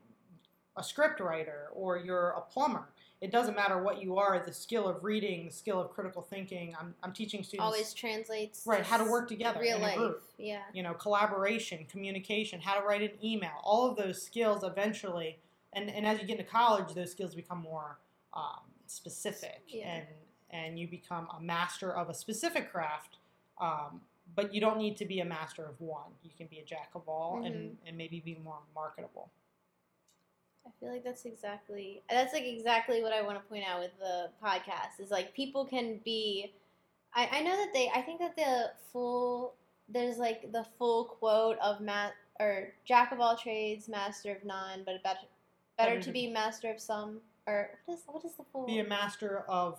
a 0.76 0.82
script 0.82 1.20
writer 1.20 1.68
or 1.74 1.98
you're 1.98 2.30
a 2.30 2.40
plumber. 2.40 2.88
It 3.20 3.30
doesn't 3.30 3.54
matter 3.54 3.80
what 3.80 4.02
you 4.02 4.16
are. 4.16 4.42
The 4.44 4.52
skill 4.52 4.88
of 4.88 5.04
reading, 5.04 5.46
the 5.46 5.52
skill 5.52 5.80
of 5.80 5.90
critical 5.90 6.22
thinking. 6.22 6.74
I'm, 6.78 6.92
I'm 7.04 7.12
teaching 7.12 7.44
students 7.44 7.64
Always 7.64 7.94
translates 7.94 8.64
right 8.66 8.82
how 8.84 8.96
to 8.96 9.04
work 9.08 9.28
together 9.28 9.60
real 9.60 9.78
life. 9.78 9.96
group. 9.96 10.22
Yeah. 10.38 10.62
You 10.72 10.82
know, 10.82 10.92
collaboration, 10.94 11.86
communication, 11.88 12.60
how 12.60 12.74
to 12.80 12.84
write 12.84 13.02
an 13.02 13.10
email. 13.22 13.52
All 13.62 13.88
of 13.88 13.96
those 13.96 14.20
skills 14.20 14.64
eventually, 14.64 15.38
and, 15.72 15.88
and 15.88 16.04
as 16.04 16.20
you 16.20 16.26
get 16.26 16.38
into 16.40 16.50
college, 16.50 16.94
those 16.94 17.12
skills 17.12 17.34
become 17.36 17.58
more 17.58 17.98
um, 18.34 18.60
specific, 18.86 19.62
Yeah. 19.68 19.88
and 19.94 20.06
and 20.50 20.78
you 20.78 20.86
become 20.86 21.28
a 21.38 21.40
master 21.40 21.90
of 21.94 22.10
a 22.10 22.14
specific 22.14 22.70
craft. 22.70 23.16
Um, 23.60 24.00
but 24.34 24.52
you 24.54 24.60
don't 24.60 24.76
need 24.78 24.96
to 24.98 25.04
be 25.06 25.20
a 25.20 25.24
master 25.24 25.64
of 25.64 25.80
one. 25.80 26.10
You 26.22 26.30
can 26.36 26.46
be 26.46 26.58
a 26.58 26.64
jack 26.64 26.90
of 26.94 27.08
all, 27.08 27.36
Mm-hmm. 27.36 27.46
and 27.46 27.76
and 27.86 27.96
maybe 27.96 28.20
be 28.20 28.38
more 28.42 28.58
marketable. 28.74 29.30
I 30.66 30.70
feel 30.80 30.92
like 30.92 31.04
that's 31.04 31.24
exactly 31.24 32.02
that's 32.08 32.32
like 32.32 32.44
exactly 32.44 33.02
what 33.02 33.12
I 33.12 33.22
want 33.22 33.36
to 33.36 33.48
point 33.48 33.64
out 33.68 33.80
with 33.80 33.92
the 33.98 34.30
podcast 34.42 35.00
is 35.00 35.10
like 35.10 35.34
people 35.34 35.64
can 35.64 36.00
be 36.04 36.52
I, 37.14 37.28
I 37.32 37.42
know 37.42 37.56
that 37.56 37.72
they 37.72 37.90
I 37.94 38.02
think 38.02 38.20
that 38.20 38.36
the 38.36 38.70
full 38.92 39.54
there's 39.88 40.18
like 40.18 40.52
the 40.52 40.64
full 40.78 41.04
quote 41.04 41.58
of 41.58 41.80
Matt 41.80 42.12
or 42.40 42.72
jack 42.84 43.12
of 43.12 43.20
all 43.20 43.36
trades, 43.36 43.88
master 43.88 44.32
of 44.32 44.44
none, 44.44 44.82
but 44.84 45.02
better 45.02 45.18
better 45.76 46.00
to 46.00 46.12
be 46.12 46.28
master 46.28 46.70
of 46.70 46.80
some 46.80 47.20
or 47.46 47.70
what 47.86 47.94
is 47.94 48.04
what 48.06 48.24
is 48.24 48.34
the 48.34 48.44
full 48.52 48.66
Be 48.66 48.78
a 48.78 48.84
master 48.84 49.44
of 49.48 49.78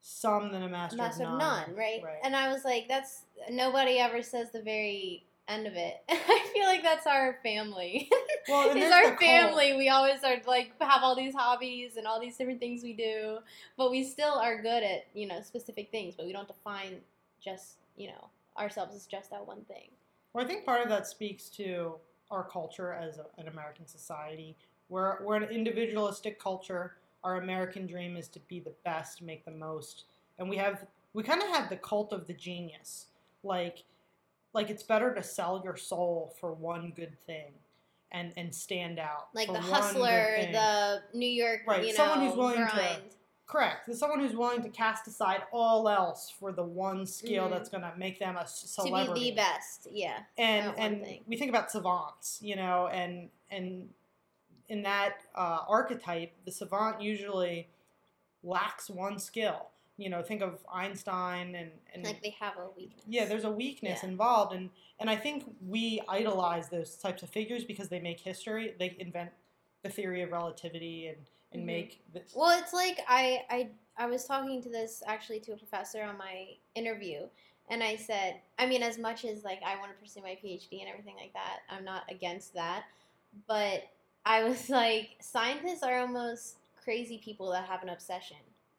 some 0.00 0.52
than 0.52 0.62
a 0.62 0.68
master, 0.68 0.96
master 0.96 1.24
of 1.24 1.32
of 1.32 1.38
none. 1.38 1.68
none, 1.68 1.76
right? 1.76 2.00
Right. 2.02 2.18
And 2.24 2.34
I 2.34 2.52
was 2.52 2.64
like, 2.64 2.86
that's 2.88 3.22
nobody 3.50 3.98
ever 3.98 4.22
says 4.22 4.50
the 4.50 4.62
very 4.62 5.24
end 5.48 5.66
of 5.66 5.74
it. 5.74 6.02
I 6.08 6.48
feel 6.52 6.64
like 6.64 6.82
that's 6.82 7.06
our 7.06 7.38
family. 7.42 8.10
Well, 8.50 8.74
it's 8.74 8.90
our 8.90 9.08
cult. 9.08 9.20
family. 9.20 9.76
We 9.76 9.90
always 9.90 10.24
are 10.24 10.36
like 10.46 10.72
have 10.80 11.02
all 11.02 11.14
these 11.14 11.34
hobbies 11.34 11.98
and 11.98 12.06
all 12.06 12.18
these 12.18 12.34
different 12.38 12.60
things 12.60 12.82
we 12.82 12.94
do, 12.94 13.40
but 13.76 13.90
we 13.90 14.02
still 14.02 14.36
are 14.36 14.62
good 14.62 14.82
at 14.82 15.06
you 15.12 15.28
know 15.28 15.42
specific 15.42 15.90
things. 15.90 16.14
But 16.16 16.24
we 16.24 16.32
don't 16.32 16.48
define 16.48 17.00
just 17.44 17.74
you 17.98 18.08
know 18.08 18.28
ourselves 18.56 18.96
as 18.96 19.04
just 19.04 19.30
that 19.32 19.46
one 19.46 19.60
thing. 19.68 19.90
Well, 20.32 20.42
I 20.42 20.48
think 20.48 20.64
part 20.64 20.80
of 20.80 20.88
that 20.88 21.06
speaks 21.06 21.50
to 21.50 21.96
our 22.30 22.42
culture 22.44 22.94
as 22.94 23.18
a, 23.18 23.26
an 23.38 23.48
American 23.48 23.86
society. 23.86 24.56
We're, 24.88 25.22
we're 25.22 25.36
an 25.36 25.50
individualistic 25.50 26.40
culture. 26.40 26.94
Our 27.24 27.36
American 27.36 27.86
dream 27.86 28.16
is 28.16 28.28
to 28.28 28.40
be 28.48 28.60
the 28.60 28.72
best, 28.84 29.20
make 29.20 29.44
the 29.44 29.50
most, 29.50 30.04
and 30.38 30.48
we 30.48 30.56
have 30.56 30.86
we 31.12 31.22
kind 31.22 31.42
of 31.42 31.48
have 31.48 31.68
the 31.68 31.76
cult 31.76 32.12
of 32.12 32.26
the 32.26 32.32
genius. 32.32 33.06
Like, 33.42 33.82
like 34.58 34.70
it's 34.70 34.82
better 34.82 35.14
to 35.14 35.22
sell 35.22 35.60
your 35.64 35.76
soul 35.76 36.34
for 36.40 36.52
one 36.52 36.92
good 36.96 37.16
thing, 37.26 37.52
and 38.10 38.32
and 38.36 38.52
stand 38.52 38.98
out. 38.98 39.28
Like 39.32 39.46
the 39.52 39.60
hustler, 39.60 40.36
the 40.52 41.02
New 41.14 41.28
York, 41.28 41.60
Right, 41.66 41.82
you 41.86 41.92
know, 41.92 41.94
someone 41.94 42.26
who's 42.26 42.36
willing 42.36 42.56
to- 42.66 43.00
Correct. 43.46 43.94
Someone 43.94 44.20
who's 44.20 44.34
willing 44.36 44.62
to 44.62 44.68
cast 44.68 45.06
aside 45.06 45.42
all 45.52 45.88
else 45.88 46.28
for 46.28 46.52
the 46.52 46.62
one 46.64 47.06
skill 47.06 47.46
Mhm. 47.46 47.50
that's 47.50 47.70
going 47.70 47.82
to 47.82 47.94
make 47.96 48.18
them 48.18 48.36
a 48.36 48.40
s- 48.42 48.74
to 48.76 48.82
be 49.14 49.30
the 49.30 49.36
best. 49.36 49.86
Yeah, 49.90 50.24
and 50.36 50.76
and 50.76 51.02
thing. 51.04 51.24
we 51.26 51.36
think 51.38 51.48
about 51.48 51.70
savants, 51.70 52.40
you 52.42 52.56
know, 52.56 52.88
and 52.88 53.30
and 53.50 53.88
in 54.68 54.82
that 54.82 55.22
uh, 55.34 55.60
archetype, 55.66 56.32
the 56.44 56.50
savant 56.52 57.00
usually 57.00 57.68
lacks 58.42 58.90
one 58.90 59.18
skill. 59.18 59.68
You 59.98 60.08
know, 60.08 60.22
think 60.22 60.40
of 60.42 60.58
Einstein 60.72 61.54
and 61.54 61.70
and 61.92 62.04
like 62.04 62.22
they 62.22 62.34
have 62.40 62.56
a 62.56 62.68
weakness. 62.76 63.04
yeah, 63.06 63.24
there's 63.26 63.44
a 63.44 63.50
weakness 63.50 64.02
Yeah. 64.02 64.08
involved, 64.08 64.54
and 64.54 64.70
and 65.00 65.10
I 65.10 65.16
think 65.16 65.44
we 65.66 66.00
idolize 66.08 66.68
those 66.70 66.96
types 66.96 67.22
of 67.22 67.28
figures 67.30 67.64
because 67.64 67.88
they 67.88 68.00
make 68.00 68.20
history. 68.20 68.74
They 68.78 68.96
invent 68.98 69.30
the 69.82 69.90
theory 69.90 70.22
of 70.22 70.32
relativity 70.32 71.08
and 71.08 71.18
and 71.52 71.62
Mhm. 71.62 71.66
make 71.66 72.00
the, 72.12 72.22
Well, 72.34 72.58
it's 72.58 72.72
like 72.72 73.00
I, 73.08 73.44
I 73.50 73.70
I 73.96 74.06
was 74.06 74.24
talking 74.24 74.62
to 74.62 74.68
this 74.68 75.02
actually 75.06 75.40
to 75.40 75.52
a 75.52 75.56
professor 75.56 76.02
on 76.02 76.16
my 76.16 76.56
interview, 76.76 77.26
and 77.68 77.82
I 77.82 77.96
said, 77.96 78.40
I 78.58 78.66
mean, 78.66 78.82
as 78.84 78.98
much 78.98 79.24
as 79.24 79.42
like 79.44 79.60
I 79.64 79.76
want 79.80 79.90
to 79.90 79.98
pursue 79.98 80.22
my 80.22 80.38
PhD 80.42 80.80
and 80.80 80.88
everything 80.88 81.16
like 81.16 81.32
that, 81.32 81.60
I'm 81.68 81.84
not 81.84 82.04
against 82.10 82.54
that. 82.54 82.84
But 83.48 83.84
I 84.24 84.44
was 84.44 84.68
like, 84.82 85.16
scientists 85.20 85.82
are 85.82 85.98
almost 85.98 86.56
crazy 86.84 87.18
people 87.18 87.50
that 87.50 87.64
have 87.64 87.82
an 87.82 87.88
obsession, 87.88 88.36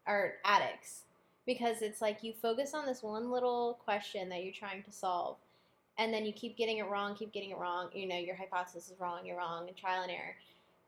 or 0.08 0.36
addicts, 0.46 1.04
because 1.50 1.82
it's 1.82 2.00
like 2.00 2.22
you 2.22 2.32
focus 2.32 2.76
on 2.76 2.86
this 2.86 3.02
one 3.02 3.32
little 3.32 3.80
question 3.84 4.30
that 4.30 4.43
you're 4.43 4.54
trying 4.54 4.84
to 4.84 4.91
solve, 4.91 5.38
and 5.97 6.14
then 6.14 6.24
you 6.24 6.32
keep 6.32 6.56
getting 6.56 6.78
it 6.78 6.88
wrong, 6.88 7.16
keep 7.16 7.34
getting 7.34 7.50
it 7.50 7.58
wrong. 7.58 7.89
You 7.91 8.08
know, 8.08 8.18
your 8.18 8.36
hypothesis 8.36 8.91
is 8.91 9.00
wrong, 9.00 9.26
you're 9.26 9.38
wrong, 9.38 9.68
and 9.68 9.76
trial 9.76 10.04
and 10.04 10.12
error, 10.12 10.36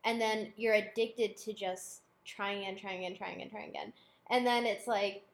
and 0.04 0.20
then 0.20 0.52
you're 0.56 0.74
addicted 0.74 1.36
to 1.38 1.52
just 1.52 2.02
trying 2.24 2.60
again, 2.60 2.78
trying 2.78 3.04
again, 3.04 3.16
trying 3.16 3.34
again, 3.34 3.50
trying 3.50 3.70
again, 3.70 3.92
and 4.30 4.46
then 4.46 4.64
it's 4.64 4.86
like 4.86 5.24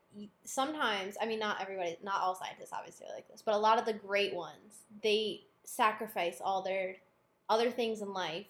sometimes 0.44 1.16
i 1.20 1.26
mean 1.26 1.38
not 1.38 1.60
everybody 1.60 1.94
not 2.02 2.22
all 2.22 2.34
scientists 2.34 2.72
obviously 2.72 3.06
are 3.06 3.14
like 3.14 3.28
this 3.28 3.42
but 3.42 3.54
a 3.54 3.58
lot 3.58 3.78
of 3.78 3.84
the 3.84 3.92
great 3.92 4.34
ones 4.34 4.86
they 5.02 5.42
sacrifice 5.64 6.40
all 6.42 6.62
their 6.62 6.96
other 7.50 7.70
things 7.70 8.00
in 8.00 8.10
life 8.14 8.46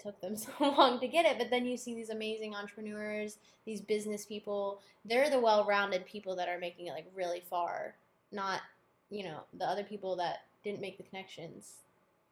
took 0.00 0.20
them 0.20 0.36
so 0.36 0.50
long 0.60 0.98
to 0.98 1.06
get 1.06 1.26
it 1.26 1.38
but 1.38 1.50
then 1.50 1.66
you 1.66 1.76
see 1.76 1.94
these 1.94 2.10
amazing 2.10 2.54
entrepreneurs 2.54 3.38
these 3.70 3.80
business 3.80 4.26
people. 4.26 4.80
They're 5.04 5.30
the 5.30 5.40
well-rounded 5.40 6.06
people 6.06 6.36
that 6.36 6.48
are 6.48 6.58
making 6.58 6.86
it 6.88 6.92
like 6.92 7.06
really 7.14 7.42
far 7.48 7.94
not 8.32 8.60
you 9.10 9.24
know 9.24 9.40
the 9.54 9.64
other 9.64 9.82
people 9.82 10.16
that 10.16 10.44
didn't 10.64 10.80
make 10.80 10.96
the 10.96 11.04
connections. 11.04 11.74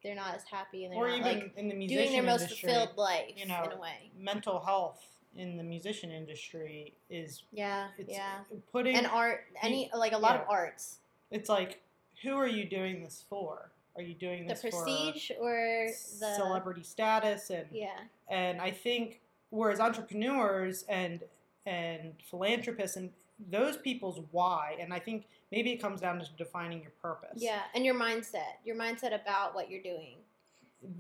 They're 0.02 0.14
not 0.14 0.34
as 0.34 0.44
happy 0.44 0.84
and 0.84 0.92
they're 0.92 1.00
or 1.00 1.08
not 1.08 1.18
even 1.18 1.40
like 1.40 1.52
in 1.56 1.68
the 1.68 1.74
musician 1.74 2.04
doing 2.04 2.12
their 2.12 2.22
most 2.22 2.42
industry, 2.42 2.68
fulfilled 2.68 2.96
life 2.96 3.32
you 3.36 3.46
know, 3.46 3.64
in 3.64 3.72
a 3.72 3.80
way. 3.80 4.10
mental 4.18 4.60
health 4.60 5.04
in 5.36 5.56
the 5.56 5.62
musician 5.62 6.10
industry 6.10 6.94
is 7.10 7.42
yeah 7.52 7.88
it's 7.98 8.10
yeah. 8.10 8.38
putting 8.72 8.96
and 8.96 9.06
art 9.06 9.44
any 9.62 9.90
like 9.94 10.12
a 10.12 10.18
lot 10.18 10.36
of 10.36 10.42
arts. 10.48 10.98
It's 11.30 11.48
like 11.48 11.80
who 12.22 12.36
are 12.36 12.48
you 12.48 12.64
doing 12.64 13.02
this 13.02 13.24
for 13.28 13.70
are 13.98 14.02
you 14.02 14.14
doing 14.14 14.46
the 14.46 14.54
prestige 14.54 15.30
or 15.40 15.88
the 16.20 16.34
celebrity 16.36 16.82
status? 16.82 17.50
And 17.50 17.66
yeah. 17.72 17.98
and 18.28 18.60
i 18.60 18.70
think 18.70 19.20
whereas 19.50 19.80
entrepreneurs 19.80 20.84
and 20.88 21.22
and 21.66 22.14
philanthropists 22.30 22.96
and 22.96 23.10
those 23.50 23.76
people's 23.76 24.20
why 24.30 24.76
and 24.80 24.92
i 24.94 24.98
think 24.98 25.26
maybe 25.50 25.72
it 25.72 25.80
comes 25.80 26.00
down 26.00 26.18
to 26.18 26.26
defining 26.36 26.80
your 26.82 26.92
purpose. 27.02 27.36
Yeah 27.36 27.62
and 27.74 27.84
your 27.84 27.94
mindset 27.94 28.58
your 28.64 28.76
mindset 28.76 29.14
about 29.20 29.54
what 29.54 29.70
you're 29.70 29.82
doing. 29.82 30.16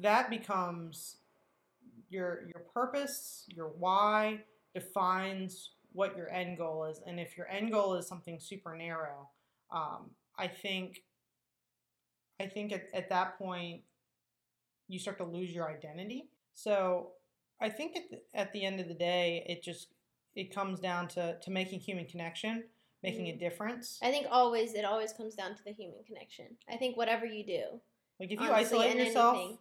That 0.00 0.28
becomes 0.28 1.16
your 2.10 2.42
your 2.46 2.62
purpose, 2.74 3.44
your 3.48 3.68
why 3.78 4.40
defines 4.74 5.70
what 5.92 6.16
your 6.16 6.30
end 6.30 6.58
goal 6.58 6.84
is. 6.84 7.00
And 7.06 7.18
if 7.18 7.36
your 7.36 7.48
end 7.48 7.72
goal 7.72 7.94
is 7.94 8.06
something 8.06 8.38
super 8.40 8.76
narrow, 8.76 9.28
um, 9.70 10.10
I 10.38 10.48
think 10.48 11.02
I 12.40 12.46
think 12.46 12.72
at, 12.72 12.88
at 12.94 13.08
that 13.10 13.38
point 13.38 13.82
you 14.88 14.98
start 14.98 15.18
to 15.18 15.24
lose 15.24 15.50
your 15.50 15.68
identity. 15.68 16.28
So 16.54 17.12
I 17.60 17.68
think 17.68 17.96
at 17.96 18.10
the, 18.10 18.20
at 18.34 18.52
the 18.52 18.64
end 18.64 18.80
of 18.80 18.88
the 18.88 18.94
day, 18.94 19.44
it 19.48 19.62
just 19.62 19.88
it 20.34 20.54
comes 20.54 20.78
down 20.80 21.08
to 21.08 21.38
to 21.40 21.50
making 21.50 21.80
human 21.80 22.06
connection, 22.06 22.64
making 23.02 23.26
Mhm. 23.26 23.34
a 23.34 23.38
difference. 23.38 23.98
i 24.02 24.10
think 24.10 24.26
always 24.30 24.74
it 24.74 24.84
always 24.84 25.12
comes 25.12 25.34
down 25.34 25.54
to 25.56 25.64
the 25.64 25.72
human 25.72 26.02
connection 26.04 26.46
i 26.68 26.76
think 26.76 26.96
whatever 26.96 27.26
you 27.26 27.44
do 27.44 27.80
Like 28.20 28.30
if 28.32 28.40
you 28.40 28.46
honestly, 28.50 28.78
isolate 28.78 28.96
yourself, 28.96 29.58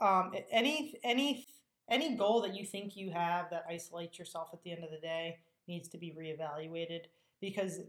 um, 0.00 0.32
any 0.50 0.98
any 1.02 1.46
any 1.88 2.16
goal 2.16 2.40
that 2.42 2.54
you 2.54 2.64
think 2.64 2.96
you 2.96 3.10
have 3.10 3.50
that 3.50 3.64
isolates 3.68 4.18
yourself 4.18 4.48
at 4.52 4.62
the 4.62 4.72
end 4.72 4.84
of 4.84 4.90
the 4.90 4.98
day 4.98 5.38
needs 5.66 5.88
to 5.88 5.98
be 5.98 6.10
reevaluated 6.12 7.02
because 7.40 7.80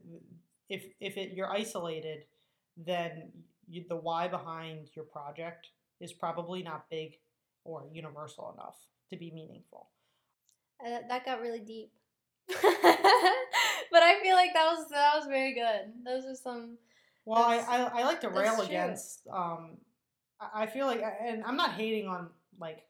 if 0.69 0.83
if 0.99 1.17
it, 1.17 1.33
you're 1.33 1.51
isolated, 1.51 2.25
then 2.77 3.31
you, 3.67 3.83
the 3.87 3.95
why 3.95 4.27
behind 4.27 4.89
your 4.93 5.05
project 5.05 5.67
is 5.99 6.13
probably 6.13 6.63
not 6.63 6.89
big 6.89 7.17
or 7.63 7.85
universal 7.91 8.53
enough 8.53 8.77
to 9.09 9.17
be 9.17 9.31
meaningful. 9.31 9.89
Uh, 10.85 10.99
that 11.07 11.25
got 11.25 11.41
really 11.41 11.61
deep 11.61 11.91
but 12.47 12.59
i 14.03 14.19
feel 14.21 14.35
like 14.35 14.53
that 14.53 14.65
was 14.65 14.89
that 14.89 15.15
was 15.15 15.25
very 15.27 15.53
good 15.53 15.91
those 16.05 16.25
are 16.25 16.35
some 16.35 16.77
Well, 17.25 17.41
I, 17.43 17.57
I, 17.57 18.01
I 18.01 18.03
like 18.03 18.21
to 18.21 18.29
rail 18.29 18.61
against. 18.61 19.25
Um, 19.31 19.77
I 20.39 20.63
I 20.63 20.65
feel 20.67 20.85
like, 20.85 21.01
and 21.21 21.43
I'm 21.43 21.57
not 21.57 21.71
hating 21.71 22.07
on 22.07 22.29
like 22.59 22.83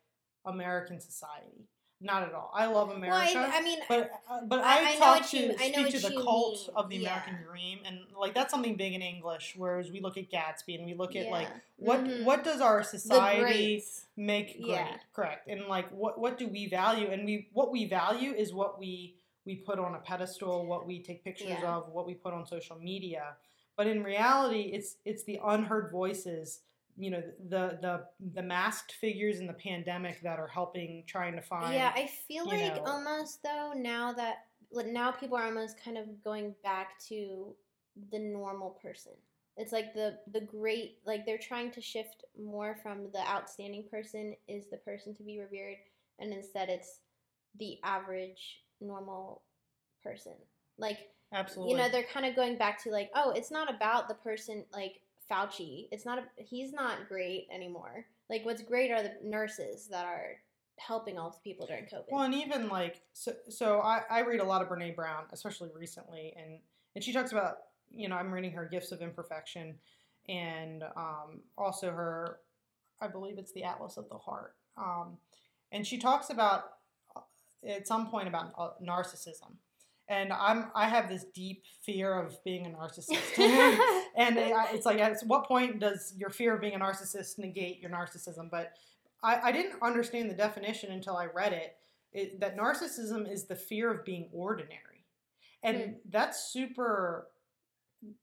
American 0.45 0.99
society, 0.99 1.64
not 2.05 2.23
at 2.23 2.33
all. 2.33 2.51
I 2.53 2.67
love 2.67 2.91
America. 2.91 3.31
well 3.35 3.51
I, 3.51 3.57
I 3.57 3.61
mean 3.61 3.79
But 3.89 4.11
uh, 4.29 4.41
but 4.45 4.59
I- 4.63 4.91
I, 4.93 4.95
talk 4.95 5.25
to 5.31 5.37
you- 5.37 5.57
speak 5.57 5.89
to 5.89 5.99
the 5.99 6.11
cult 6.21 6.67
mean, 6.67 6.75
of 6.77 6.89
the 6.89 6.97
yeah. 6.97 7.09
American 7.23 7.37
dream, 7.49 7.79
and 7.85 7.99
like 8.17 8.33
that's 8.33 8.51
something 8.51 8.75
big 8.75 8.93
in 8.93 9.01
English. 9.01 9.55
Whereas 9.57 9.91
we 9.91 9.99
look 9.99 10.17
at 10.17 10.29
Gatsby 10.31 10.75
and 10.77 10.85
we 10.85 10.93
look 10.93 11.15
at 11.15 11.27
like 11.29 11.47
yeah. 11.49 11.59
what 11.87 12.03
Mhm. 12.03 12.23
what 12.23 12.43
does 12.43 12.61
our 12.61 12.83
society 12.83 13.83
make 14.15 14.57
great? 14.57 14.67
Yeah. 14.69 14.87
Correct. 15.13 15.47
And 15.47 15.65
like 15.67 15.89
what 15.91 16.19
what 16.19 16.37
do 16.37 16.47
we 16.47 16.67
value? 16.69 17.07
And 17.09 17.25
we 17.25 17.49
what 17.53 17.71
we 17.71 17.85
value 17.85 18.31
is 18.31 18.53
what 18.53 18.79
we 18.79 19.15
we 19.45 19.55
put 19.55 19.77
on 19.79 19.93
a 19.95 19.99
pedestal, 19.99 20.65
what 20.65 20.87
we 20.87 21.01
take 21.03 21.23
pictures 21.23 21.61
of, 21.63 21.89
what 21.89 22.05
we 22.07 22.13
put 22.15 22.33
on 22.33 22.45
social 22.47 22.77
media. 22.77 23.35
But 23.77 23.87
in 23.87 24.03
reality, 24.03 24.71
it's 24.73 24.95
it's 25.05 25.23
the 25.23 25.39
unheard 25.43 25.91
voices. 25.91 26.61
You 26.97 27.11
know 27.11 27.23
the 27.49 27.77
the 27.81 28.05
the 28.33 28.41
masked 28.41 28.93
figures 28.93 29.39
in 29.39 29.47
the 29.47 29.53
pandemic 29.53 30.21
that 30.21 30.39
are 30.39 30.47
helping 30.47 31.03
trying 31.07 31.35
to 31.35 31.41
find 31.41 31.73
Yeah, 31.73 31.91
I 31.93 32.07
feel 32.27 32.45
like 32.47 32.75
know- 32.75 32.83
almost 32.85 33.43
though 33.43 33.73
now 33.75 34.13
that 34.13 34.45
like, 34.71 34.87
now 34.87 35.11
people 35.11 35.37
are 35.37 35.45
almost 35.45 35.81
kind 35.83 35.97
of 35.97 36.23
going 36.23 36.55
back 36.63 36.99
to 37.07 37.55
the 38.11 38.19
normal 38.19 38.71
person. 38.81 39.13
It's 39.57 39.71
like 39.71 39.93
the 39.93 40.17
the 40.31 40.41
great 40.41 40.99
like 41.05 41.25
they're 41.25 41.37
trying 41.37 41.71
to 41.71 41.81
shift 41.81 42.25
more 42.37 42.77
from 42.81 43.11
the 43.13 43.21
outstanding 43.21 43.85
person 43.89 44.35
is 44.47 44.69
the 44.69 44.77
person 44.77 45.15
to 45.15 45.23
be 45.23 45.39
revered 45.39 45.77
and 46.19 46.33
instead 46.33 46.69
it's 46.69 46.99
the 47.59 47.77
average 47.83 48.61
normal 48.81 49.41
person. 50.03 50.33
Like 50.77 50.97
absolutely. 51.33 51.73
you 51.73 51.77
know 51.77 51.89
they're 51.89 52.03
kind 52.03 52.25
of 52.25 52.35
going 52.35 52.57
back 52.57 52.81
to 52.83 52.91
like 52.91 53.09
oh 53.15 53.31
it's 53.31 53.51
not 53.51 53.73
about 53.73 54.07
the 54.07 54.15
person 54.15 54.63
like 54.73 54.99
fauci 55.31 55.87
it's 55.91 56.05
not 56.05 56.19
a, 56.19 56.23
he's 56.37 56.71
not 56.73 57.07
great 57.07 57.47
anymore. 57.51 58.05
Like 58.29 58.45
what's 58.45 58.61
great 58.61 58.91
are 58.91 59.01
the 59.01 59.13
nurses 59.23 59.87
that 59.87 60.05
are 60.05 60.37
helping 60.77 61.17
all 61.17 61.29
the 61.29 61.49
people 61.49 61.65
during 61.65 61.85
covid. 61.85 62.05
Well, 62.11 62.23
and 62.23 62.33
even 62.33 62.69
like 62.69 63.01
so, 63.13 63.33
so 63.49 63.79
I, 63.79 64.01
I 64.09 64.21
read 64.21 64.39
a 64.39 64.43
lot 64.43 64.61
of 64.61 64.69
Brene 64.69 64.95
Brown, 64.95 65.23
especially 65.31 65.69
recently, 65.75 66.33
and 66.37 66.59
and 66.95 67.03
she 67.03 67.13
talks 67.13 67.31
about 67.31 67.57
you 67.89 68.09
know 68.09 68.15
I'm 68.15 68.31
reading 68.31 68.51
her 68.51 68.65
Gifts 68.65 68.91
of 68.91 69.01
Imperfection, 69.01 69.75
and 70.27 70.83
um, 70.95 71.41
also 71.57 71.91
her, 71.91 72.39
I 73.01 73.07
believe 73.07 73.37
it's 73.37 73.53
the 73.53 73.63
Atlas 73.63 73.97
of 73.97 74.09
the 74.09 74.17
Heart, 74.17 74.55
um, 74.77 75.17
and 75.71 75.85
she 75.85 75.97
talks 75.97 76.29
about 76.29 76.63
uh, 77.15 77.21
at 77.67 77.87
some 77.87 78.07
point 78.07 78.27
about 78.27 78.53
uh, 78.57 78.69
narcissism, 78.83 79.55
and 80.07 80.31
I'm 80.33 80.71
I 80.75 80.87
have 80.87 81.09
this 81.09 81.25
deep 81.33 81.63
fear 81.83 82.13
of 82.13 82.43
being 82.43 82.65
a 82.65 82.69
narcissist. 82.69 83.37
and 84.15 84.37
it, 84.37 84.53
it's 84.73 84.85
like 84.85 84.99
at 84.99 85.17
what 85.27 85.45
point 85.47 85.79
does 85.79 86.13
your 86.17 86.29
fear 86.29 86.55
of 86.55 86.61
being 86.61 86.75
a 86.75 86.79
narcissist 86.79 87.37
negate 87.39 87.79
your 87.81 87.91
narcissism 87.91 88.49
but 88.51 88.73
I, 89.23 89.39
I 89.49 89.51
didn't 89.51 89.81
understand 89.81 90.29
the 90.29 90.35
definition 90.35 90.91
until 90.91 91.17
i 91.17 91.25
read 91.25 91.53
it, 91.53 91.75
it 92.13 92.39
that 92.39 92.55
narcissism 92.57 93.31
is 93.31 93.45
the 93.45 93.55
fear 93.55 93.91
of 93.91 94.05
being 94.05 94.29
ordinary 94.31 94.79
and 95.63 95.77
Hmm. 95.77 95.91
that's 96.09 96.51
super 96.51 97.27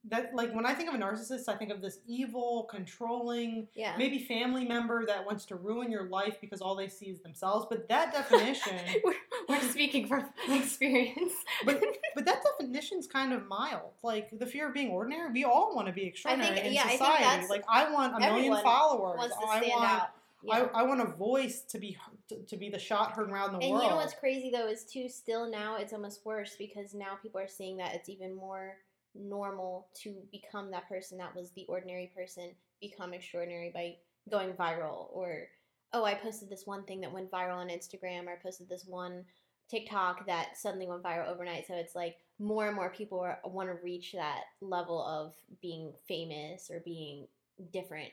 that 0.05 0.35
like 0.35 0.53
when 0.55 0.66
i 0.66 0.74
think 0.74 0.89
of 0.89 0.95
a 0.95 0.99
narcissist 0.99 1.49
i 1.49 1.55
think 1.55 1.70
of 1.70 1.80
this 1.80 1.99
evil 2.07 2.66
controlling 2.70 3.66
yeah 3.74 3.95
maybe 3.97 4.18
family 4.18 4.64
member 4.64 5.05
that 5.07 5.24
wants 5.24 5.45
to 5.45 5.57
ruin 5.57 5.91
your 5.91 6.09
life 6.09 6.37
because 6.41 6.61
all 6.61 6.74
they 6.74 6.89
see 6.89 7.07
is 7.07 7.20
themselves 7.20 7.66
but 7.68 7.89
that 7.89 8.12
definition 8.12 8.78
we're, 9.05 9.14
we're 9.49 9.61
speaking 9.61 10.07
from 10.07 10.24
experience 10.51 11.33
But 11.64 11.83
but 12.14 12.24
that 12.24 12.43
definition's 12.59 13.07
kind 13.07 13.33
of 13.33 13.47
mild. 13.47 13.93
Like 14.03 14.28
the 14.39 14.47
fear 14.47 14.68
of 14.68 14.74
being 14.74 14.91
ordinary. 14.91 15.30
We 15.33 15.45
all 15.45 15.74
want 15.74 15.87
to 15.87 15.93
be 15.93 16.05
extraordinary 16.05 16.61
in 16.61 16.72
yeah, 16.72 16.83
I 16.83 16.89
think 16.89 17.01
society. 17.01 17.24
that's- 17.24 17.51
like 17.51 17.64
I 17.68 17.91
want 17.93 18.16
a 18.16 18.20
million 18.20 18.57
followers. 18.62 19.30
I 19.49 19.61
want 19.61 19.85
out 19.85 20.09
yeah. 20.45 20.66
I, 20.74 20.80
I 20.80 20.83
want 20.83 21.01
a 21.01 21.07
voice 21.07 21.62
to 21.68 21.78
be 21.78 21.97
to, 22.28 22.37
to 22.37 22.57
be 22.57 22.68
the 22.68 22.78
shot 22.78 23.12
heard 23.12 23.30
around 23.30 23.53
the 23.53 23.59
and 23.59 23.70
world. 23.70 23.83
And 23.83 23.83
you 23.85 23.91
know 23.91 23.97
what's 23.97 24.14
crazy 24.14 24.51
though 24.51 24.66
is 24.66 24.85
too 24.85 25.09
still 25.09 25.49
now 25.49 25.76
it's 25.76 25.93
almost 25.93 26.24
worse 26.24 26.57
because 26.59 26.95
now 26.95 27.14
people 27.22 27.41
are 27.41 27.49
seeing 27.49 27.76
that 27.76 27.95
it's 27.95 28.09
even 28.09 28.35
more 28.35 28.76
normal 29.15 29.89
to 30.03 30.15
become 30.31 30.71
that 30.71 30.89
person 30.89 31.19
that 31.19 31.35
was 31.35 31.51
the 31.51 31.67
ordinary 31.69 32.11
person 32.15 32.51
become 32.81 33.13
extraordinary 33.13 33.71
by 33.75 33.95
going 34.31 34.53
viral 34.53 35.09
or 35.13 35.49
oh 35.93 36.05
i 36.05 36.15
posted 36.15 36.49
this 36.49 36.67
one 36.67 36.85
thing 36.85 37.01
that 37.01 37.13
went 37.13 37.31
viral 37.31 37.57
on 37.57 37.69
instagram 37.69 38.27
or 38.27 38.33
i 38.33 38.37
posted 38.43 38.69
this 38.69 38.85
one 38.87 39.25
tiktok 39.71 40.27
that 40.27 40.57
suddenly 40.57 40.87
went 40.87 41.03
viral 41.03 41.29
overnight 41.29 41.67
so 41.67 41.75
it's 41.75 41.95
like 41.95 42.17
more 42.39 42.67
and 42.67 42.77
more 42.77 42.91
people 42.91 43.27
want 43.45 43.69
to 43.69 43.85
reach 43.85 44.13
that 44.13 44.43
level 44.61 45.05
of 45.05 45.35
being 45.61 45.93
famous 46.09 46.71
or 46.71 46.81
being 46.85 47.27
different 47.73 48.11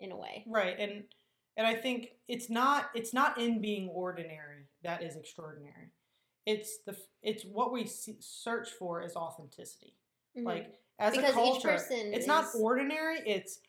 in 0.00 0.12
a 0.12 0.16
way 0.16 0.44
right 0.46 0.76
and 0.78 1.04
and 1.56 1.66
I 1.66 1.74
think 1.74 2.10
it's 2.28 2.50
not 2.50 2.90
it's 2.94 3.14
not 3.14 3.40
in 3.40 3.60
being 3.60 3.88
ordinary 3.88 4.66
that 4.82 5.02
is 5.02 5.16
extraordinary. 5.16 5.92
It's 6.46 6.78
the 6.84 6.96
it's 7.22 7.44
what 7.44 7.72
we 7.72 7.86
search 7.86 8.70
for 8.70 9.02
is 9.02 9.16
authenticity. 9.16 9.94
Mhm. 10.36 10.44
Like 10.44 10.74
as 10.98 11.16
because 11.16 11.30
a 11.30 11.32
culture, 11.32 11.56
each 11.58 11.62
person 11.80 12.12
it's 12.12 12.20
is, 12.20 12.26
not 12.26 12.46
ordinary. 12.54 13.18
It's 13.26 13.60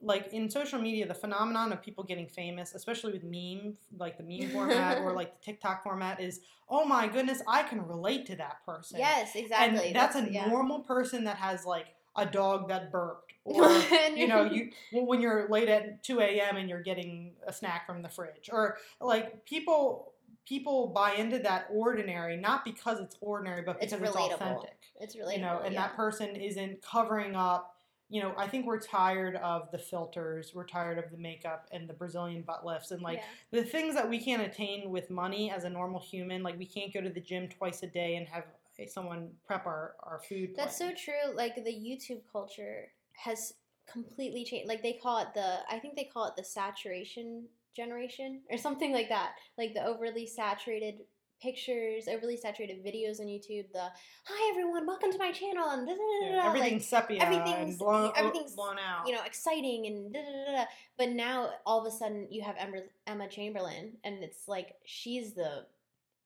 like 0.00 0.32
in 0.32 0.50
social 0.50 0.80
media, 0.80 1.06
the 1.06 1.14
phenomenon 1.14 1.72
of 1.72 1.82
people 1.82 2.04
getting 2.04 2.26
famous, 2.26 2.74
especially 2.74 3.12
with 3.12 3.24
meme, 3.24 3.76
like 3.98 4.18
the 4.18 4.22
meme 4.22 4.50
format 4.50 4.98
or 4.98 5.12
like 5.16 5.32
the 5.34 5.44
TikTok 5.44 5.82
format, 5.82 6.20
is 6.20 6.40
oh 6.68 6.84
my 6.84 7.06
goodness, 7.08 7.42
I 7.48 7.62
can 7.62 7.86
relate 7.86 8.26
to 8.26 8.36
that 8.36 8.64
person. 8.64 8.98
Yes, 8.98 9.34
exactly. 9.34 9.88
and 9.88 9.96
that's, 9.96 10.16
a 10.16 10.30
yeah. 10.30 10.48
normal 10.48 10.80
person 10.80 11.24
that 11.24 11.36
has 11.36 11.64
like 11.64 11.86
a 12.16 12.26
dog 12.26 12.68
that 12.68 12.90
burped, 12.90 13.32
or 13.44 13.70
you 14.14 14.26
know, 14.26 14.44
you 14.44 14.70
when 14.92 15.20
you're 15.20 15.48
late 15.48 15.68
at 15.68 16.02
two 16.02 16.20
a.m. 16.20 16.56
and 16.56 16.68
you're 16.68 16.82
getting 16.82 17.32
a 17.46 17.52
snack 17.52 17.86
from 17.86 18.02
the 18.02 18.08
fridge, 18.08 18.50
or 18.52 18.76
like 19.00 19.44
people 19.44 20.12
people 20.46 20.88
buy 20.88 21.14
into 21.14 21.38
that 21.40 21.66
ordinary 21.70 22.36
not 22.36 22.64
because 22.64 23.00
it's 23.00 23.16
ordinary, 23.20 23.62
but 23.62 23.76
It's 23.82 23.92
because 23.92 24.08
it's, 24.08 24.16
relatable. 24.16 24.34
authentic 24.34 24.78
it's 25.00 25.16
really 25.16 25.36
you 25.36 25.40
know, 25.40 25.60
and 25.64 25.74
yeah. 25.74 25.82
that 25.88 25.96
person 25.96 26.34
isn't 26.36 26.80
covering 26.82 27.34
up. 27.34 27.72
You 28.08 28.22
know, 28.22 28.34
I 28.38 28.46
think 28.46 28.66
we're 28.66 28.78
tired 28.80 29.34
of 29.36 29.68
the 29.72 29.78
filters, 29.78 30.52
we're 30.54 30.64
tired 30.64 30.96
of 30.98 31.10
the 31.10 31.18
makeup 31.18 31.66
and 31.72 31.88
the 31.88 31.92
Brazilian 31.92 32.42
butt 32.42 32.64
lifts, 32.64 32.92
and 32.92 33.02
like 33.02 33.18
Yeah. 33.18 33.62
the 33.62 33.64
things 33.64 33.94
that 33.96 34.08
we 34.08 34.18
can't 34.20 34.42
attain 34.42 34.90
with 34.90 35.10
money 35.10 35.50
as 35.50 35.64
a 35.64 35.70
normal 35.70 36.00
human. 36.00 36.42
Like 36.44 36.56
we 36.56 36.66
can't 36.66 36.94
go 36.94 37.00
to 37.00 37.10
the 37.10 37.20
gym 37.20 37.48
twice 37.48 37.82
a 37.82 37.88
day 37.88 38.14
and 38.14 38.28
have 38.28 38.44
eh, 38.78 38.86
someone 38.86 39.30
prep 39.44 39.66
our 39.66 39.96
our 40.04 40.20
food. 40.20 40.54
That's 40.56 40.78
so 40.78 40.92
true. 40.92 41.34
Like 41.34 41.56
the 41.56 41.72
YouTube 41.72 42.20
culture 42.30 42.92
has 43.14 43.54
completely 43.90 44.44
changed. 44.44 44.68
Like 44.68 44.82
they 44.82 44.92
call 44.94 45.18
it 45.18 45.28
the, 45.34 45.58
I 45.68 45.78
think 45.78 45.96
they 45.96 46.04
call 46.04 46.26
it 46.26 46.36
the 46.36 46.44
saturation 46.44 47.48
generation 47.76 48.40
or 48.50 48.56
something 48.56 48.92
like 48.92 49.10
that. 49.10 49.32
Like 49.58 49.74
the 49.74 49.84
overly 49.84 50.26
saturated 50.26 51.00
pictures, 51.42 52.08
overly 52.08 52.36
saturated 52.38 52.82
videos 52.84 53.20
on 53.20 53.26
YouTube. 53.26 53.66
The 53.72 53.88
hi 54.24 54.50
everyone, 54.50 54.86
welcome 54.86 55.12
to 55.12 55.18
my 55.18 55.30
channel, 55.32 55.68
and 55.68 55.86
da, 55.86 55.92
da, 55.92 55.98
da, 55.98 56.26
Yeah, 56.36 56.46
everything's 56.48 56.90
like, 56.90 57.02
sepia 57.08 57.22
everything's- 57.22 57.68
and 57.70 57.78
blown, 57.78 58.06
oh, 58.08 58.12
everything's, 58.16 58.54
blown 58.54 58.78
out. 58.78 59.06
you 59.06 59.14
know 59.14 59.22
exciting 59.22 59.86
and 59.86 60.12
da, 60.14 60.20
da, 60.20 60.32
da, 60.46 60.56
da. 60.56 60.64
But 60.96 61.10
now 61.10 61.50
all 61.66 61.86
of 61.86 61.92
a 61.92 61.94
sudden 61.94 62.26
you 62.30 62.42
have 62.42 62.56
Emma, 62.58 62.78
Emma 63.06 63.28
Chamberlain, 63.28 63.98
and 64.02 64.24
it's 64.24 64.48
like 64.48 64.76
she's 64.86 65.34
the 65.34 65.66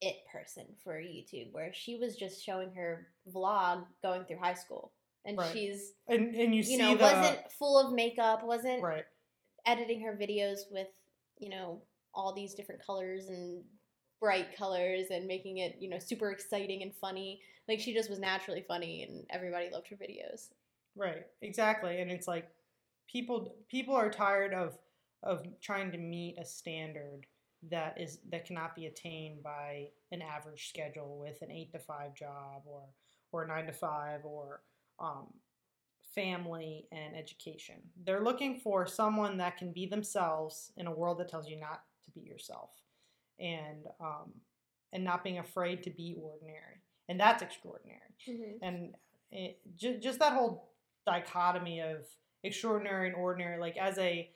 it 0.00 0.16
person 0.32 0.64
for 0.84 0.94
YouTube, 0.94 1.52
where 1.52 1.72
she 1.74 1.96
was 1.96 2.16
just 2.16 2.42
showing 2.44 2.72
her 2.74 3.08
vlog 3.34 3.84
going 4.02 4.24
through 4.24 4.38
high 4.38 4.54
school. 4.54 4.92
And 5.26 5.36
Right. 5.36 5.52
she's 5.52 5.92
and 6.08 6.34
and 6.36 6.54
you, 6.54 6.58
you 6.60 6.62
see 6.62 6.76
know, 6.78 6.94
the 6.96 7.02
wasn't 7.02 7.52
full 7.58 7.78
of 7.78 7.92
makeup, 7.92 8.42
wasn't 8.44 8.80
right. 8.82 9.04
editing 9.66 10.00
her 10.02 10.16
videos 10.16 10.60
with, 10.70 10.86
you 11.40 11.48
know, 11.48 11.82
all 12.14 12.34
these 12.34 12.54
different 12.54 12.84
colors 12.84 13.28
and 13.28 13.62
bright 14.20 14.56
colors 14.56 15.06
and 15.10 15.26
making 15.26 15.58
it, 15.58 15.76
you 15.80 15.88
know, 15.88 15.98
super 15.98 16.30
exciting 16.30 16.82
and 16.82 16.94
funny. 16.94 17.40
Like 17.68 17.80
she 17.80 17.94
just 17.94 18.10
was 18.10 18.18
naturally 18.18 18.64
funny 18.66 19.02
and 19.02 19.24
everybody 19.30 19.70
loved 19.72 19.88
her 19.88 19.96
videos. 19.96 20.48
Right, 20.96 21.26
exactly. 21.40 22.00
And 22.00 22.10
it's 22.10 22.28
like 22.28 22.48
people 23.10 23.54
people 23.68 23.94
are 23.94 24.10
tired 24.10 24.52
of 24.52 24.78
of 25.22 25.44
trying 25.60 25.92
to 25.92 25.98
meet 25.98 26.38
a 26.38 26.44
standard 26.44 27.26
that 27.70 28.00
is 28.00 28.18
that 28.30 28.46
cannot 28.46 28.74
be 28.74 28.86
attained 28.86 29.42
by 29.42 29.88
an 30.12 30.22
average 30.22 30.68
schedule 30.68 31.18
with 31.18 31.40
an 31.42 31.50
8 31.50 31.72
to 31.72 31.78
5 31.78 32.14
job 32.14 32.62
or 32.66 32.82
or 33.32 33.44
a 33.44 33.46
9 33.46 33.66
to 33.66 33.72
5 33.72 34.24
or 34.24 34.62
um, 34.98 35.26
family 36.14 36.86
and 36.92 37.16
education. 37.16 37.76
They're 38.04 38.22
looking 38.22 38.58
for 38.58 38.86
someone 38.86 39.36
that 39.38 39.56
can 39.56 39.72
be 39.72 39.86
themselves 39.86 40.72
in 40.76 40.86
a 40.86 40.92
world 40.92 41.18
that 41.18 41.28
tells 41.28 41.48
you 41.48 41.58
not 41.58 41.82
to 42.04 42.10
be 42.10 42.20
yourself. 42.20 42.70
And 43.38 43.86
um, 44.00 44.32
and 44.92 45.04
not 45.04 45.22
being 45.22 45.38
afraid 45.38 45.82
to 45.84 45.90
be 45.90 46.16
ordinary. 46.20 46.82
And 47.08 47.18
that's 47.18 47.42
extraordinary 47.42 48.00
and 48.62 48.94
it, 49.30 49.58
ju- 49.76 49.98
just 49.98 50.18
that 50.18 50.32
whole 50.32 50.70
dichotomy 51.06 51.80
of 51.80 52.06
extraordinary 52.44 53.08
and 53.08 53.16
ordinary 53.16 53.58
like 53.58 53.76
as 53.76 53.98
a 53.98 54.30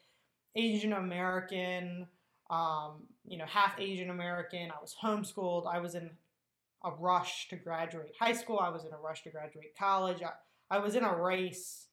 asian 0.56 0.92
american 0.92 2.06
um, 2.50 3.02
you 3.26 3.38
know 3.38 3.46
half 3.46 3.78
asian 3.78 4.10
american 4.10 4.70
i 4.70 4.80
was 4.80 4.94
homeschooled 5.02 5.66
i 5.72 5.78
was 5.78 5.94
in 5.94 6.10
a 6.84 6.90
rush 6.98 7.48
to 7.48 7.56
graduate 7.56 8.12
high 8.18 8.32
school 8.32 8.58
i 8.58 8.68
was 8.68 8.84
in 8.84 8.92
a 8.92 8.98
rush 8.98 9.22
to 9.22 9.30
graduate 9.30 9.74
college 9.78 10.22
i, 10.22 10.30
I 10.70 10.78
was 10.78 10.94
in 10.94 11.04
a 11.04 11.14
race 11.16 11.88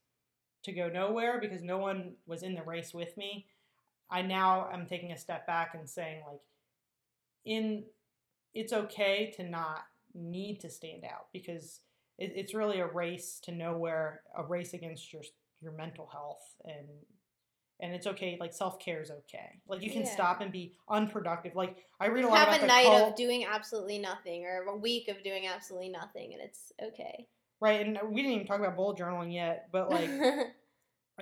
to 0.64 0.72
go 0.72 0.90
nowhere 0.90 1.40
because 1.40 1.64
no 1.64 1.78
one 1.78 2.14
was 2.26 2.44
in 2.44 2.54
the 2.54 2.62
race 2.64 2.94
with 2.94 3.18
me 3.18 3.48
i 4.12 4.22
now 4.22 4.70
am 4.72 4.86
taking 4.86 5.12
a 5.12 5.18
step 5.18 5.48
back 5.48 5.74
and 5.74 5.90
saying 5.90 6.22
like 6.30 6.42
in 7.46 7.84
it's 8.54 8.74
okay 8.74 9.32
to 9.38 9.44
not 9.44 9.80
need 10.14 10.60
to 10.60 10.70
stand 10.70 11.04
out 11.04 11.28
because 11.34 11.80
it, 12.18 12.34
it's 12.36 12.54
really 12.54 12.80
a 12.80 12.88
race 12.88 13.40
to 13.44 13.52
nowhere, 13.52 14.22
a 14.38 14.44
race 14.44 14.74
against 14.74 15.12
your 15.14 15.24
your 15.62 15.72
mental 15.74 16.08
health, 16.12 16.44
and 16.66 16.88
and 17.80 17.94
it's 17.94 18.08
okay. 18.08 18.38
Like 18.40 18.54
self 18.54 18.80
care 18.80 19.02
is 19.02 19.12
okay. 19.12 19.62
Like 19.68 19.82
you 19.82 19.92
can 19.92 20.04
Yeah. 20.04 20.14
stop 20.14 20.42
and 20.42 20.52
be 20.52 20.74
unproductive. 20.90 21.56
Like 21.56 21.78
I 22.00 22.08
read 22.08 22.26
a 22.26 22.28
lot 22.28 22.38
Have 22.40 22.48
about 22.50 22.58
a 22.60 22.62
the 22.62 22.68
night 22.68 22.86
cult, 22.86 23.10
of 23.10 23.16
doing 23.16 23.46
absolutely 23.46 24.00
nothing 24.00 24.46
or 24.46 24.64
a 24.64 24.78
week 24.78 25.08
of 25.08 25.24
doing 25.24 25.48
absolutely 25.48 25.90
nothing 25.90 26.34
and 26.34 26.42
it's 26.42 26.72
okay. 26.82 27.28
Right? 27.62 27.86
And 27.86 27.98
we 28.10 28.22
didn't 28.22 28.32
even 28.34 28.48
talk 28.48 28.60
about 28.60 28.76
bullet 28.76 28.98
journaling 28.98 29.34
yet, 29.34 29.70
but 29.72 29.90
like 29.90 30.10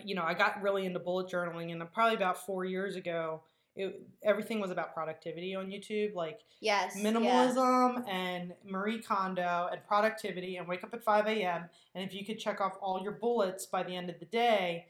you 0.03 0.15
know, 0.15 0.23
I 0.23 0.33
got 0.33 0.61
really 0.61 0.85
into 0.85 0.99
bullet 0.99 1.29
journaling, 1.29 1.71
and 1.71 1.81
uh, 1.81 1.85
probably 1.85 2.15
about 2.15 2.45
four 2.45 2.65
years 2.65 2.95
ago, 2.95 3.41
it, 3.75 4.01
everything 4.23 4.59
was 4.59 4.71
about 4.71 4.93
productivity 4.93 5.55
on 5.55 5.67
YouTube, 5.67 6.15
like 6.15 6.39
yes. 6.61 6.93
yeah. 6.95 7.11
minimalism 7.11 8.09
and 8.09 8.53
Marie 8.65 9.01
Kondo 9.01 9.69
and 9.71 9.85
productivity, 9.87 10.57
and 10.57 10.67
wake 10.67 10.83
up 10.83 10.93
at 10.93 11.03
five 11.03 11.27
a.m. 11.27 11.65
And 11.93 12.03
if 12.03 12.13
you 12.13 12.25
could 12.25 12.39
check 12.39 12.61
off 12.61 12.77
all 12.81 13.01
your 13.03 13.13
bullets 13.13 13.65
by 13.65 13.83
the 13.83 13.95
end 13.95 14.09
of 14.09 14.19
the 14.19 14.25
day, 14.25 14.87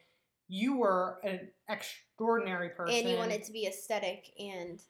you 0.48 0.78
were 0.78 1.20
an 1.24 1.50
extraordinary 1.70 2.70
person. 2.70 2.96
And 2.96 3.10
you 3.10 3.18
want 3.18 3.32
it 3.32 3.44
to 3.46 3.52
be 3.52 3.66
aesthetic 3.68 4.32
and 4.40 4.82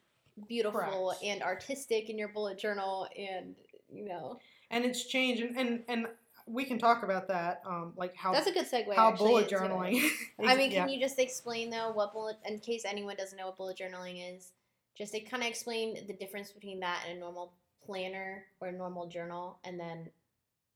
beautiful 0.48 0.80
Correct. 0.80 1.24
and 1.24 1.42
artistic 1.42 2.08
in 2.08 2.16
your 2.16 2.28
bullet 2.28 2.58
journal 2.58 3.06
and 3.18 3.54
you 3.90 4.06
know 4.06 4.38
and 4.70 4.84
it's 4.84 5.04
changed, 5.04 5.42
and 5.42 5.56
and, 5.56 5.82
and 5.88 6.06
we 6.52 6.64
can 6.64 6.78
talk 6.78 7.02
about 7.02 7.28
that, 7.28 7.62
um, 7.66 7.92
like 7.96 8.14
how 8.16 8.32
that's 8.32 8.46
a 8.46 8.52
good 8.52 8.70
segue 8.70 8.94
how 8.94 9.10
actually, 9.10 9.28
bullet 9.28 9.48
journaling. 9.48 10.08
I 10.44 10.56
mean, 10.56 10.70
yeah. 10.70 10.80
can 10.80 10.88
you 10.88 11.00
just 11.00 11.18
explain 11.18 11.70
though 11.70 11.92
what 11.92 12.12
bullet, 12.12 12.36
in 12.44 12.58
case 12.58 12.84
anyone 12.84 13.16
doesn't 13.16 13.38
know 13.38 13.46
what 13.46 13.56
bullet 13.56 13.78
journaling 13.78 14.34
is, 14.34 14.52
just 14.96 15.12
to 15.12 15.20
kind 15.20 15.42
of 15.42 15.48
explain 15.48 16.06
the 16.06 16.12
difference 16.12 16.52
between 16.52 16.80
that 16.80 17.04
and 17.08 17.18
a 17.18 17.20
normal 17.20 17.52
planner 17.84 18.44
or 18.60 18.68
a 18.68 18.72
normal 18.72 19.06
journal, 19.06 19.58
and 19.64 19.78
then, 19.78 20.08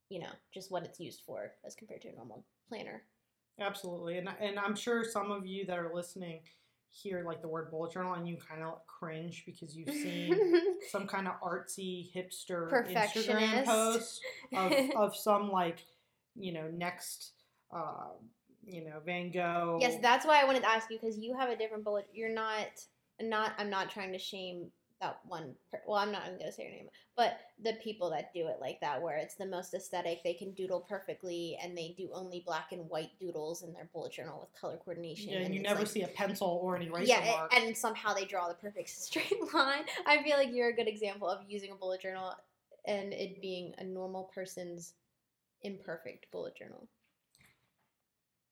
you 0.08 0.20
know, 0.20 0.30
just 0.52 0.70
what 0.70 0.84
it's 0.84 1.00
used 1.00 1.22
for 1.26 1.52
as 1.66 1.74
compared 1.74 2.02
to 2.02 2.08
a 2.08 2.14
normal 2.14 2.44
planner. 2.68 3.02
Absolutely, 3.60 4.18
and 4.18 4.28
and 4.40 4.58
I'm 4.58 4.76
sure 4.76 5.04
some 5.04 5.30
of 5.30 5.46
you 5.46 5.66
that 5.66 5.78
are 5.78 5.92
listening 5.94 6.40
hear 6.94 7.24
like 7.26 7.42
the 7.42 7.48
word 7.48 7.70
bullet 7.70 7.92
journal 7.92 8.14
and 8.14 8.28
you 8.28 8.36
kind 8.36 8.62
of 8.62 8.78
cringe 8.86 9.42
because 9.44 9.76
you've 9.76 9.90
seen 9.90 10.38
some 10.90 11.06
kind 11.06 11.26
of 11.26 11.34
artsy 11.40 12.08
hipster 12.14 12.70
Instagram 12.88 13.64
post 13.64 14.20
of, 14.56 14.72
of 14.96 15.16
some 15.16 15.50
like 15.50 15.84
you 16.36 16.52
know 16.52 16.68
next 16.72 17.32
uh, 17.74 18.10
you 18.64 18.84
know 18.84 19.00
Van 19.04 19.32
Gogh. 19.32 19.78
yes, 19.80 19.96
that's 20.00 20.24
why 20.24 20.40
I 20.40 20.44
wanted 20.44 20.62
to 20.62 20.68
ask 20.68 20.88
you 20.88 20.98
because 21.00 21.18
you 21.18 21.36
have 21.36 21.50
a 21.50 21.56
different 21.56 21.84
bullet. 21.84 22.06
You're 22.12 22.32
not 22.32 22.68
not. 23.20 23.52
I'm 23.58 23.70
not 23.70 23.90
trying 23.90 24.12
to 24.12 24.18
shame 24.18 24.70
that 25.04 25.20
one. 25.26 25.54
Per- 25.70 25.82
well, 25.86 25.98
I'm 25.98 26.10
not 26.12 26.22
even 26.26 26.38
gonna 26.38 26.52
say 26.52 26.64
your 26.64 26.72
name, 26.72 26.88
but 27.16 27.38
the 27.62 27.74
people 27.82 28.10
that 28.10 28.32
do 28.34 28.46
it 28.48 28.56
like 28.60 28.80
that, 28.80 29.00
where 29.00 29.16
it's 29.16 29.34
the 29.36 29.46
most 29.46 29.74
aesthetic, 29.74 30.22
they 30.24 30.34
can 30.34 30.52
doodle 30.54 30.80
perfectly, 30.80 31.58
and 31.62 31.76
they 31.76 31.94
do 31.96 32.08
only 32.12 32.42
black 32.46 32.72
and 32.72 32.88
white 32.88 33.10
doodles 33.20 33.62
in 33.62 33.72
their 33.72 33.88
bullet 33.92 34.12
journal 34.12 34.40
with 34.40 34.60
color 34.60 34.78
coordination. 34.84 35.30
yeah, 35.30 35.38
and 35.40 35.54
you 35.54 35.62
never 35.62 35.80
like- 35.80 35.88
see 35.88 36.02
a 36.02 36.08
pencil 36.08 36.60
or 36.62 36.76
an 36.76 36.82
eraser 36.82 37.06
yeah, 37.06 37.30
mark. 37.36 37.54
and 37.54 37.76
somehow 37.76 38.14
they 38.14 38.24
draw 38.24 38.48
the 38.48 38.54
perfect 38.54 38.88
straight 39.08 39.52
line. 39.54 39.84
I 40.06 40.22
feel 40.22 40.36
like 40.36 40.50
you're 40.52 40.70
a 40.70 40.76
good 40.76 40.88
example 40.88 41.28
of 41.28 41.40
using 41.48 41.70
a 41.70 41.74
bullet 41.74 42.00
journal 42.00 42.32
and 42.86 43.12
it 43.12 43.40
being 43.40 43.74
a 43.78 43.84
normal 43.84 44.24
person's 44.34 44.94
imperfect 45.62 46.26
bullet 46.30 46.56
journal. 46.56 46.88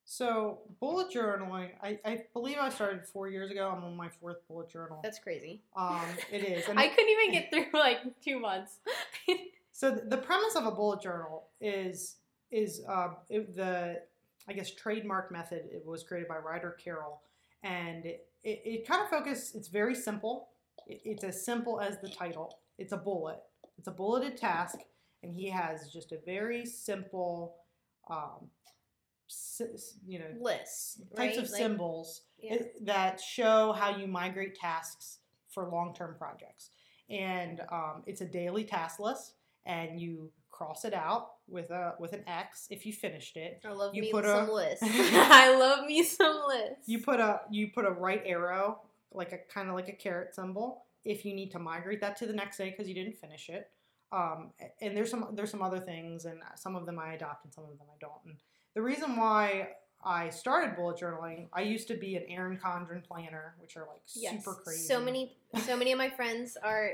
So 0.05 0.61
bullet 0.81 1.13
journaling, 1.13 1.71
I, 1.83 1.99
I 2.05 2.25
believe 2.33 2.59
I 2.61 2.69
started 2.71 3.07
four 3.07 3.29
years 3.29 3.51
ago. 3.51 3.73
I'm 3.75 3.85
on 3.85 3.97
my 3.97 4.09
fourth 4.09 4.47
bullet 4.49 4.69
journal. 4.69 5.01
That's 5.03 5.19
crazy. 5.19 5.63
Um, 5.77 6.03
it 6.31 6.39
is. 6.45 6.69
And 6.69 6.79
I 6.79 6.89
couldn't 6.89 7.11
even 7.11 7.33
get 7.33 7.51
through 7.51 7.79
like 7.79 7.99
two 8.23 8.39
months. 8.39 8.79
So 9.83 9.91
the 9.91 10.19
premise 10.19 10.55
of 10.55 10.67
a 10.67 10.71
bullet 10.71 11.01
journal 11.01 11.49
is 11.61 12.17
is 12.53 12.83
uh, 12.89 13.09
it, 13.29 13.57
the 13.57 14.03
I 14.49 14.53
guess 14.53 14.71
trademark 14.71 15.33
method. 15.33 15.63
It 15.73 15.85
was 15.85 16.05
created 16.05 16.29
by 16.29 16.37
Ryder 16.37 16.77
Carroll, 16.83 17.23
and 17.65 18.05
it, 18.05 18.29
it, 18.45 18.63
it 18.65 18.87
kind 18.87 19.03
of 19.03 19.09
focuses. 19.09 19.55
It's 19.55 19.69
very 19.69 19.95
simple. 19.95 20.51
It, 20.87 21.01
it's 21.05 21.25
as 21.25 21.45
simple 21.45 21.81
as 21.81 21.99
the 22.01 22.09
title. 22.09 22.59
It's 22.79 22.93
a 22.93 22.97
bullet. 22.97 23.41
It's 23.79 23.89
a 23.89 23.91
bulleted 23.91 24.37
task, 24.37 24.79
and 25.23 25.35
he 25.35 25.49
has 25.49 25.91
just 25.91 26.13
a 26.13 26.19
very 26.25 26.65
simple, 26.67 27.57
um, 28.09 28.51
you 30.07 30.19
know, 30.19 30.25
Lists, 30.41 31.01
types 31.17 31.37
right? 31.37 31.45
of 31.45 31.51
Like, 31.51 31.61
symbols 31.61 32.23
yeah. 32.41 32.57
that 32.83 33.21
show 33.21 33.73
how 33.73 33.97
you 33.97 34.07
migrate 34.07 34.55
tasks 34.55 35.19
for 35.51 35.69
long-term 35.69 36.15
projects 36.19 36.71
and 37.11 37.61
um, 37.71 38.03
it's 38.07 38.21
a 38.23 38.25
daily 38.27 38.65
task 38.65 38.99
list 38.99 39.35
and 39.67 40.01
you 40.01 40.31
cross 40.51 40.85
it 40.85 40.95
out 40.95 41.33
with 41.49 41.71
a 41.71 41.95
with 41.99 42.13
an 42.13 42.23
X 42.27 42.67
if 42.71 42.87
you 42.87 42.93
finished 42.93 43.37
it. 43.37 43.61
I 43.65 43.73
love 43.73 43.95
You 43.95 44.03
me 44.03 44.11
put 44.13 44.25
some 44.25 44.49
a- 44.49 44.53
lists. 44.53 44.83
I 44.87 45.57
love 45.59 45.85
me 45.87 46.03
some 46.03 46.41
lists. 46.49 46.87
You 46.89 47.01
put 47.01 47.21
a 47.21 47.41
you 47.51 47.69
put 47.69 47.85
a 47.85 47.91
right 47.91 48.23
arrow, 48.25 48.81
like 49.13 49.33
a 49.33 49.39
kind 49.53 49.69
of 49.69 49.75
like 49.75 49.89
a 49.89 49.93
caret 49.93 50.35
symbol, 50.35 50.85
if 51.05 51.25
you 51.25 51.35
need 51.35 51.51
to 51.53 51.59
migrate 51.59 52.01
that 52.01 52.17
to 52.19 52.27
the 52.27 52.33
next 52.33 52.57
day 52.57 52.71
because 52.71 52.89
you 52.89 52.95
didn't 52.95 53.17
finish 53.17 53.49
it. 53.49 53.71
Um, 54.13 54.51
and 54.81 54.97
there's 54.97 55.11
some 55.11 55.27
there's 55.35 55.51
some 55.51 55.63
other 55.63 55.81
things, 55.81 56.25
and 56.27 56.41
some 56.57 56.77
of 56.77 56.87
them 56.87 56.99
I 56.99 57.15
adopt 57.15 57.45
and 57.45 57.53
some 57.53 57.65
of 57.65 57.71
them 57.71 57.87
I 57.91 57.97
don't. 58.01 58.13
And 58.27 58.37
the 58.75 58.83
reason 58.83 59.17
why 59.17 59.71
I 60.05 60.31
started 60.31 60.77
bullet 60.77 60.99
journaling, 60.99 61.49
I 61.53 61.63
used 61.63 61.89
to 61.89 61.95
be 61.95 62.17
an 62.17 62.25
Erin 62.29 62.59
Condren 62.59 63.05
planner, 63.05 63.55
which 63.61 63.77
are 63.77 63.87
like 63.87 64.01
yes. 64.15 64.45
super 64.45 64.61
crazy. 64.63 64.83
So 64.83 65.01
many, 65.01 65.37
so 65.65 65.77
many 65.77 65.93
of 65.93 65.99
my 65.99 66.11
friends 66.11 66.57
are. 66.63 66.93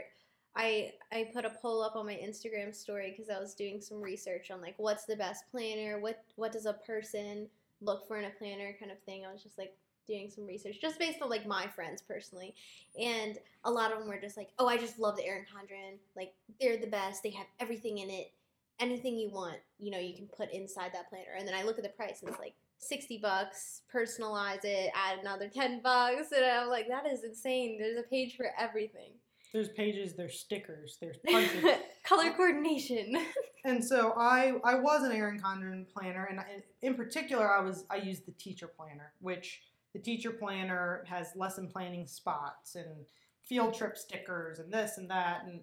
I 0.57 0.93
I 1.13 1.31
put 1.33 1.45
a 1.45 1.51
poll 1.51 1.83
up 1.83 1.95
on 1.95 2.07
my 2.07 2.15
Instagram 2.15 2.75
story 2.75 3.15
because 3.17 3.31
I 3.31 3.39
was 3.39 3.55
doing 3.55 3.81
some 3.81 4.01
research 4.01 4.51
on 4.51 4.61
like 4.61 4.75
what's 4.79 5.05
the 5.05 5.15
best 5.15 5.45
planner, 5.53 6.01
what 6.01 6.25
what 6.35 6.53
does 6.53 6.67
a 6.67 6.73
person 6.73 7.47
look 7.81 8.09
for 8.09 8.19
in 8.19 8.25
a 8.25 8.31
planner, 8.31 8.75
kind 8.79 8.91
of 8.91 8.99
thing. 9.01 9.25
I 9.25 9.33
was 9.33 9.43
just 9.43 9.57
like 9.57 9.75
doing 10.07 10.31
some 10.31 10.47
research 10.47 10.81
just 10.81 10.99
based 10.99 11.23
on 11.23 11.29
like 11.29 11.47
my 11.47 11.67
friends 11.67 12.03
personally, 12.03 12.55
and 13.01 13.39
a 13.65 13.71
lot 13.71 13.93
of 13.93 13.99
them 13.99 14.09
were 14.09 14.19
just 14.19 14.37
like, 14.37 14.49
oh, 14.59 14.67
I 14.67 14.77
just 14.77 14.99
love 14.99 15.17
the 15.17 15.27
Erin 15.27 15.45
Condren. 15.45 15.99
Like 16.17 16.33
they're 16.61 16.79
the 16.79 16.87
best. 16.87 17.23
They 17.23 17.31
have 17.31 17.47
everything 17.61 17.99
in 17.99 18.11
it. 18.11 18.33
Anything 18.81 19.19
you 19.19 19.31
want, 19.31 19.59
you 19.79 19.91
know, 19.91 19.99
you 19.99 20.15
can 20.15 20.29
put 20.29 20.53
inside 20.53 20.93
that 20.95 21.09
planner. 21.09 21.35
And 21.37 21.47
then 21.47 21.55
I 21.55 21.63
look 21.63 21.79
at 21.79 21.85
the 21.85 21.91
price 21.91 22.21
and 22.21 22.31
it's 22.31 22.39
like 22.39 22.55
60 22.79 23.19
bucks, 23.19 23.83
personalize 23.93 24.65
it, 24.65 24.91
add 24.95 25.19
another 25.19 25.49
10 25.55 25.83
bucks. 25.83 26.33
And 26.35 26.45
I'm 26.45 26.69
like, 26.69 26.89
that 26.89 27.07
is 27.07 27.25
insane. 27.25 27.79
There's 27.79 27.99
a 27.99 28.09
page 28.09 28.37
for 28.37 28.47
everything. 28.59 29.13
There's 29.53 29.71
pages, 29.71 30.15
there's 30.15 30.39
stickers, 30.39 30.99
there's 31.01 31.17
punches. 31.27 31.65
Color 32.05 32.33
coordination. 32.33 33.17
and 33.65 33.83
so 33.83 34.13
I 34.15 34.55
I 34.63 34.75
was 34.75 35.05
an 35.05 35.13
Erin 35.13 35.41
Condren 35.41 35.89
planner, 35.91 36.27
and 36.27 36.39
I, 36.39 36.63
in 36.83 36.95
particular, 36.95 37.51
I 37.51 37.63
was 37.63 37.87
I 37.89 37.97
used 37.97 38.27
the 38.27 38.33
teacher 38.33 38.69
planner, 38.69 39.13
which 39.21 39.63
the 39.95 40.01
teacher 40.01 40.31
planner 40.33 41.03
has 41.09 41.33
lesson 41.35 41.67
planning 41.67 42.07
spots 42.07 42.75
and 42.75 43.07
field 43.49 43.73
trip 43.73 43.97
stickers 43.97 44.59
and 44.59 44.71
this 44.71 44.99
and 44.99 45.09
that 45.11 45.45
and 45.47 45.61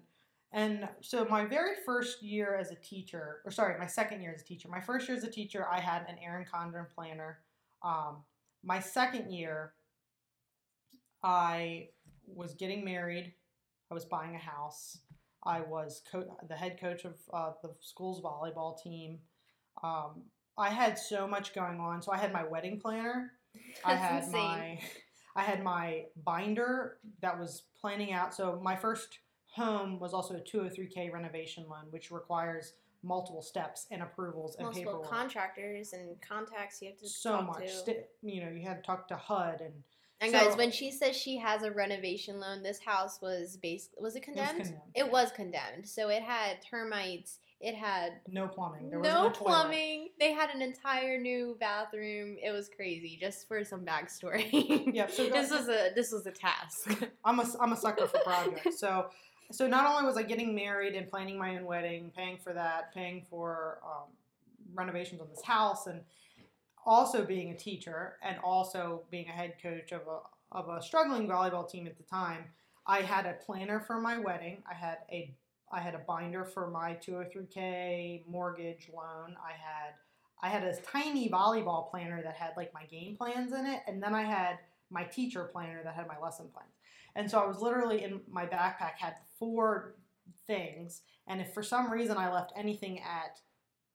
and 0.52 0.88
so 1.00 1.26
my 1.28 1.44
very 1.44 1.74
first 1.84 2.22
year 2.22 2.56
as 2.56 2.70
a 2.70 2.76
teacher, 2.76 3.40
or 3.44 3.50
sorry, 3.50 3.78
my 3.78 3.86
second 3.86 4.22
year 4.22 4.32
as 4.34 4.42
a 4.42 4.44
teacher, 4.44 4.68
my 4.68 4.80
first 4.80 5.08
year 5.08 5.16
as 5.16 5.24
a 5.24 5.30
teacher, 5.30 5.66
I 5.70 5.80
had 5.80 6.06
an 6.08 6.16
Erin 6.22 6.46
Condren 6.50 6.86
planner. 6.94 7.40
Um, 7.82 8.24
my 8.64 8.80
second 8.80 9.30
year, 9.32 9.72
I 11.22 11.88
was 12.26 12.54
getting 12.54 12.84
married. 12.84 13.32
I 13.90 13.94
was 13.94 14.04
buying 14.04 14.34
a 14.34 14.38
house. 14.38 14.98
I 15.44 15.60
was 15.60 16.02
co- 16.10 16.36
the 16.48 16.56
head 16.56 16.78
coach 16.80 17.04
of 17.04 17.14
uh, 17.32 17.52
the 17.62 17.74
school's 17.80 18.20
volleyball 18.20 18.80
team. 18.80 19.18
Um, 19.82 20.22
I 20.58 20.70
had 20.70 20.98
so 20.98 21.26
much 21.26 21.54
going 21.54 21.80
on. 21.80 22.02
So 22.02 22.12
I 22.12 22.16
had 22.16 22.32
my 22.32 22.44
wedding 22.44 22.80
planner. 22.80 23.32
I 23.84 23.94
That's 23.94 24.04
had 24.04 24.24
insane. 24.24 24.32
my 24.32 24.80
I 25.36 25.42
had 25.42 25.62
my 25.62 26.04
binder 26.24 26.96
that 27.20 27.38
was 27.38 27.64
planning 27.78 28.12
out. 28.12 28.34
So 28.34 28.58
my 28.62 28.74
first 28.74 29.18
home 29.56 29.98
was 29.98 30.14
also 30.14 30.34
a 30.36 30.40
203k 30.40 31.12
renovation 31.12 31.64
loan, 31.68 31.86
which 31.90 32.10
requires 32.10 32.74
multiple 33.02 33.42
steps 33.42 33.86
and 33.90 34.02
approvals 34.02 34.56
and 34.56 34.64
Multiple 34.66 34.92
paperwork. 34.92 35.10
contractors 35.10 35.92
and 35.92 36.20
contacts 36.20 36.80
you 36.82 36.88
have 36.88 36.98
to 36.98 37.08
so 37.08 37.32
talk 37.32 37.46
much. 37.46 37.84
to. 37.84 37.94
You 38.22 38.44
know, 38.44 38.50
you 38.50 38.62
had 38.66 38.76
to 38.78 38.82
talk 38.82 39.08
to 39.08 39.16
HUD 39.16 39.60
and 39.60 39.74
And 40.20 40.32
So- 40.32 40.38
guys, 40.48 40.56
when 40.56 40.70
she 40.70 40.90
says 40.90 41.14
she 41.14 41.36
has 41.36 41.62
a 41.62 41.70
renovation 41.70 42.40
loan, 42.40 42.62
this 42.62 42.78
house 42.80 43.20
was 43.20 43.58
basically 43.58 44.02
was 44.02 44.16
it 44.16 44.22
it 44.24 44.28
was 44.28 44.34
condemned? 44.36 44.56
condemned. 44.64 44.82
It 44.94 45.10
was 45.12 45.30
condemned. 45.32 45.86
So 45.88 46.08
it 46.08 46.22
had 46.22 46.62
termites. 46.62 47.38
It 47.60 47.74
had 47.74 48.20
no 48.28 48.48
plumbing. 48.48 48.88
There 48.90 48.98
was 48.98 49.08
no 49.08 49.24
no, 49.24 49.30
plumbing. 49.30 50.08
They 50.18 50.32
had 50.32 50.50
an 50.50 50.62
entire 50.62 51.18
new 51.18 51.56
bathroom. 51.60 52.36
It 52.42 52.50
was 52.50 52.68
crazy. 52.68 53.16
Just 53.20 53.46
for 53.48 53.62
some 53.64 53.84
backstory. 53.84 54.92
Yep, 54.94 55.10
so 55.10 55.28
this 55.30 55.50
was 55.50 55.68
a 55.68 55.90
this 55.94 56.12
was 56.12 56.26
a 56.26 56.32
task. 56.32 56.90
I'm 57.24 57.38
a, 57.40 57.46
I'm 57.60 57.72
a 57.72 57.76
sucker 57.76 58.06
for 58.06 58.18
projects. 58.20 58.78
So 58.84 59.06
so 59.52 59.66
not 59.66 59.86
only 59.86 60.04
was 60.04 60.16
I 60.16 60.22
getting 60.22 60.54
married 60.54 60.94
and 60.94 61.08
planning 61.08 61.38
my 61.38 61.56
own 61.56 61.64
wedding, 61.64 62.12
paying 62.16 62.38
for 62.38 62.52
that, 62.52 62.92
paying 62.94 63.24
for 63.28 63.78
um, 63.84 64.10
renovations 64.74 65.20
on 65.20 65.28
this 65.28 65.42
house, 65.42 65.86
and 65.86 66.00
also 66.84 67.24
being 67.24 67.50
a 67.50 67.56
teacher 67.56 68.16
and 68.22 68.38
also 68.44 69.02
being 69.10 69.28
a 69.28 69.32
head 69.32 69.54
coach 69.62 69.92
of 69.92 70.02
a 70.02 70.20
of 70.52 70.68
a 70.68 70.80
struggling 70.80 71.26
volleyball 71.26 71.68
team 71.68 71.86
at 71.86 71.96
the 71.96 72.04
time. 72.04 72.44
I 72.86 73.00
had 73.00 73.26
a 73.26 73.34
planner 73.44 73.80
for 73.80 74.00
my 74.00 74.18
wedding. 74.18 74.62
I 74.70 74.74
had 74.74 74.98
a 75.10 75.34
I 75.72 75.80
had 75.80 75.94
a 75.94 75.98
binder 75.98 76.44
for 76.44 76.70
my 76.70 76.96
203k 77.04 78.26
mortgage 78.28 78.88
loan. 78.94 79.36
I 79.44 79.52
had 79.52 79.94
I 80.42 80.48
had 80.48 80.62
a 80.62 80.76
tiny 80.82 81.28
volleyball 81.28 81.90
planner 81.90 82.22
that 82.22 82.34
had 82.34 82.52
like 82.56 82.72
my 82.72 82.84
game 82.84 83.16
plans 83.16 83.52
in 83.52 83.66
it, 83.66 83.82
and 83.86 84.02
then 84.02 84.14
I 84.14 84.22
had 84.22 84.58
my 84.90 85.02
teacher 85.04 85.44
planner 85.44 85.82
that 85.82 85.94
had 85.94 86.06
my 86.06 86.18
lesson 86.22 86.46
plans. 86.52 86.70
And 87.16 87.28
so 87.30 87.40
I 87.40 87.46
was 87.46 87.60
literally 87.60 88.04
in 88.04 88.20
my 88.30 88.46
backpack 88.46 88.94
had 88.98 89.14
four 89.38 89.96
things, 90.46 91.02
and 91.26 91.40
if 91.40 91.52
for 91.52 91.62
some 91.62 91.90
reason 91.90 92.16
I 92.16 92.32
left 92.32 92.52
anything 92.54 93.00
at 93.00 93.40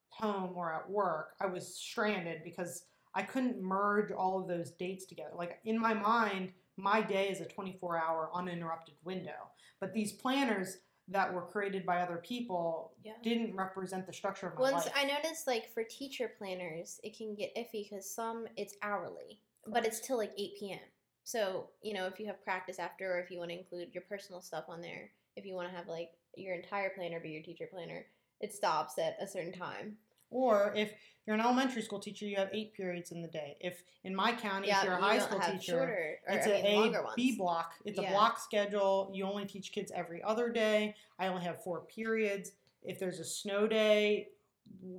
home 0.09 0.51
or 0.55 0.73
at 0.73 0.89
work, 0.89 1.35
I 1.39 1.45
was 1.45 1.75
stranded 1.77 2.43
because 2.43 2.83
I 3.13 3.21
couldn't 3.21 3.61
merge 3.61 4.11
all 4.11 4.41
of 4.41 4.47
those 4.47 4.71
dates 4.71 5.05
together. 5.05 5.31
Like 5.35 5.59
in 5.65 5.79
my 5.79 5.93
mind, 5.93 6.51
my 6.77 7.01
day 7.01 7.29
is 7.29 7.41
a 7.41 7.45
24 7.45 7.97
hour 7.97 8.29
uninterrupted 8.33 8.95
window. 9.03 9.51
But 9.79 9.93
these 9.93 10.13
planners 10.13 10.77
that 11.07 11.33
were 11.33 11.41
created 11.41 11.85
by 11.85 12.01
other 12.01 12.17
people 12.17 12.93
Yeah. 13.03 13.13
didn't 13.21 13.55
represent 13.55 14.05
the 14.07 14.13
structure 14.13 14.47
of 14.47 14.55
my 14.55 14.61
Once 14.71 14.85
life. 14.85 14.93
I 14.95 15.05
noticed, 15.05 15.45
like 15.47 15.69
for 15.73 15.83
teacher 15.83 16.31
planners, 16.37 16.99
it 17.03 17.17
can 17.17 17.35
get 17.35 17.53
iffy 17.55 17.89
because 17.89 18.09
some 18.09 18.47
it's 18.55 18.75
hourly, 18.81 19.41
but 19.67 19.85
it's 19.85 19.99
till 19.99 20.17
like 20.17 20.31
eight 20.37 20.53
p.m. 20.57 20.79
So 21.23 21.69
you 21.81 21.93
know, 21.93 22.05
if 22.07 22.19
you 22.19 22.25
have 22.27 22.43
practice 22.43 22.79
after, 22.79 23.13
or 23.15 23.19
if 23.19 23.31
you 23.31 23.39
want 23.39 23.51
to 23.51 23.57
include 23.57 23.89
your 23.93 24.03
personal 24.09 24.41
stuff 24.41 24.65
on 24.67 24.81
there, 24.81 25.11
if 25.35 25.45
you 25.45 25.55
want 25.55 25.69
to 25.69 25.75
have 25.75 25.87
like 25.87 26.11
your 26.35 26.55
entire 26.55 26.89
planner 26.89 27.19
be 27.19 27.29
your 27.29 27.43
teacher 27.43 27.67
planner, 27.71 28.05
it 28.39 28.53
stops 28.53 28.97
at 28.97 29.17
a 29.21 29.27
certain 29.27 29.53
time. 29.53 29.97
Or 30.29 30.73
if 30.77 30.93
you're 31.25 31.35
an 31.35 31.41
elementary 31.41 31.81
school 31.81 31.99
teacher, 31.99 32.25
you 32.25 32.37
have 32.37 32.49
eight 32.53 32.73
periods 32.73 33.11
in 33.11 33.21
the 33.21 33.27
day. 33.27 33.57
If 33.59 33.83
in 34.05 34.15
my 34.15 34.31
county, 34.31 34.69
yeah, 34.69 34.79
if 34.79 34.85
you're 34.85 34.93
a 34.93 34.97
you 34.97 35.03
high 35.03 35.19
school 35.19 35.39
teacher, 35.41 35.71
shorter, 35.73 36.19
or, 36.27 36.35
it's 36.35 36.47
I 36.47 36.51
a 36.51 36.63
mean, 36.63 36.95
A 36.95 37.01
ones. 37.03 37.13
B 37.17 37.35
block. 37.37 37.73
It's 37.83 37.99
Yeah. 37.99 38.09
a 38.09 38.11
block 38.13 38.39
schedule. 38.39 39.11
You 39.13 39.25
only 39.25 39.45
teach 39.45 39.73
kids 39.73 39.91
every 39.93 40.23
other 40.23 40.49
day. 40.49 40.95
I 41.19 41.27
only 41.27 41.43
have 41.43 41.61
four 41.63 41.81
periods. 41.81 42.53
If 42.83 42.97
there's 42.97 43.19
a 43.19 43.25
snow 43.25 43.67
day, 43.67 44.29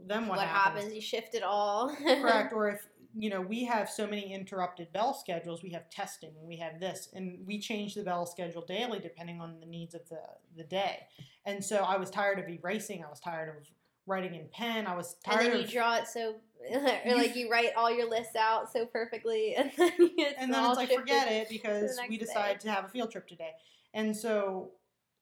then 0.07 0.29
what, 0.29 0.37
what 0.37 0.47
happens? 0.47 0.93
You 0.95 1.01
shift 1.01 1.35
it 1.35 1.43
all. 1.43 1.89
Correct. 1.97 2.53
Or 2.55 2.69
if 2.69 2.87
you 3.15 3.31
know 3.31 3.41
we 3.41 3.65
have 3.65 3.89
so 3.91 4.07
many 4.07 4.33
interrupted 4.33 4.93
bell 4.93 5.15
schedules, 5.15 5.63
we 5.63 5.71
have 5.71 5.89
testing 5.91 6.33
and 6.39 6.47
we 6.47 6.57
have 6.57 6.81
this, 6.81 7.09
and 7.15 7.39
we 7.47 7.59
change 7.59 7.95
the 7.95 8.03
bell 8.03 8.27
schedule 8.27 8.63
daily 8.63 8.99
depending 8.99 9.41
on 9.41 9.61
the 9.61 9.67
needs 9.67 9.95
of 9.95 10.09
the 10.09 10.21
the 10.57 10.65
day. 10.65 11.07
And 11.45 11.65
so 11.65 11.79
I 11.79 11.97
was 11.97 12.11
tired 12.11 12.39
of 12.39 12.49
erasing. 12.49 13.05
I 13.05 13.11
was 13.11 13.21
tired 13.21 13.49
of 13.49 13.55
writing 14.07 14.35
in 14.35 14.49
pen. 14.53 14.87
I 14.87 14.97
was 14.97 15.17
tired. 15.25 15.47
and 15.47 15.53
then 15.55 15.61
you 15.63 15.67
draw 15.67 15.97
it 15.97 16.09
so, 16.09 16.37
or 17.05 17.15
like 17.15 17.37
you 17.37 17.51
write 17.51 17.71
all 17.77 17.91
your 17.91 18.09
lists 18.09 18.37
out 18.37 18.73
so 18.73 18.87
perfectly, 18.87 19.55
and 19.57 19.71
then 19.77 19.93
it's 19.99 20.35
and 20.39 20.53
then 20.53 20.65
it's 20.65 20.77
like 20.77 20.93
forget 20.93 21.31
it 21.31 21.49
because 21.51 21.99
we 22.09 22.17
day. 22.17 22.25
decided 22.25 22.61
to 22.61 22.71
have 22.71 22.85
a 22.85 22.89
field 22.89 23.11
trip 23.11 23.27
today 23.29 23.53
and 23.95 24.17
so 24.17 24.71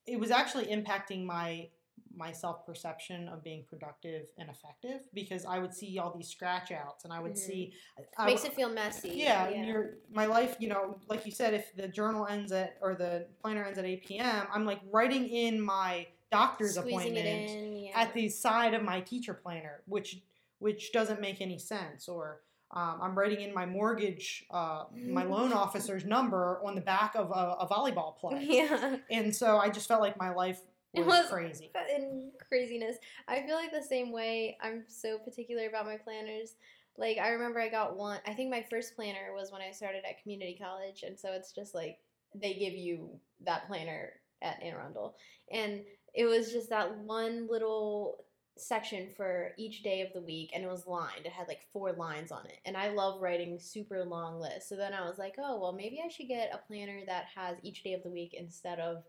it 0.07 0.19
was 0.19 0.31
actually 0.31 0.65
impacting 0.65 1.25
my 1.25 1.67
my 2.15 2.31
self 2.31 2.65
perception 2.65 3.27
of 3.29 3.43
being 3.43 3.63
productive 3.69 4.25
and 4.37 4.49
effective 4.49 5.01
because 5.13 5.45
I 5.45 5.59
would 5.59 5.73
see 5.73 5.97
all 5.99 6.13
these 6.15 6.27
scratch 6.29 6.71
outs 6.71 7.03
and 7.05 7.13
I 7.13 7.19
would 7.19 7.33
Mhm. 7.33 7.37
see 7.37 7.73
I 8.17 8.25
Makes 8.25 8.43
would- 8.43 8.51
it 8.51 8.55
feel 8.55 8.69
messy. 8.69 9.09
yeah, 9.09 9.47
and 9.47 9.65
your 9.65 9.97
my 10.11 10.25
life, 10.25 10.55
you 10.59 10.67
know, 10.67 10.99
like 11.07 11.25
you 11.25 11.31
said, 11.31 11.53
if 11.53 11.75
the 11.75 11.87
journal 11.87 12.27
ends 12.27 12.51
at 12.51 12.77
or 12.81 12.95
the 12.95 13.27
planner 13.41 13.63
ends 13.63 13.77
at 13.79 13.85
8 13.85 14.05
p.m., 14.05 14.47
I'm 14.51 14.65
like 14.65 14.79
writing 14.91 15.27
in 15.27 15.61
my 15.61 16.07
doctor's 16.31 16.75
Squeezing 16.75 16.93
appointment 17.17 17.25
in. 17.27 17.75
Yeah. 17.77 17.91
at 17.99 18.13
the 18.13 18.29
side 18.29 18.73
of 18.73 18.83
my 18.83 19.01
teacher 19.01 19.33
planner, 19.33 19.81
which 19.85 20.21
which 20.59 20.91
doesn't 20.91 21.19
make 21.19 21.41
any 21.41 21.57
sense. 21.57 22.07
Or 22.07 22.41
um, 22.73 22.99
I'm 23.01 23.17
writing 23.17 23.41
in 23.41 23.53
my 23.53 23.65
mortgage, 23.65 24.45
uh, 24.51 24.85
my 24.93 25.23
loan 25.23 25.51
officer's 25.63 26.05
number 26.05 26.61
on 26.63 26.75
the 26.75 26.81
back 26.81 27.15
of 27.15 27.29
a, 27.31 27.55
a 27.59 27.67
volleyball 27.67 28.15
play, 28.19 28.45
yeah. 28.47 28.97
and 29.09 29.35
so 29.35 29.57
I 29.57 29.69
just 29.69 29.87
felt 29.89 29.99
like 30.01 30.17
my 30.17 30.29
life 30.33 30.61
It 30.93 31.05
was, 31.05 31.23
was- 31.23 31.29
crazy. 31.29 31.71
in 31.95 32.31
craziness. 32.47 32.97
I 33.27 33.41
feel 33.43 33.55
like 33.55 33.71
the 33.71 33.81
same 33.81 34.11
way. 34.11 34.57
I'm 34.61 34.83
so 34.87 35.17
particular 35.19 35.67
about 35.67 35.85
my 35.85 35.97
planners. 35.97 36.55
Like 36.97 37.17
I 37.17 37.29
remember 37.29 37.59
I 37.59 37.69
got 37.69 37.95
one. 37.95 38.19
I 38.27 38.33
think 38.33 38.49
my 38.49 38.65
first 38.69 38.95
planner 38.95 39.33
was 39.33 39.51
when 39.51 39.61
I 39.61 39.71
started 39.71 40.03
at 40.07 40.21
community 40.21 40.57
college, 40.61 41.03
and 41.03 41.17
so 41.17 41.31
it's 41.31 41.53
just 41.53 41.73
like 41.73 41.99
they 42.35 42.53
give 42.53 42.73
you 42.73 43.09
that 43.45 43.67
planner 43.67 44.13
at 44.41 44.61
Anne 44.61 44.73
Arundel, 44.73 45.15
and 45.51 45.81
it 46.13 46.25
was 46.25 46.51
just 46.51 46.69
that 46.69 46.97
one 46.97 47.47
little 47.49 48.25
section 48.57 49.07
for 49.15 49.53
each 49.57 49.81
day 49.81 50.01
of 50.01 50.11
the 50.13 50.21
week 50.21 50.51
and 50.53 50.63
it 50.63 50.69
was 50.69 50.85
lined 50.85 51.25
it 51.25 51.31
had 51.31 51.47
like 51.47 51.65
four 51.71 51.93
lines 51.93 52.31
on 52.31 52.45
it 52.45 52.59
and 52.65 52.75
i 52.75 52.89
love 52.89 53.21
writing 53.21 53.57
super 53.59 54.03
long 54.03 54.39
lists 54.39 54.69
so 54.69 54.75
then 54.75 54.93
i 54.93 55.07
was 55.07 55.17
like 55.17 55.35
oh 55.39 55.59
well 55.59 55.71
maybe 55.71 56.01
i 56.05 56.09
should 56.09 56.27
get 56.27 56.53
a 56.53 56.67
planner 56.67 56.99
that 57.07 57.25
has 57.33 57.57
each 57.63 57.81
day 57.83 57.93
of 57.93 58.03
the 58.03 58.09
week 58.09 58.35
instead 58.37 58.77
of 58.79 59.03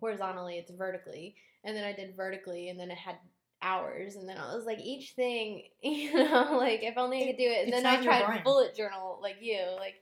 horizontally 0.00 0.56
it's 0.58 0.70
vertically 0.70 1.34
and 1.64 1.76
then 1.76 1.84
i 1.84 1.92
did 1.92 2.16
vertically 2.16 2.68
and 2.68 2.80
then 2.80 2.90
it 2.90 2.98
had 2.98 3.16
hours, 3.62 4.16
and 4.16 4.28
then 4.28 4.38
I 4.38 4.54
was 4.54 4.64
like, 4.64 4.78
each 4.80 5.12
thing, 5.12 5.64
you 5.82 6.14
know, 6.14 6.56
like 6.58 6.82
if 6.82 6.96
only 6.96 7.24
I 7.24 7.26
could 7.28 7.36
do 7.38 7.44
it. 7.44 7.64
And 7.64 7.68
It's 7.72 7.82
then 7.82 7.86
I 7.86 8.02
tried 8.02 8.26
brain. 8.26 8.42
bullet 8.44 8.74
journal 8.74 9.18
like 9.22 9.36
you. 9.40 9.60
Like 9.78 9.94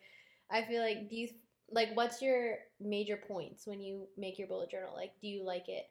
I 0.50 0.62
feel 0.62 0.82
like 0.82 1.08
do 1.08 1.16
you 1.16 1.28
like 1.70 1.90
what's 1.94 2.22
your 2.22 2.56
major 2.80 3.16
points 3.16 3.66
when 3.66 3.80
you 3.80 4.06
make 4.16 4.38
your 4.38 4.48
bullet 4.48 4.70
journal? 4.70 4.94
Like 4.94 5.12
do 5.20 5.28
you 5.28 5.44
like 5.44 5.68
it 5.68 5.84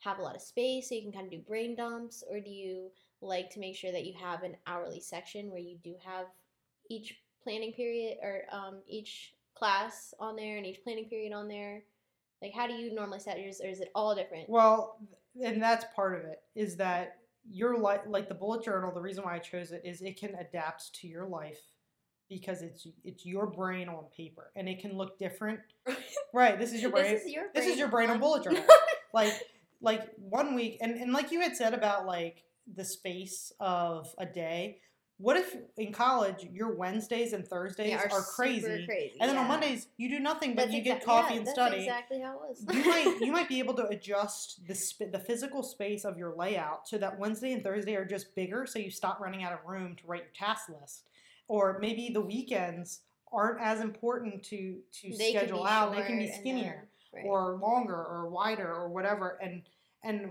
have 0.00 0.18
a 0.18 0.22
lot 0.22 0.34
of 0.34 0.42
space 0.42 0.88
so 0.88 0.94
you 0.94 1.02
can 1.02 1.12
kind 1.12 1.26
of 1.26 1.30
do 1.32 1.38
brain 1.38 1.76
dumps, 1.76 2.24
or 2.30 2.40
do 2.40 2.50
you 2.50 2.90
like 3.20 3.50
to 3.50 3.60
make 3.60 3.76
sure 3.76 3.92
that 3.92 4.04
you 4.04 4.14
have 4.20 4.42
an 4.42 4.56
hourly 4.66 5.00
section 5.00 5.48
where 5.50 5.60
you 5.60 5.76
do 5.82 5.94
have 6.04 6.26
each 6.90 7.16
planning 7.42 7.72
period 7.72 8.18
or 8.22 8.42
um, 8.52 8.78
each 8.88 9.34
class 9.54 10.12
on 10.18 10.34
there 10.34 10.56
and 10.56 10.66
each 10.66 10.82
planning 10.82 11.08
period 11.08 11.32
on 11.32 11.46
there? 11.48 11.82
Like 12.42 12.52
how 12.52 12.66
do 12.66 12.74
you 12.74 12.92
normally 12.92 13.20
set 13.20 13.40
yours, 13.40 13.60
or 13.62 13.68
is 13.68 13.80
it 13.80 13.90
all 13.94 14.14
different? 14.14 14.50
Well, 14.50 14.98
and 15.42 15.62
that's 15.62 15.84
part 15.94 16.18
of 16.18 16.24
it 16.24 16.40
is 16.54 16.76
that 16.76 17.18
your 17.48 17.78
life, 17.78 18.00
like 18.06 18.28
the 18.28 18.34
bullet 18.34 18.64
journal. 18.64 18.92
The 18.92 19.00
reason 19.00 19.24
why 19.24 19.36
I 19.36 19.38
chose 19.38 19.70
it 19.72 19.82
is 19.84 20.02
it 20.02 20.18
can 20.18 20.34
adapt 20.34 20.92
to 20.96 21.06
your 21.06 21.26
life 21.26 21.60
because 22.28 22.62
it's 22.62 22.86
it's 23.04 23.24
your 23.24 23.46
brain 23.46 23.88
on 23.88 24.04
paper 24.16 24.50
and 24.56 24.68
it 24.68 24.80
can 24.80 24.96
look 24.96 25.18
different. 25.18 25.60
Right. 26.34 26.58
This 26.58 26.72
is 26.72 26.80
your 26.80 26.90
brain. 26.90 27.12
This 27.12 27.24
is 27.24 27.32
your 27.32 27.44
this 27.54 27.66
is 27.66 27.78
your 27.78 27.88
brain 27.88 28.08
on 28.08 28.18
bullet 28.18 28.44
journal. 28.44 28.64
like 29.12 29.34
like 29.82 30.08
one 30.16 30.54
week 30.54 30.78
and, 30.80 30.96
and 30.96 31.12
like 31.12 31.30
you 31.30 31.40
had 31.42 31.54
said 31.54 31.74
about 31.74 32.06
like 32.06 32.44
the 32.74 32.86
space 32.86 33.52
of 33.60 34.08
a 34.16 34.24
day 34.24 34.78
what 35.22 35.36
if 35.36 35.54
in 35.76 35.92
college 35.92 36.44
your 36.52 36.74
wednesdays 36.74 37.32
and 37.32 37.46
thursdays 37.46 37.90
Yeah, 37.90 37.98
are, 37.98 38.10
super 38.10 38.22
crazy, 38.34 38.84
crazy, 38.86 39.14
and 39.20 39.30
then 39.30 39.36
on 39.38 39.46
mondays 39.46 39.86
you 39.96 40.08
do 40.08 40.18
nothing 40.18 40.54
but 40.56 40.62
That's 40.64 40.74
you 40.74 40.82
get 40.82 40.98
exact- 40.98 41.06
coffee 41.06 41.34
yeah, 41.34 41.38
and 41.38 41.46
that's 41.46 41.54
study 41.56 41.78
exactly 41.84 42.20
how 42.20 42.32
it 42.34 42.40
was. 42.40 42.64
you 42.76 42.84
might 42.84 43.18
you 43.26 43.32
might 43.32 43.48
be 43.48 43.58
able 43.60 43.74
to 43.74 43.86
adjust 43.86 44.66
the 44.66 44.74
sp- 44.74 45.12
the 45.12 45.18
physical 45.20 45.62
space 45.62 46.04
of 46.04 46.18
your 46.18 46.34
layout 46.36 46.88
so 46.88 46.98
that 46.98 47.18
Wednesday 47.18 47.52
and 47.52 47.62
Thursday 47.62 47.94
are 47.94 48.04
just 48.04 48.34
bigger, 48.34 48.66
so 48.66 48.78
you 48.78 48.90
stop 48.90 49.20
running 49.20 49.44
out 49.44 49.52
of 49.52 49.60
room 49.66 49.94
to 49.96 50.02
write 50.06 50.22
your 50.22 50.32
task 50.34 50.68
list, 50.68 51.04
or 51.48 51.78
maybe 51.80 52.10
the 52.12 52.20
weekends 52.20 53.00
aren't 53.32 53.60
as 53.62 53.80
important 53.80 54.42
to 54.44 54.78
to 55.00 55.16
They 55.16 55.30
schedule 55.30 55.64
out. 55.64 55.94
They 55.94 56.02
can 56.02 56.18
be 56.18 56.30
skinnier 56.32 56.88
then- 57.12 57.22
right. 57.24 57.28
or 57.30 57.58
longer 57.62 57.94
or 57.96 58.28
wider 58.28 58.72
or 58.72 58.88
whatever, 58.88 59.38
and 59.42 59.62
and 60.02 60.30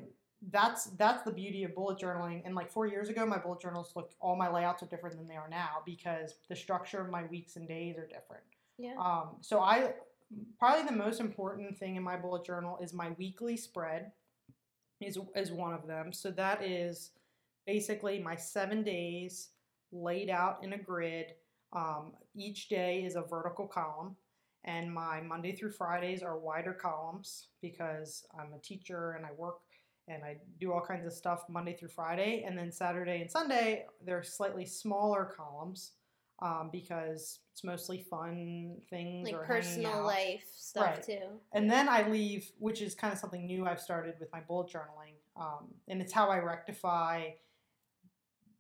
that's 0.50 0.86
that's 0.98 1.24
the 1.24 1.32
beauty 1.32 1.64
of 1.64 1.76
bullet 1.76 2.00
journaling. 2.00 2.42
And 2.46 2.56
like 2.56 2.72
four 2.72 2.88
years 2.88 3.10
ago, 3.10 3.26
my 3.26 3.38
bullet 3.38 3.62
journals 3.62 3.94
look 3.96 4.12
all 4.20 4.36
my 4.36 4.50
layouts 4.50 4.82
are 4.82 4.88
different 4.88 5.18
than 5.18 5.28
they 5.28 5.36
are 5.36 5.50
now 5.50 5.84
because 5.86 6.36
the 6.50 6.56
structure 6.56 7.00
of 7.00 7.10
my 7.10 7.26
weeks 7.26 7.56
and 7.58 7.68
days 7.68 7.98
are 7.98 8.08
different. 8.08 8.44
yeah. 8.78 8.96
Um, 9.00 9.36
so 9.42 9.60
I 9.60 9.94
probably 10.58 10.86
the 10.86 10.96
most 10.96 11.20
important 11.20 11.78
thing 11.78 11.96
in 11.96 12.04
my 12.04 12.16
bullet 12.18 12.46
journal 12.46 12.80
is 12.82 12.94
my 12.94 13.12
weekly 13.18 13.56
spread 13.56 14.12
is 15.00 15.18
is 15.36 15.52
one 15.52 15.74
of 15.74 15.86
them. 15.88 16.12
So 16.12 16.32
that 16.32 16.64
is 16.64 17.12
basically 17.68 18.20
my 18.20 18.36
seven 18.36 18.84
days 18.84 19.50
laid 19.92 20.30
out 20.30 20.60
in 20.64 20.74
a 20.74 20.78
grid. 20.78 21.34
Um, 21.74 22.14
each 22.36 22.68
day 22.68 23.04
is 23.06 23.16
a 23.16 23.22
vertical 23.22 23.68
column, 23.68 24.16
and 24.64 24.92
my 24.94 25.22
Monday 25.22 25.56
through 25.56 25.72
Fridays 25.72 26.24
are 26.24 26.38
wider 26.38 26.74
columns 26.74 27.48
because 27.62 28.26
I'm 28.38 28.54
a 28.54 28.60
teacher 28.60 29.12
and 29.12 29.26
I 29.26 29.30
work 29.38 29.60
and 30.14 30.24
I 30.24 30.38
do 30.60 30.72
all 30.74 30.82
kinds 30.82 31.06
of 31.06 31.14
stuff 31.14 31.44
Monday 31.50 31.76
through 31.76 31.90
Friday, 31.90 32.44
and 32.46 32.58
then 32.58 32.72
Saturday 32.72 33.22
and 33.22 33.32
Sunday 33.32 33.86
they're 34.06 34.24
slightly 34.24 34.66
smaller 34.66 35.26
columns 35.36 35.94
um, 36.42 36.70
because 36.72 37.40
it's 37.52 37.64
mostly 37.64 38.00
fun 38.10 38.78
things 38.90 39.26
like 39.26 39.34
or 39.36 39.46
personal 39.46 40.04
life 40.06 40.44
stuff 40.56 40.96
Right. 40.96 41.06
too. 41.06 41.40
And 41.54 41.70
then 41.70 41.90
I 41.90 42.08
leave, 42.08 42.50
which 42.60 42.82
is 42.82 42.96
kind 42.96 43.12
of 43.14 43.20
something 43.20 43.46
new 43.46 43.66
I've 43.66 43.82
started 43.82 44.16
with 44.20 44.32
my 44.32 44.40
bullet 44.40 44.72
journaling, 44.72 45.16
um, 45.36 45.68
and 45.88 46.02
it's 46.02 46.14
how 46.14 46.30
I 46.30 46.40
rectify 46.40 47.32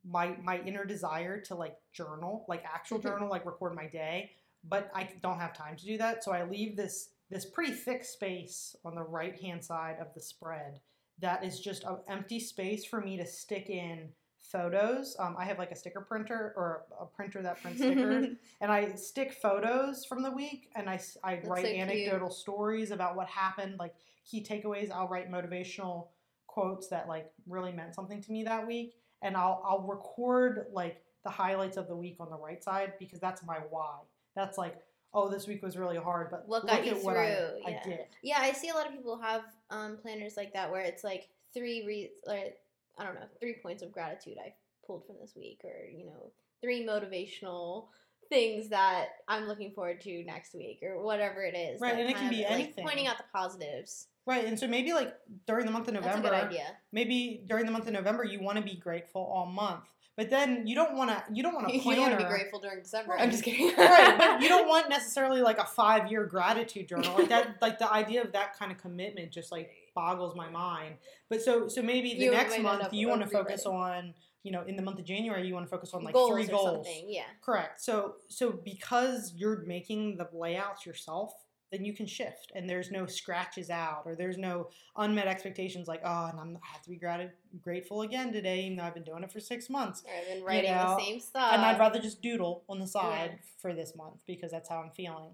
my 0.03 0.35
my 0.43 0.59
inner 0.61 0.85
desire 0.85 1.39
to 1.41 1.55
like 1.55 1.77
journal, 1.93 2.45
like 2.47 2.63
actual 2.65 2.97
Mhm. 2.97 3.03
journal, 3.03 3.29
like 3.29 3.45
record 3.45 3.75
my 3.75 3.87
day, 3.87 4.31
but 4.63 4.89
I 4.93 5.09
don't 5.21 5.39
have 5.39 5.53
time 5.53 5.75
to 5.77 5.85
do 5.85 5.97
that, 5.97 6.23
so 6.23 6.31
I 6.31 6.43
leave 6.43 6.75
this 6.75 7.09
this 7.29 7.45
pretty 7.45 7.71
thick 7.71 8.03
space 8.03 8.75
on 8.83 8.95
the 8.95 9.03
right 9.03 9.39
hand 9.39 9.63
side 9.63 9.97
of 10.01 10.13
the 10.13 10.21
spread 10.21 10.81
that 11.21 11.43
is 11.43 11.59
just 11.59 11.83
an 11.83 11.97
empty 12.09 12.39
space 12.39 12.85
for 12.85 13.01
me 13.01 13.17
to 13.17 13.25
stick 13.25 13.69
in 13.69 14.09
photos. 14.41 15.15
Um, 15.19 15.35
I 15.37 15.45
have 15.45 15.57
like 15.57 15.71
a 15.71 15.75
sticker 15.75 16.01
printer 16.01 16.53
or 16.57 16.83
a 16.99 17.05
printer 17.05 17.41
that 17.41 17.61
prints 17.61 17.79
stickers 17.79 18.25
and 18.61 18.71
I 18.71 18.95
stick 18.95 19.33
photos 19.41 20.03
from 20.03 20.23
the 20.23 20.31
week 20.31 20.69
and 20.75 20.89
I 20.89 20.97
That's 20.97 21.47
write 21.47 21.65
so 21.65 21.71
cute. 21.71 21.81
anecdotal 21.81 22.29
stories 22.29 22.91
about 22.91 23.15
what 23.15 23.27
happened, 23.27 23.77
like 23.79 23.93
key 24.29 24.43
takeaways. 24.43 24.91
I'll 24.91 25.07
write 25.07 25.31
motivational 25.31 26.07
quotes 26.47 26.87
that 26.89 27.07
like 27.07 27.31
really 27.47 27.71
meant 27.71 27.95
something 27.95 28.21
to 28.21 28.31
me 28.31 28.43
that 28.43 28.67
week, 28.67 28.95
and 29.21 29.37
I'll 29.37 29.61
I'll 29.65 29.83
record 29.87 30.67
like 30.73 31.01
the 31.23 31.29
highlights 31.29 31.77
of 31.77 31.87
the 31.87 31.95
week 31.95 32.17
on 32.19 32.29
the 32.29 32.37
right 32.37 32.63
side 32.63 32.93
because 32.99 33.19
that's 33.19 33.45
my 33.45 33.59
why. 33.69 33.99
That's 34.35 34.57
like 34.57 34.79
oh 35.13 35.29
this 35.29 35.47
week 35.47 35.61
was 35.61 35.77
really 35.77 35.97
hard, 35.97 36.29
but 36.31 36.47
What 36.47 36.63
look 36.63 36.71
got 36.71 36.85
you 36.85 36.93
at 36.93 37.03
what 37.03 37.17
I, 37.17 37.35
through, 37.35 37.59
I 37.65 37.81
did. 37.83 37.99
Yeah, 38.21 38.39
I 38.39 38.51
see 38.53 38.69
a 38.69 38.73
lot 38.73 38.87
of 38.87 38.93
people 38.93 39.19
have 39.21 39.43
um, 39.69 39.97
planners 40.01 40.37
like 40.37 40.53
that 40.53 40.71
where 40.71 40.81
it's 40.81 41.03
like 41.03 41.29
three 41.53 41.85
re- 41.85 42.11
like 42.25 42.57
I 42.97 43.05
don't 43.05 43.15
know, 43.15 43.25
three 43.39 43.55
points 43.61 43.83
of 43.83 43.91
gratitude 43.91 44.37
I 44.43 44.53
pulled 44.85 45.05
from 45.05 45.15
this 45.21 45.33
week 45.35 45.61
or, 45.63 45.89
you 45.89 46.05
know, 46.05 46.31
three 46.61 46.85
motivational 46.85 47.85
things 48.29 48.69
that 48.69 49.07
I'm 49.27 49.47
looking 49.47 49.71
forward 49.71 50.01
to 50.01 50.23
next 50.23 50.53
week 50.53 50.79
or 50.83 51.01
whatever 51.01 51.43
it 51.43 51.55
is. 51.55 51.81
Right, 51.81 51.97
and 51.97 52.09
it 52.09 52.15
can 52.15 52.29
be 52.29 52.43
of, 52.43 52.51
like, 52.51 52.59
anything. 52.59 52.85
pointing 52.85 53.07
out 53.07 53.17
the 53.17 53.23
positives. 53.33 54.07
Right, 54.25 54.45
and 54.45 54.57
so 54.57 54.67
maybe 54.67 54.93
like 54.93 55.15
during 55.47 55.65
the 55.65 55.71
month 55.71 55.87
of 55.87 55.95
November, 55.95 56.27
a 56.27 56.31
good 56.31 56.43
idea. 56.45 56.67
maybe 56.91 57.43
during 57.47 57.65
the 57.65 57.71
month 57.71 57.87
of 57.87 57.93
November 57.93 58.23
you 58.23 58.39
want 58.39 58.57
to 58.57 58.63
be 58.63 58.75
grateful 58.75 59.21
all 59.21 59.47
month, 59.47 59.85
but 60.17 60.29
then 60.29 60.67
you 60.67 60.75
don't 60.75 60.95
want 60.95 61.09
to 61.09 61.23
you 61.33 61.41
don't 61.41 61.53
want 61.53 61.69
to 61.69 61.73
you 61.77 61.83
don't 61.83 61.99
want 61.99 62.11
to 62.11 62.17
be 62.17 62.29
grateful 62.29 62.59
during 62.59 62.79
December. 62.79 63.15
I'm 63.17 63.31
just 63.31 63.43
kidding. 63.43 63.73
right, 63.77 64.17
but 64.17 64.41
you 64.41 64.49
don't 64.49 64.67
want 64.67 64.89
necessarily 64.89 65.41
like 65.41 65.57
a 65.57 65.65
five 65.65 66.11
year 66.11 66.25
gratitude 66.25 66.87
journal. 66.87 67.15
Like 67.17 67.29
that 67.29 67.57
like 67.61 67.79
the 67.79 67.91
idea 67.91 68.21
of 68.21 68.31
that 68.33 68.57
kind 68.57 68.71
of 68.71 68.77
commitment 68.77 69.31
just 69.31 69.51
like 69.51 69.71
boggles 69.95 70.35
my 70.35 70.49
mind. 70.49 70.95
But 71.29 71.41
so 71.41 71.67
so 71.67 71.81
maybe 71.81 72.13
the 72.15 72.25
You 72.25 72.31
next 72.31 72.59
month 72.59 72.93
you 72.93 73.07
want 73.07 73.21
to 73.21 73.27
focus 73.27 73.65
on, 73.65 74.13
you 74.43 74.51
know, 74.51 74.63
in 74.63 74.75
the 74.75 74.81
month 74.81 74.99
of 74.99 75.05
January 75.05 75.47
you 75.47 75.53
want 75.53 75.65
to 75.65 75.69
focus 75.69 75.93
on 75.93 76.03
like 76.03 76.13
goals 76.13 76.31
three 76.31 76.47
goals. 76.47 76.85
something. 76.85 77.05
Yeah. 77.07 77.23
Correct. 77.41 77.81
So 77.81 78.15
so 78.27 78.51
because 78.51 79.33
you're 79.35 79.63
making 79.65 80.17
the 80.17 80.27
layouts 80.33 80.85
yourself, 80.85 81.33
then 81.71 81.85
you 81.85 81.93
can 81.93 82.05
shift 82.05 82.51
and 82.53 82.69
there's 82.69 82.91
no 82.91 83.05
scratches 83.05 83.69
out 83.69 84.03
or 84.05 84.15
there's 84.15 84.37
no 84.37 84.69
unmet 84.97 85.27
expectations 85.27 85.87
like, 85.87 86.01
oh, 86.03 86.25
and 86.25 86.39
I'm, 86.39 86.57
I 86.61 86.67
have 86.73 86.81
to 86.83 86.89
be 86.89 86.97
grat- 86.97 87.33
grateful 87.61 88.01
again 88.01 88.33
today, 88.33 88.63
even 88.65 88.77
though 88.77 88.83
I've 88.83 88.93
been 88.93 89.03
doing 89.03 89.23
it 89.23 89.31
for 89.31 89.39
six 89.39 89.69
months 89.69 90.03
I've 90.05 90.27
been 90.27 90.43
writing 90.43 90.71
know, 90.71 90.97
the 90.97 91.03
same 91.05 91.19
stuff. 91.19 91.53
and 91.53 91.61
I'd 91.61 91.79
rather 91.79 91.99
just 91.99 92.21
doodle 92.21 92.63
on 92.67 92.79
the 92.79 92.87
side 92.87 93.31
Yeah. 93.33 93.37
for 93.57 93.73
this 93.73 93.95
month 93.95 94.15
because 94.27 94.51
that's 94.51 94.67
how 94.67 94.79
I'm 94.81 94.91
feeling. 94.91 95.33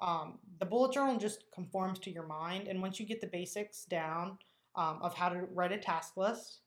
Um, 0.00 0.38
the 0.60 0.66
bullet 0.66 0.92
journal 0.92 1.16
just 1.18 1.44
conforms 1.52 1.98
to 2.00 2.10
your 2.10 2.26
mind, 2.26 2.68
and 2.68 2.80
once 2.80 3.00
you 3.00 3.06
get 3.06 3.20
the 3.20 3.26
basics 3.26 3.84
down 3.86 4.38
um, 4.76 5.00
of 5.02 5.12
how 5.14 5.28
to 5.28 5.40
write 5.54 5.72
a 5.72 5.78
task 5.78 6.16
list, 6.16 6.60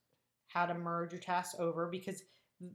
how 0.48 0.66
to 0.66 0.74
merge 0.74 1.14
your 1.14 1.22
tasks 1.22 1.56
over, 1.58 1.88
because 1.88 2.24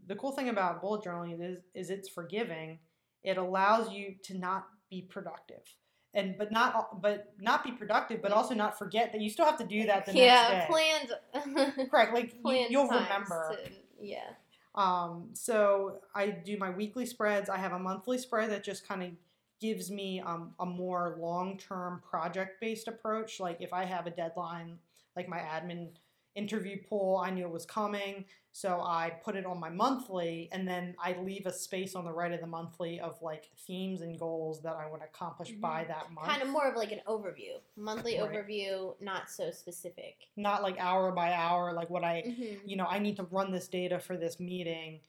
the 0.07 0.15
cool 0.15 0.33
thing 0.33 0.49
about 0.49 0.81
bullet 0.81 1.05
journaling 1.05 1.39
is 1.43 1.59
is 1.75 1.91
it's 1.91 2.09
forgiving. 2.09 2.79
It 3.23 3.37
allows 3.37 3.93
you 3.93 4.15
to 4.25 4.39
not 4.39 4.67
be 4.89 5.03
productive, 5.03 5.61
and 6.17 6.37
but 6.37 6.51
not 6.51 7.01
but 7.01 7.33
not 7.39 7.63
be 7.63 7.71
productive, 7.71 8.23
but 8.23 8.33
also 8.33 8.55
not 8.55 8.77
forget 8.77 9.13
that 9.13 9.21
you 9.21 9.31
still 9.31 9.45
have 9.45 9.59
to 9.59 9.67
do 9.67 9.87
that 9.87 10.07
the 10.07 10.15
next 10.15 10.25
yeah, 10.25 10.61
day. 10.61 10.67
planned. 10.69 11.91
Correct, 11.91 12.15
like 12.15 12.33
you, 12.35 12.41
planned 12.41 12.71
you'll 12.71 12.89
remember. 12.89 13.57
to- 13.65 13.73
yeah. 14.01 14.31
Um, 14.75 15.29
so 15.33 15.99
I 16.15 16.29
do 16.31 16.59
my 16.59 16.71
weekly 16.71 17.07
spreads. 17.07 17.49
I 17.49 17.59
have 17.59 17.73
a 17.73 17.79
monthly 17.79 18.19
spread 18.19 18.51
that 18.51 18.65
just 18.65 18.87
kind 18.87 19.03
of 19.03 19.11
gives 19.61 19.91
me 19.91 20.21
um, 20.21 20.53
a 20.59 20.67
more 20.67 21.17
long 21.19 21.59
term 21.59 22.03
project 22.09 22.61
based 22.61 22.89
approach. 22.89 23.39
Like 23.39 23.59
if 23.61 23.73
I 23.73 23.85
have 23.85 24.07
a 24.07 24.11
deadline, 24.11 24.79
like 25.17 25.29
my 25.29 25.39
admin 25.39 25.91
interview 26.37 26.77
pool. 26.89 27.17
I 27.25 27.31
knew 27.31 27.45
it 27.45 27.51
was 27.51 27.67
coming. 27.67 28.25
So 28.53 28.81
I 28.81 29.11
put 29.23 29.37
it 29.37 29.45
on 29.45 29.59
my 29.61 29.69
monthly 29.69 30.49
and 30.53 30.67
then 30.67 30.95
I 31.03 31.17
leave 31.21 31.45
a 31.47 31.53
space 31.53 31.95
on 31.95 32.05
the 32.05 32.13
right 32.13 32.33
of 32.33 32.41
the 32.41 32.47
monthly 32.47 33.01
of 33.01 33.21
like 33.21 33.51
themes 33.67 34.01
and 34.01 34.19
goals 34.19 34.63
that 34.63 34.77
I 34.77 34.87
want 34.89 35.03
to 35.03 35.09
accomplish 35.09 35.51
by 35.53 35.85
that 35.89 36.11
month. 36.13 36.29
Kind 36.29 36.43
of 36.43 36.49
more 36.49 36.67
of 36.67 36.75
like 36.77 36.93
an 36.93 37.01
overview, 37.07 37.59
monthly 37.77 38.19
Right. 38.19 38.31
overview, 38.31 38.95
not 39.01 39.29
so 39.29 39.51
specific. 39.51 40.29
Not 40.37 40.63
like 40.63 40.77
hour 40.79 41.13
by 41.13 41.33
hour, 41.35 41.73
like 41.75 41.91
what 41.91 42.05
I 42.05 42.23
Mhm. 42.23 42.61
you 42.65 42.77
know, 42.77 42.87
I 42.87 42.99
need 42.99 43.17
to 43.17 43.25
run 43.25 43.51
this 43.51 43.69
data 43.69 43.99
for 43.99 44.17
this 44.17 44.39
meeting 44.41 45.01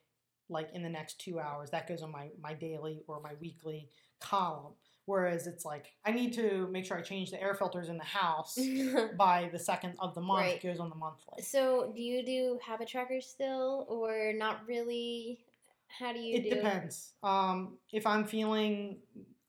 like 0.49 0.71
in 0.73 0.81
the 0.81 0.89
next 0.89 1.19
two 1.19 1.39
hours. 1.39 1.69
That 1.71 1.87
goes 1.87 2.01
on 2.01 2.11
my, 2.11 2.29
my 2.41 2.53
daily 2.53 3.03
or 3.07 3.19
my 3.21 3.33
weekly 3.35 3.89
column. 4.19 4.73
Whereas 5.07 5.47
it's 5.47 5.63
like, 5.63 5.93
I 6.05 6.11
need 6.11 6.33
to 6.33 6.67
make 6.69 6.85
sure 6.85 6.97
I 6.97 7.01
change 7.01 7.31
the 7.31 7.41
air 7.41 7.55
filters 7.55 7.87
in 7.87 7.97
the 7.97 8.03
house 8.03 8.59
by 9.17 9.49
the 9.53 9.57
second 9.57 9.95
of 9.99 10.13
the 10.13 10.19
month. 10.21 10.41
Right. 10.41 10.63
It 10.63 10.67
goes 10.67 10.79
on 10.81 10.89
the 10.89 10.95
monthly. 10.95 11.41
so, 11.41 11.91
do 11.95 12.01
you 12.01 12.23
do 12.25 12.59
habit 12.61 12.89
trackers 12.89 13.25
still, 13.25 13.85
or 13.89 14.33
not 14.33 14.67
really? 14.67 15.39
How 15.87 16.11
do 16.11 16.19
you 16.19 16.35
It 16.37 16.43
do? 16.43 16.49
depends. 16.49 17.13
Um, 17.23 17.77
if 17.93 18.05
I'm 18.05 18.25
feeling 18.25 18.97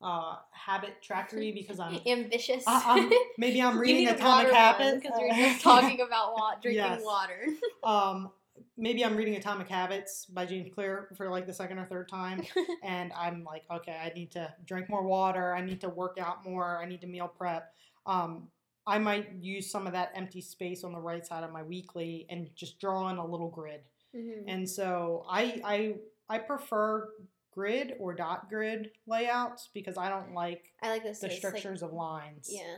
uh, 0.00 0.36
habit 0.52 1.02
trackery 1.02 1.50
because 1.60 1.80
I'm 1.80 1.98
ambitious. 2.06 2.62
I, 2.64 2.82
I'm 2.86 3.10
maybe 3.36 3.60
I'm 3.60 3.76
reading 3.80 4.06
Atomic 4.06 4.52
Habits 4.52 5.02
because 5.02 5.18
we 5.18 5.24
were 5.26 5.34
just 5.34 5.60
talking 5.60 6.00
about 6.00 6.34
wa- 6.34 6.54
drinking 6.62 6.84
Yes. 6.84 7.02
water. 7.04 7.46
um, 7.82 8.30
maybe 8.78 9.04
I'm 9.04 9.16
reading 9.16 9.34
Atomic 9.36 9.68
Habits 9.68 10.24
by 10.26 10.46
James 10.46 10.70
Clear 10.74 11.08
for 11.16 11.28
like 11.28 11.46
the 11.46 11.52
second 11.52 11.78
or 11.78 11.84
third 11.84 12.08
time, 12.08 12.42
and 12.82 13.12
I'm 13.12 13.44
like, 13.44 13.64
okay, 13.70 13.98
I 14.02 14.12
need 14.14 14.30
to 14.32 14.52
drink 14.64 14.88
more 14.88 15.02
water. 15.02 15.54
I 15.54 15.60
need 15.62 15.80
to 15.82 15.88
work 15.88 16.16
out 16.20 16.44
more. 16.48 16.80
I 16.80 16.86
need 16.86 17.00
to 17.02 17.06
meal 17.06 17.28
prep. 17.28 17.74
Um, 18.06 18.48
I 18.86 18.98
might 18.98 19.32
use 19.40 19.70
some 19.70 19.86
of 19.86 19.92
that 19.92 20.12
empty 20.14 20.40
space 20.40 20.82
on 20.84 20.92
the 20.92 21.00
right 21.00 21.26
side 21.26 21.44
of 21.44 21.52
my 21.52 21.62
weekly 21.62 22.26
and 22.30 22.48
just 22.54 22.80
draw 22.80 23.10
in 23.10 23.18
a 23.18 23.26
little 23.26 23.50
grid. 23.50 23.80
Mm-hmm. 24.16 24.48
And 24.48 24.68
so 24.68 25.26
I 25.28 25.60
I 25.64 25.94
I 26.30 26.38
prefer 26.38 27.10
grid 27.52 27.94
or 27.98 28.14
dot 28.14 28.48
grid 28.48 28.92
layouts 29.06 29.68
because 29.74 29.98
I 29.98 30.08
don't 30.08 30.32
like 30.32 30.72
I 30.82 30.88
like 30.88 31.02
the 31.02 31.10
it's, 31.10 31.22
like- 31.22 31.32
strictures 31.32 31.82
of 31.82 31.92
lines. 31.92 32.48
yeah. 32.50 32.76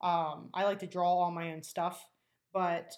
Um, 0.00 0.48
I 0.52 0.64
like 0.64 0.80
to 0.80 0.88
draw 0.88 1.08
all 1.08 1.30
my 1.30 1.52
own 1.52 1.62
stuff, 1.62 2.04
but 2.52 2.92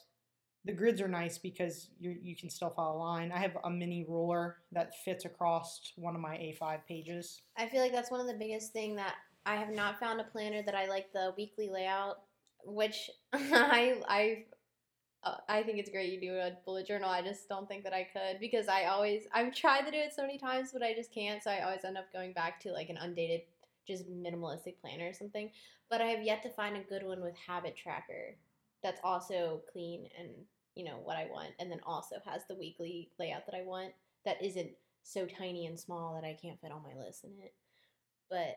the 0.65 0.73
grids 0.73 1.01
are 1.01 1.09
nice 1.09 1.37
because 1.37 1.89
you 1.99 2.17
you 2.23 2.35
can 2.35 2.49
still 2.49 2.71
follow 2.71 2.97
a 2.97 2.99
line. 2.99 3.33
I 3.33 3.39
have 3.39 3.57
a 3.65 3.71
mini 3.71 4.05
ruler 4.09 4.57
that 4.73 4.93
fits 5.05 5.25
across 5.25 5.93
one 5.97 6.15
of 6.15 6.21
my 6.21 6.37
A5 6.37 6.87
pages. 6.89 7.43
I 7.57 7.69
feel 7.69 7.83
like 7.83 7.93
that's 7.93 8.11
one 8.11 8.21
of 8.21 8.27
the 8.27 8.35
biggest 8.35 8.73
thing 8.73 8.97
that 8.97 9.15
I 9.45 9.57
have 9.57 9.71
not 9.71 10.01
found 10.01 10.21
a 10.21 10.25
planner 10.25 10.63
that 10.63 10.75
I 10.75 10.87
like 10.87 11.13
the 11.13 11.35
weekly 11.37 11.69
layout, 11.69 12.21
which 12.65 13.11
I 13.33 14.01
I 14.09 14.45
uh, 15.23 15.37
I 15.49 15.63
think 15.63 15.79
it's 15.79 15.91
great 15.91 16.13
you 16.13 16.21
do 16.21 16.35
a 16.35 16.53
bullet 16.65 16.87
journal. 16.87 17.11
I 17.11 17.21
just 17.21 17.49
don't 17.49 17.69
think 17.69 17.85
that 17.85 17.93
I 17.93 18.09
could 18.11 18.41
because 18.41 18.67
I 18.67 18.87
always 18.87 19.25
I've 19.35 19.55
tried 19.55 19.83
to 19.83 19.91
do 19.91 19.99
it 19.99 20.15
so 20.15 20.23
many 20.23 20.39
times, 20.39 20.71
but 20.73 20.83
I 20.83 20.95
just 20.95 21.13
can't. 21.13 21.43
So 21.43 21.51
I 21.51 21.63
always 21.63 21.85
end 21.85 21.99
up 21.99 22.11
going 22.13 22.33
back 22.33 22.59
to 22.61 22.73
like 22.73 22.89
an 22.89 22.97
undated, 22.97 23.43
just 23.87 24.09
minimalistic 24.11 24.77
planner 24.81 25.09
or 25.09 25.15
something. 25.15 25.51
But 25.91 26.01
I 26.01 26.07
have 26.07 26.23
yet 26.23 26.43
to 26.45 26.51
find 26.51 26.77
a 26.77 26.81
good 26.81 27.03
one 27.03 27.21
with 27.21 27.35
habit 27.37 27.77
tracker 27.77 28.37
that's 28.83 29.01
also 29.05 29.63
clean 29.73 30.09
and 30.19 30.29
you 30.75 30.85
know 30.85 31.01
what 31.03 31.17
I 31.17 31.27
want, 31.31 31.51
and 31.59 31.71
then 31.71 31.81
also 31.87 32.17
has 32.25 32.43
the 32.49 32.57
weekly 32.57 33.11
layout 33.19 33.47
that 33.47 33.55
I 33.55 33.63
want 33.63 33.93
that 34.25 34.43
isn't 34.43 34.71
so 35.03 35.27
tiny 35.27 35.67
and 35.67 35.79
small 35.79 36.15
that 36.15 36.27
I 36.27 36.37
can't 36.41 36.61
fit 36.61 36.73
all 36.73 36.81
my 36.81 37.01
lists 37.01 37.25
in 37.25 37.31
it. 37.43 37.55
But 38.31 38.57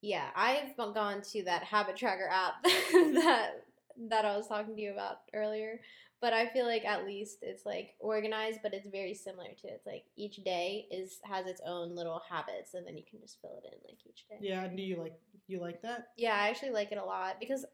yeah, 0.00 0.28
I've 0.36 0.76
gone 0.76 1.22
to 1.32 1.42
that 1.44 1.64
habit 1.64 1.96
tracker 1.96 2.28
app 2.30 2.62
that 2.64 3.64
that 4.10 4.24
I 4.24 4.36
was 4.36 4.46
talking 4.46 4.76
to 4.76 4.80
you 4.80 4.92
about 4.92 5.20
earlier. 5.34 5.80
But 6.20 6.32
I 6.32 6.48
feel 6.48 6.66
like 6.66 6.84
at 6.84 7.06
least 7.06 7.38
it's 7.42 7.64
like 7.64 7.94
organized, 8.00 8.60
but 8.62 8.74
it's 8.74 8.88
very 8.88 9.14
similar 9.14 9.50
to 9.62 9.68
it's 9.68 9.86
like 9.86 10.04
each 10.16 10.36
day 10.44 10.86
is 10.90 11.20
has 11.24 11.46
its 11.46 11.60
own 11.66 11.94
little 11.94 12.20
habits, 12.28 12.74
and 12.74 12.86
then 12.86 12.96
you 12.96 13.04
can 13.08 13.20
just 13.20 13.40
fill 13.40 13.60
it 13.62 13.72
in 13.72 13.78
like 13.88 13.98
each 14.04 14.26
day. 14.28 14.36
Yeah, 14.40 14.66
do 14.66 14.82
you 14.82 15.00
like 15.00 15.14
you 15.46 15.60
like 15.60 15.80
that? 15.82 16.08
Yeah, 16.16 16.34
I 16.34 16.48
actually 16.48 16.70
like 16.70 16.92
it 16.92 16.98
a 16.98 17.04
lot 17.04 17.36
because 17.40 17.64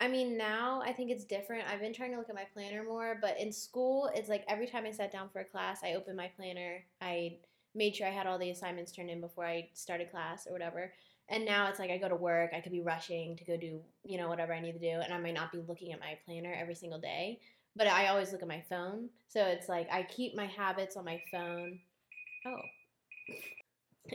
I 0.00 0.08
mean 0.08 0.38
now 0.38 0.80
I 0.84 0.92
think 0.92 1.10
it's 1.10 1.24
different. 1.24 1.68
I've 1.68 1.80
been 1.80 1.92
trying 1.92 2.12
to 2.12 2.18
look 2.18 2.28
at 2.28 2.34
my 2.34 2.46
planner 2.54 2.84
more, 2.84 3.18
but 3.20 3.38
in 3.38 3.52
school 3.52 4.10
it's 4.14 4.28
like 4.28 4.44
every 4.48 4.66
time 4.66 4.86
I 4.86 4.92
sat 4.92 5.12
down 5.12 5.28
for 5.28 5.40
a 5.40 5.44
class, 5.44 5.80
I 5.82 5.94
opened 5.94 6.16
my 6.16 6.30
planner. 6.36 6.84
I 7.00 7.38
made 7.74 7.96
sure 7.96 8.06
I 8.06 8.10
had 8.10 8.26
all 8.26 8.38
the 8.38 8.50
assignments 8.50 8.92
turned 8.92 9.10
in 9.10 9.20
before 9.20 9.44
I 9.44 9.68
started 9.74 10.10
class 10.10 10.46
or 10.46 10.52
whatever. 10.52 10.92
And 11.28 11.44
now 11.44 11.68
it's 11.68 11.78
like 11.78 11.90
I 11.90 11.98
go 11.98 12.08
to 12.08 12.16
work, 12.16 12.52
I 12.54 12.60
could 12.60 12.72
be 12.72 12.80
rushing 12.80 13.36
to 13.36 13.44
go 13.44 13.56
do, 13.56 13.80
you 14.04 14.18
know, 14.18 14.28
whatever 14.28 14.54
I 14.54 14.60
need 14.60 14.72
to 14.72 14.78
do, 14.78 15.00
and 15.00 15.12
I 15.12 15.18
might 15.18 15.34
not 15.34 15.52
be 15.52 15.58
looking 15.66 15.92
at 15.92 16.00
my 16.00 16.16
planner 16.24 16.54
every 16.58 16.74
single 16.74 16.98
day, 16.98 17.38
but 17.76 17.86
I 17.86 18.06
always 18.06 18.32
look 18.32 18.42
at 18.42 18.48
my 18.48 18.64
phone. 18.68 19.10
So 19.28 19.44
it's 19.44 19.68
like 19.68 19.88
I 19.92 20.04
keep 20.04 20.34
my 20.34 20.46
habits 20.46 20.96
on 20.96 21.04
my 21.04 21.20
phone. 21.30 21.80
Oh. 22.46 22.60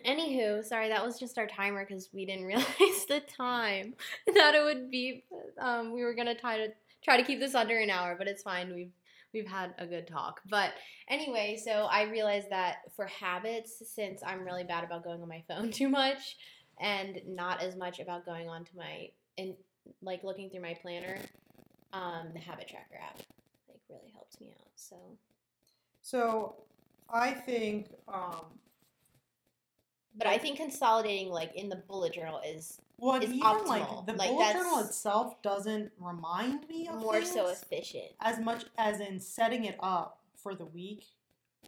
Anywho, 0.05 0.63
sorry, 0.63 0.89
that 0.89 1.05
was 1.05 1.19
just 1.19 1.37
our 1.37 1.47
timer 1.47 1.85
because 1.85 2.09
we 2.13 2.25
didn't 2.25 2.45
realize 2.53 3.05
the 3.07 3.21
time 3.21 3.93
that 4.33 4.55
it 4.55 4.63
would 4.63 4.89
be. 4.89 5.23
Um, 5.59 5.93
we 5.93 6.03
were 6.03 6.13
gonna 6.13 6.35
try 6.35 6.57
to 6.57 6.67
try 7.03 7.17
to 7.17 7.23
keep 7.23 7.39
this 7.39 7.55
under 7.55 7.77
an 7.79 7.89
hour, 7.89 8.15
but 8.17 8.27
it's 8.27 8.43
fine. 8.43 8.73
We've 8.73 8.91
we've 9.33 9.47
had 9.47 9.73
a 9.77 9.85
good 9.85 10.07
talk. 10.07 10.41
But 10.49 10.73
anyway, 11.07 11.59
so 11.63 11.87
I 11.89 12.03
realized 12.03 12.49
that 12.51 12.77
for 12.95 13.07
habits, 13.07 13.81
since 13.93 14.21
I'm 14.25 14.43
really 14.45 14.63
bad 14.63 14.83
about 14.83 15.03
going 15.03 15.21
on 15.21 15.27
my 15.27 15.43
phone 15.47 15.71
too 15.71 15.89
much, 15.89 16.37
and 16.79 17.21
not 17.27 17.61
as 17.61 17.75
much 17.75 17.99
about 17.99 18.25
going 18.25 18.49
on 18.49 18.65
to 18.65 18.71
my 18.77 19.09
and 19.37 19.55
like 20.01 20.23
looking 20.23 20.49
through 20.49 20.61
my 20.61 20.75
planner, 20.81 21.17
um, 21.91 22.29
the 22.33 22.39
habit 22.39 22.67
tracker 22.67 22.99
app 23.01 23.19
like 23.67 23.79
really 23.89 24.11
helped 24.13 24.39
me 24.39 24.53
out. 24.59 24.67
So 24.75 24.95
So 26.01 26.55
I 27.09 27.31
think 27.31 27.87
um, 28.07 28.45
but 30.15 30.27
I 30.27 30.37
think 30.37 30.57
consolidating 30.57 31.29
like 31.29 31.53
in 31.55 31.69
the 31.69 31.75
bullet 31.77 32.13
journal 32.13 32.39
is 32.45 32.79
well, 32.97 33.15
It's 33.15 33.25
even 33.25 33.41
optimal. 33.41 33.67
like 33.67 34.05
the 34.05 34.13
Like, 34.13 34.29
bullet 34.29 34.53
journal 34.53 34.79
itself 34.79 35.41
doesn't 35.41 35.91
remind 35.99 36.67
me 36.69 36.87
of 36.87 37.01
more 37.01 37.23
so 37.23 37.47
efficient. 37.49 38.11
as 38.21 38.39
much 38.39 38.65
as 38.77 38.99
in 38.99 39.19
setting 39.19 39.65
it 39.65 39.75
up 39.81 40.19
for 40.35 40.55
the 40.55 40.65
week 40.65 41.05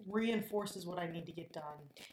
reinforces 0.08 0.86
what 0.86 1.00
I 1.00 1.08
need 1.08 1.26
to 1.26 1.32
get 1.32 1.52
done. 1.54 1.64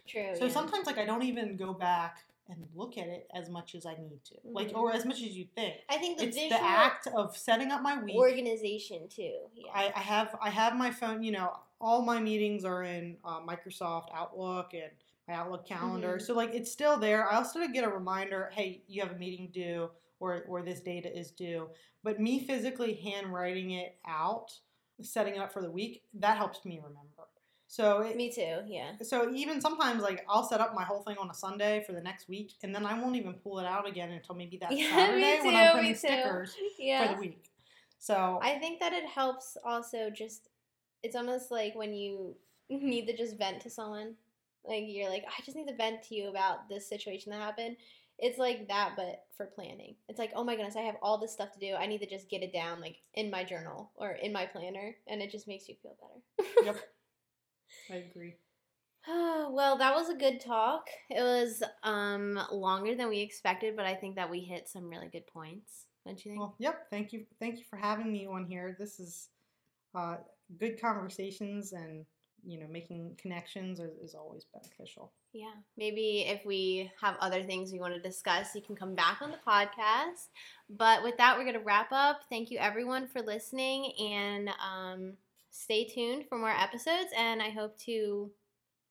True. 0.06 0.34
So 0.36 0.46
yeah. 0.46 0.52
sometimes 0.52 0.86
like 0.86 0.98
I 0.98 1.04
don't 1.04 1.22
even 1.22 1.56
go 1.56 1.72
back 1.72 2.24
and 2.48 2.66
look 2.74 2.98
at 2.98 3.06
it 3.06 3.28
as 3.34 3.48
much 3.48 3.74
as 3.74 3.86
I 3.86 3.94
need 3.94 4.24
to. 4.24 4.34
Like 4.44 4.68
Mhm. 4.72 4.76
or 4.76 4.92
as 4.92 5.04
much 5.04 5.16
as 5.16 5.36
you 5.36 5.46
think. 5.54 5.76
I 5.88 5.98
think 5.98 6.18
the 6.18 6.26
It's 6.26 6.36
the 6.36 6.60
act 6.62 7.06
of 7.08 7.36
setting 7.36 7.70
up 7.70 7.82
my 7.82 8.02
week. 8.02 8.16
organization 8.16 9.08
too. 9.08 9.34
Yeah. 9.54 9.70
I, 9.74 9.92
I 9.94 10.00
have 10.00 10.36
I 10.40 10.50
have 10.50 10.76
my 10.76 10.90
phone. 10.90 11.22
You 11.22 11.32
know, 11.32 11.56
all 11.80 12.02
my 12.02 12.18
meetings 12.20 12.64
are 12.64 12.82
in 12.82 13.16
uh, 13.24 13.40
Microsoft 13.40 14.08
Outlook 14.12 14.74
and 14.74 14.90
my 15.28 15.34
Outlook 15.34 15.66
calendar. 15.66 16.16
Mhm. 16.16 16.22
So 16.22 16.34
like 16.34 16.54
it's 16.54 16.70
still 16.70 16.98
there. 16.98 17.28
I 17.28 17.36
also 17.36 17.66
get 17.68 17.84
a 17.84 17.88
reminder. 17.88 18.50
Hey, 18.52 18.82
you 18.88 19.02
have 19.02 19.12
a 19.12 19.18
meeting 19.18 19.50
due, 19.52 19.90
or 20.20 20.44
or 20.48 20.62
this 20.62 20.80
data 20.80 21.16
is 21.16 21.30
due. 21.30 21.70
But 22.02 22.20
me 22.20 22.40
physically 22.46 22.94
handwriting 22.94 23.72
it 23.72 23.96
out, 24.06 24.52
setting 25.00 25.36
it 25.36 25.38
up 25.38 25.52
for 25.52 25.62
the 25.62 25.70
week, 25.70 26.02
that 26.14 26.36
helps 26.36 26.64
me 26.64 26.78
remember. 26.78 27.28
So 27.68 28.02
it, 28.02 28.16
Me 28.16 28.30
too. 28.30 28.58
Yeah. 28.66 28.92
so 29.00 29.32
even 29.32 29.60
sometimes 29.60 30.02
like 30.02 30.26
I'll 30.28 30.44
set 30.44 30.60
up 30.60 30.74
my 30.74 30.84
whole 30.84 31.02
thing 31.02 31.16
on 31.18 31.30
a 31.30 31.34
Sunday 31.34 31.82
for 31.86 31.92
the 31.92 32.02
next 32.02 32.28
week, 32.28 32.52
and 32.62 32.74
then 32.74 32.84
I 32.84 32.98
won't 33.00 33.16
even 33.16 33.34
pull 33.34 33.60
it 33.60 33.66
out 33.66 33.88
again 33.88 34.10
until 34.10 34.34
maybe 34.34 34.58
that 34.58 34.72
Yeah, 34.76 34.90
Saturday 34.90 35.40
when 35.42 35.54
I'm 35.56 35.66
me 35.68 35.72
printing 35.72 35.94
stickers 35.94 36.54
Yeah. 36.78 37.06
for 37.08 37.14
the 37.14 37.20
week. 37.20 37.44
So 37.98 38.40
I 38.42 38.58
think 38.58 38.80
that 38.80 38.92
it 38.92 39.06
helps 39.06 39.56
also 39.64 40.10
just 40.10 40.48
it's 41.02 41.16
almost 41.16 41.50
like 41.50 41.74
when 41.74 41.94
you 41.94 42.36
need 42.68 43.06
to 43.06 43.16
just 43.16 43.38
vent 43.38 43.60
to 43.62 43.70
someone. 43.70 44.16
Like 44.66 44.84
you're 44.86 45.10
like, 45.10 45.24
I 45.26 45.42
just 45.42 45.56
need 45.56 45.68
to 45.68 45.76
vent 45.76 46.02
to 46.04 46.14
you 46.14 46.28
about 46.28 46.68
this 46.68 46.88
situation 46.88 47.30
that 47.32 47.40
happened. 47.40 47.76
It's 48.18 48.38
like 48.38 48.68
that 48.68 48.92
but 48.96 49.24
for 49.36 49.46
planning. 49.46 49.96
It's 50.08 50.18
like, 50.18 50.32
oh 50.34 50.44
my 50.44 50.54
goodness, 50.54 50.76
I 50.76 50.82
have 50.82 50.96
all 51.02 51.18
this 51.18 51.32
stuff 51.32 51.52
to 51.52 51.58
do. 51.58 51.74
I 51.74 51.86
need 51.86 52.00
to 52.00 52.08
just 52.08 52.28
get 52.28 52.42
it 52.42 52.52
down 52.52 52.80
like 52.80 52.96
in 53.14 53.30
my 53.30 53.42
journal 53.42 53.90
or 53.96 54.12
in 54.12 54.32
my 54.32 54.46
planner 54.46 54.94
and 55.08 55.20
it 55.20 55.30
just 55.30 55.48
makes 55.48 55.68
you 55.68 55.74
feel 55.82 55.96
better. 56.00 56.48
yep, 56.64 56.76
I 57.90 57.96
agree. 57.96 58.34
well, 59.08 59.78
that 59.78 59.94
was 59.94 60.08
a 60.08 60.14
good 60.14 60.40
talk. 60.40 60.86
It 61.10 61.22
was 61.22 61.62
um 61.82 62.38
longer 62.52 62.94
than 62.94 63.08
we 63.08 63.20
expected, 63.20 63.76
but 63.76 63.86
I 63.86 63.94
think 63.94 64.16
that 64.16 64.30
we 64.30 64.40
hit 64.40 64.68
some 64.68 64.88
really 64.88 65.08
good 65.08 65.26
points. 65.26 65.86
Don't 66.06 66.24
you 66.24 66.32
think? 66.32 66.40
Well, 66.40 66.54
yep. 66.58 66.86
Thank 66.90 67.12
you. 67.12 67.24
Thank 67.38 67.58
you 67.58 67.64
for 67.68 67.76
having 67.76 68.12
me 68.12 68.26
on 68.26 68.44
here. 68.44 68.76
This 68.78 69.00
is 69.00 69.28
uh, 69.94 70.16
good 70.58 70.80
conversations, 70.80 71.72
and 71.72 72.04
you 72.44 72.58
know, 72.58 72.66
making 72.70 73.16
connections 73.20 73.78
is, 73.80 73.92
is 74.02 74.14
always 74.14 74.44
beneficial. 74.52 75.12
Yeah, 75.32 75.54
maybe 75.76 76.24
if 76.26 76.44
we 76.44 76.90
have 77.00 77.16
other 77.20 77.42
things 77.42 77.72
we 77.72 77.80
want 77.80 77.94
to 77.94 78.00
discuss, 78.00 78.54
you 78.54 78.62
can 78.62 78.76
come 78.76 78.94
back 78.94 79.22
on 79.22 79.30
the 79.30 79.38
podcast. 79.46 80.28
But 80.68 81.02
with 81.02 81.16
that, 81.18 81.36
we're 81.36 81.44
going 81.44 81.54
to 81.54 81.60
wrap 81.60 81.92
up. 81.92 82.22
Thank 82.28 82.50
you, 82.50 82.58
everyone, 82.58 83.06
for 83.06 83.20
listening, 83.20 83.92
and 83.98 84.50
um, 84.60 85.12
stay 85.50 85.84
tuned 85.84 86.26
for 86.28 86.38
more 86.38 86.50
episodes. 86.50 87.10
And 87.16 87.40
I 87.40 87.50
hope 87.50 87.78
to, 87.80 88.30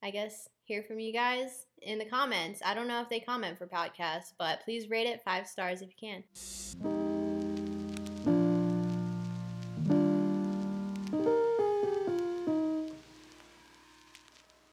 I 0.01 0.11
guess, 0.11 0.47
hear 0.63 0.83
from 0.83 0.99
you 0.99 1.11
guys 1.11 1.65
in 1.81 1.99
the 1.99 2.05
comments. 2.05 2.61
I 2.63 2.73
don't 2.73 2.87
know 2.87 3.01
if 3.01 3.09
they 3.09 3.19
comment 3.19 3.57
for 3.57 3.67
podcasts, 3.67 4.33
but 4.37 4.63
please 4.63 4.89
rate 4.89 5.07
it 5.07 5.21
five 5.25 5.47
stars 5.47 5.81
if 5.81 5.89
you 5.89 6.09
can. 6.09 7.10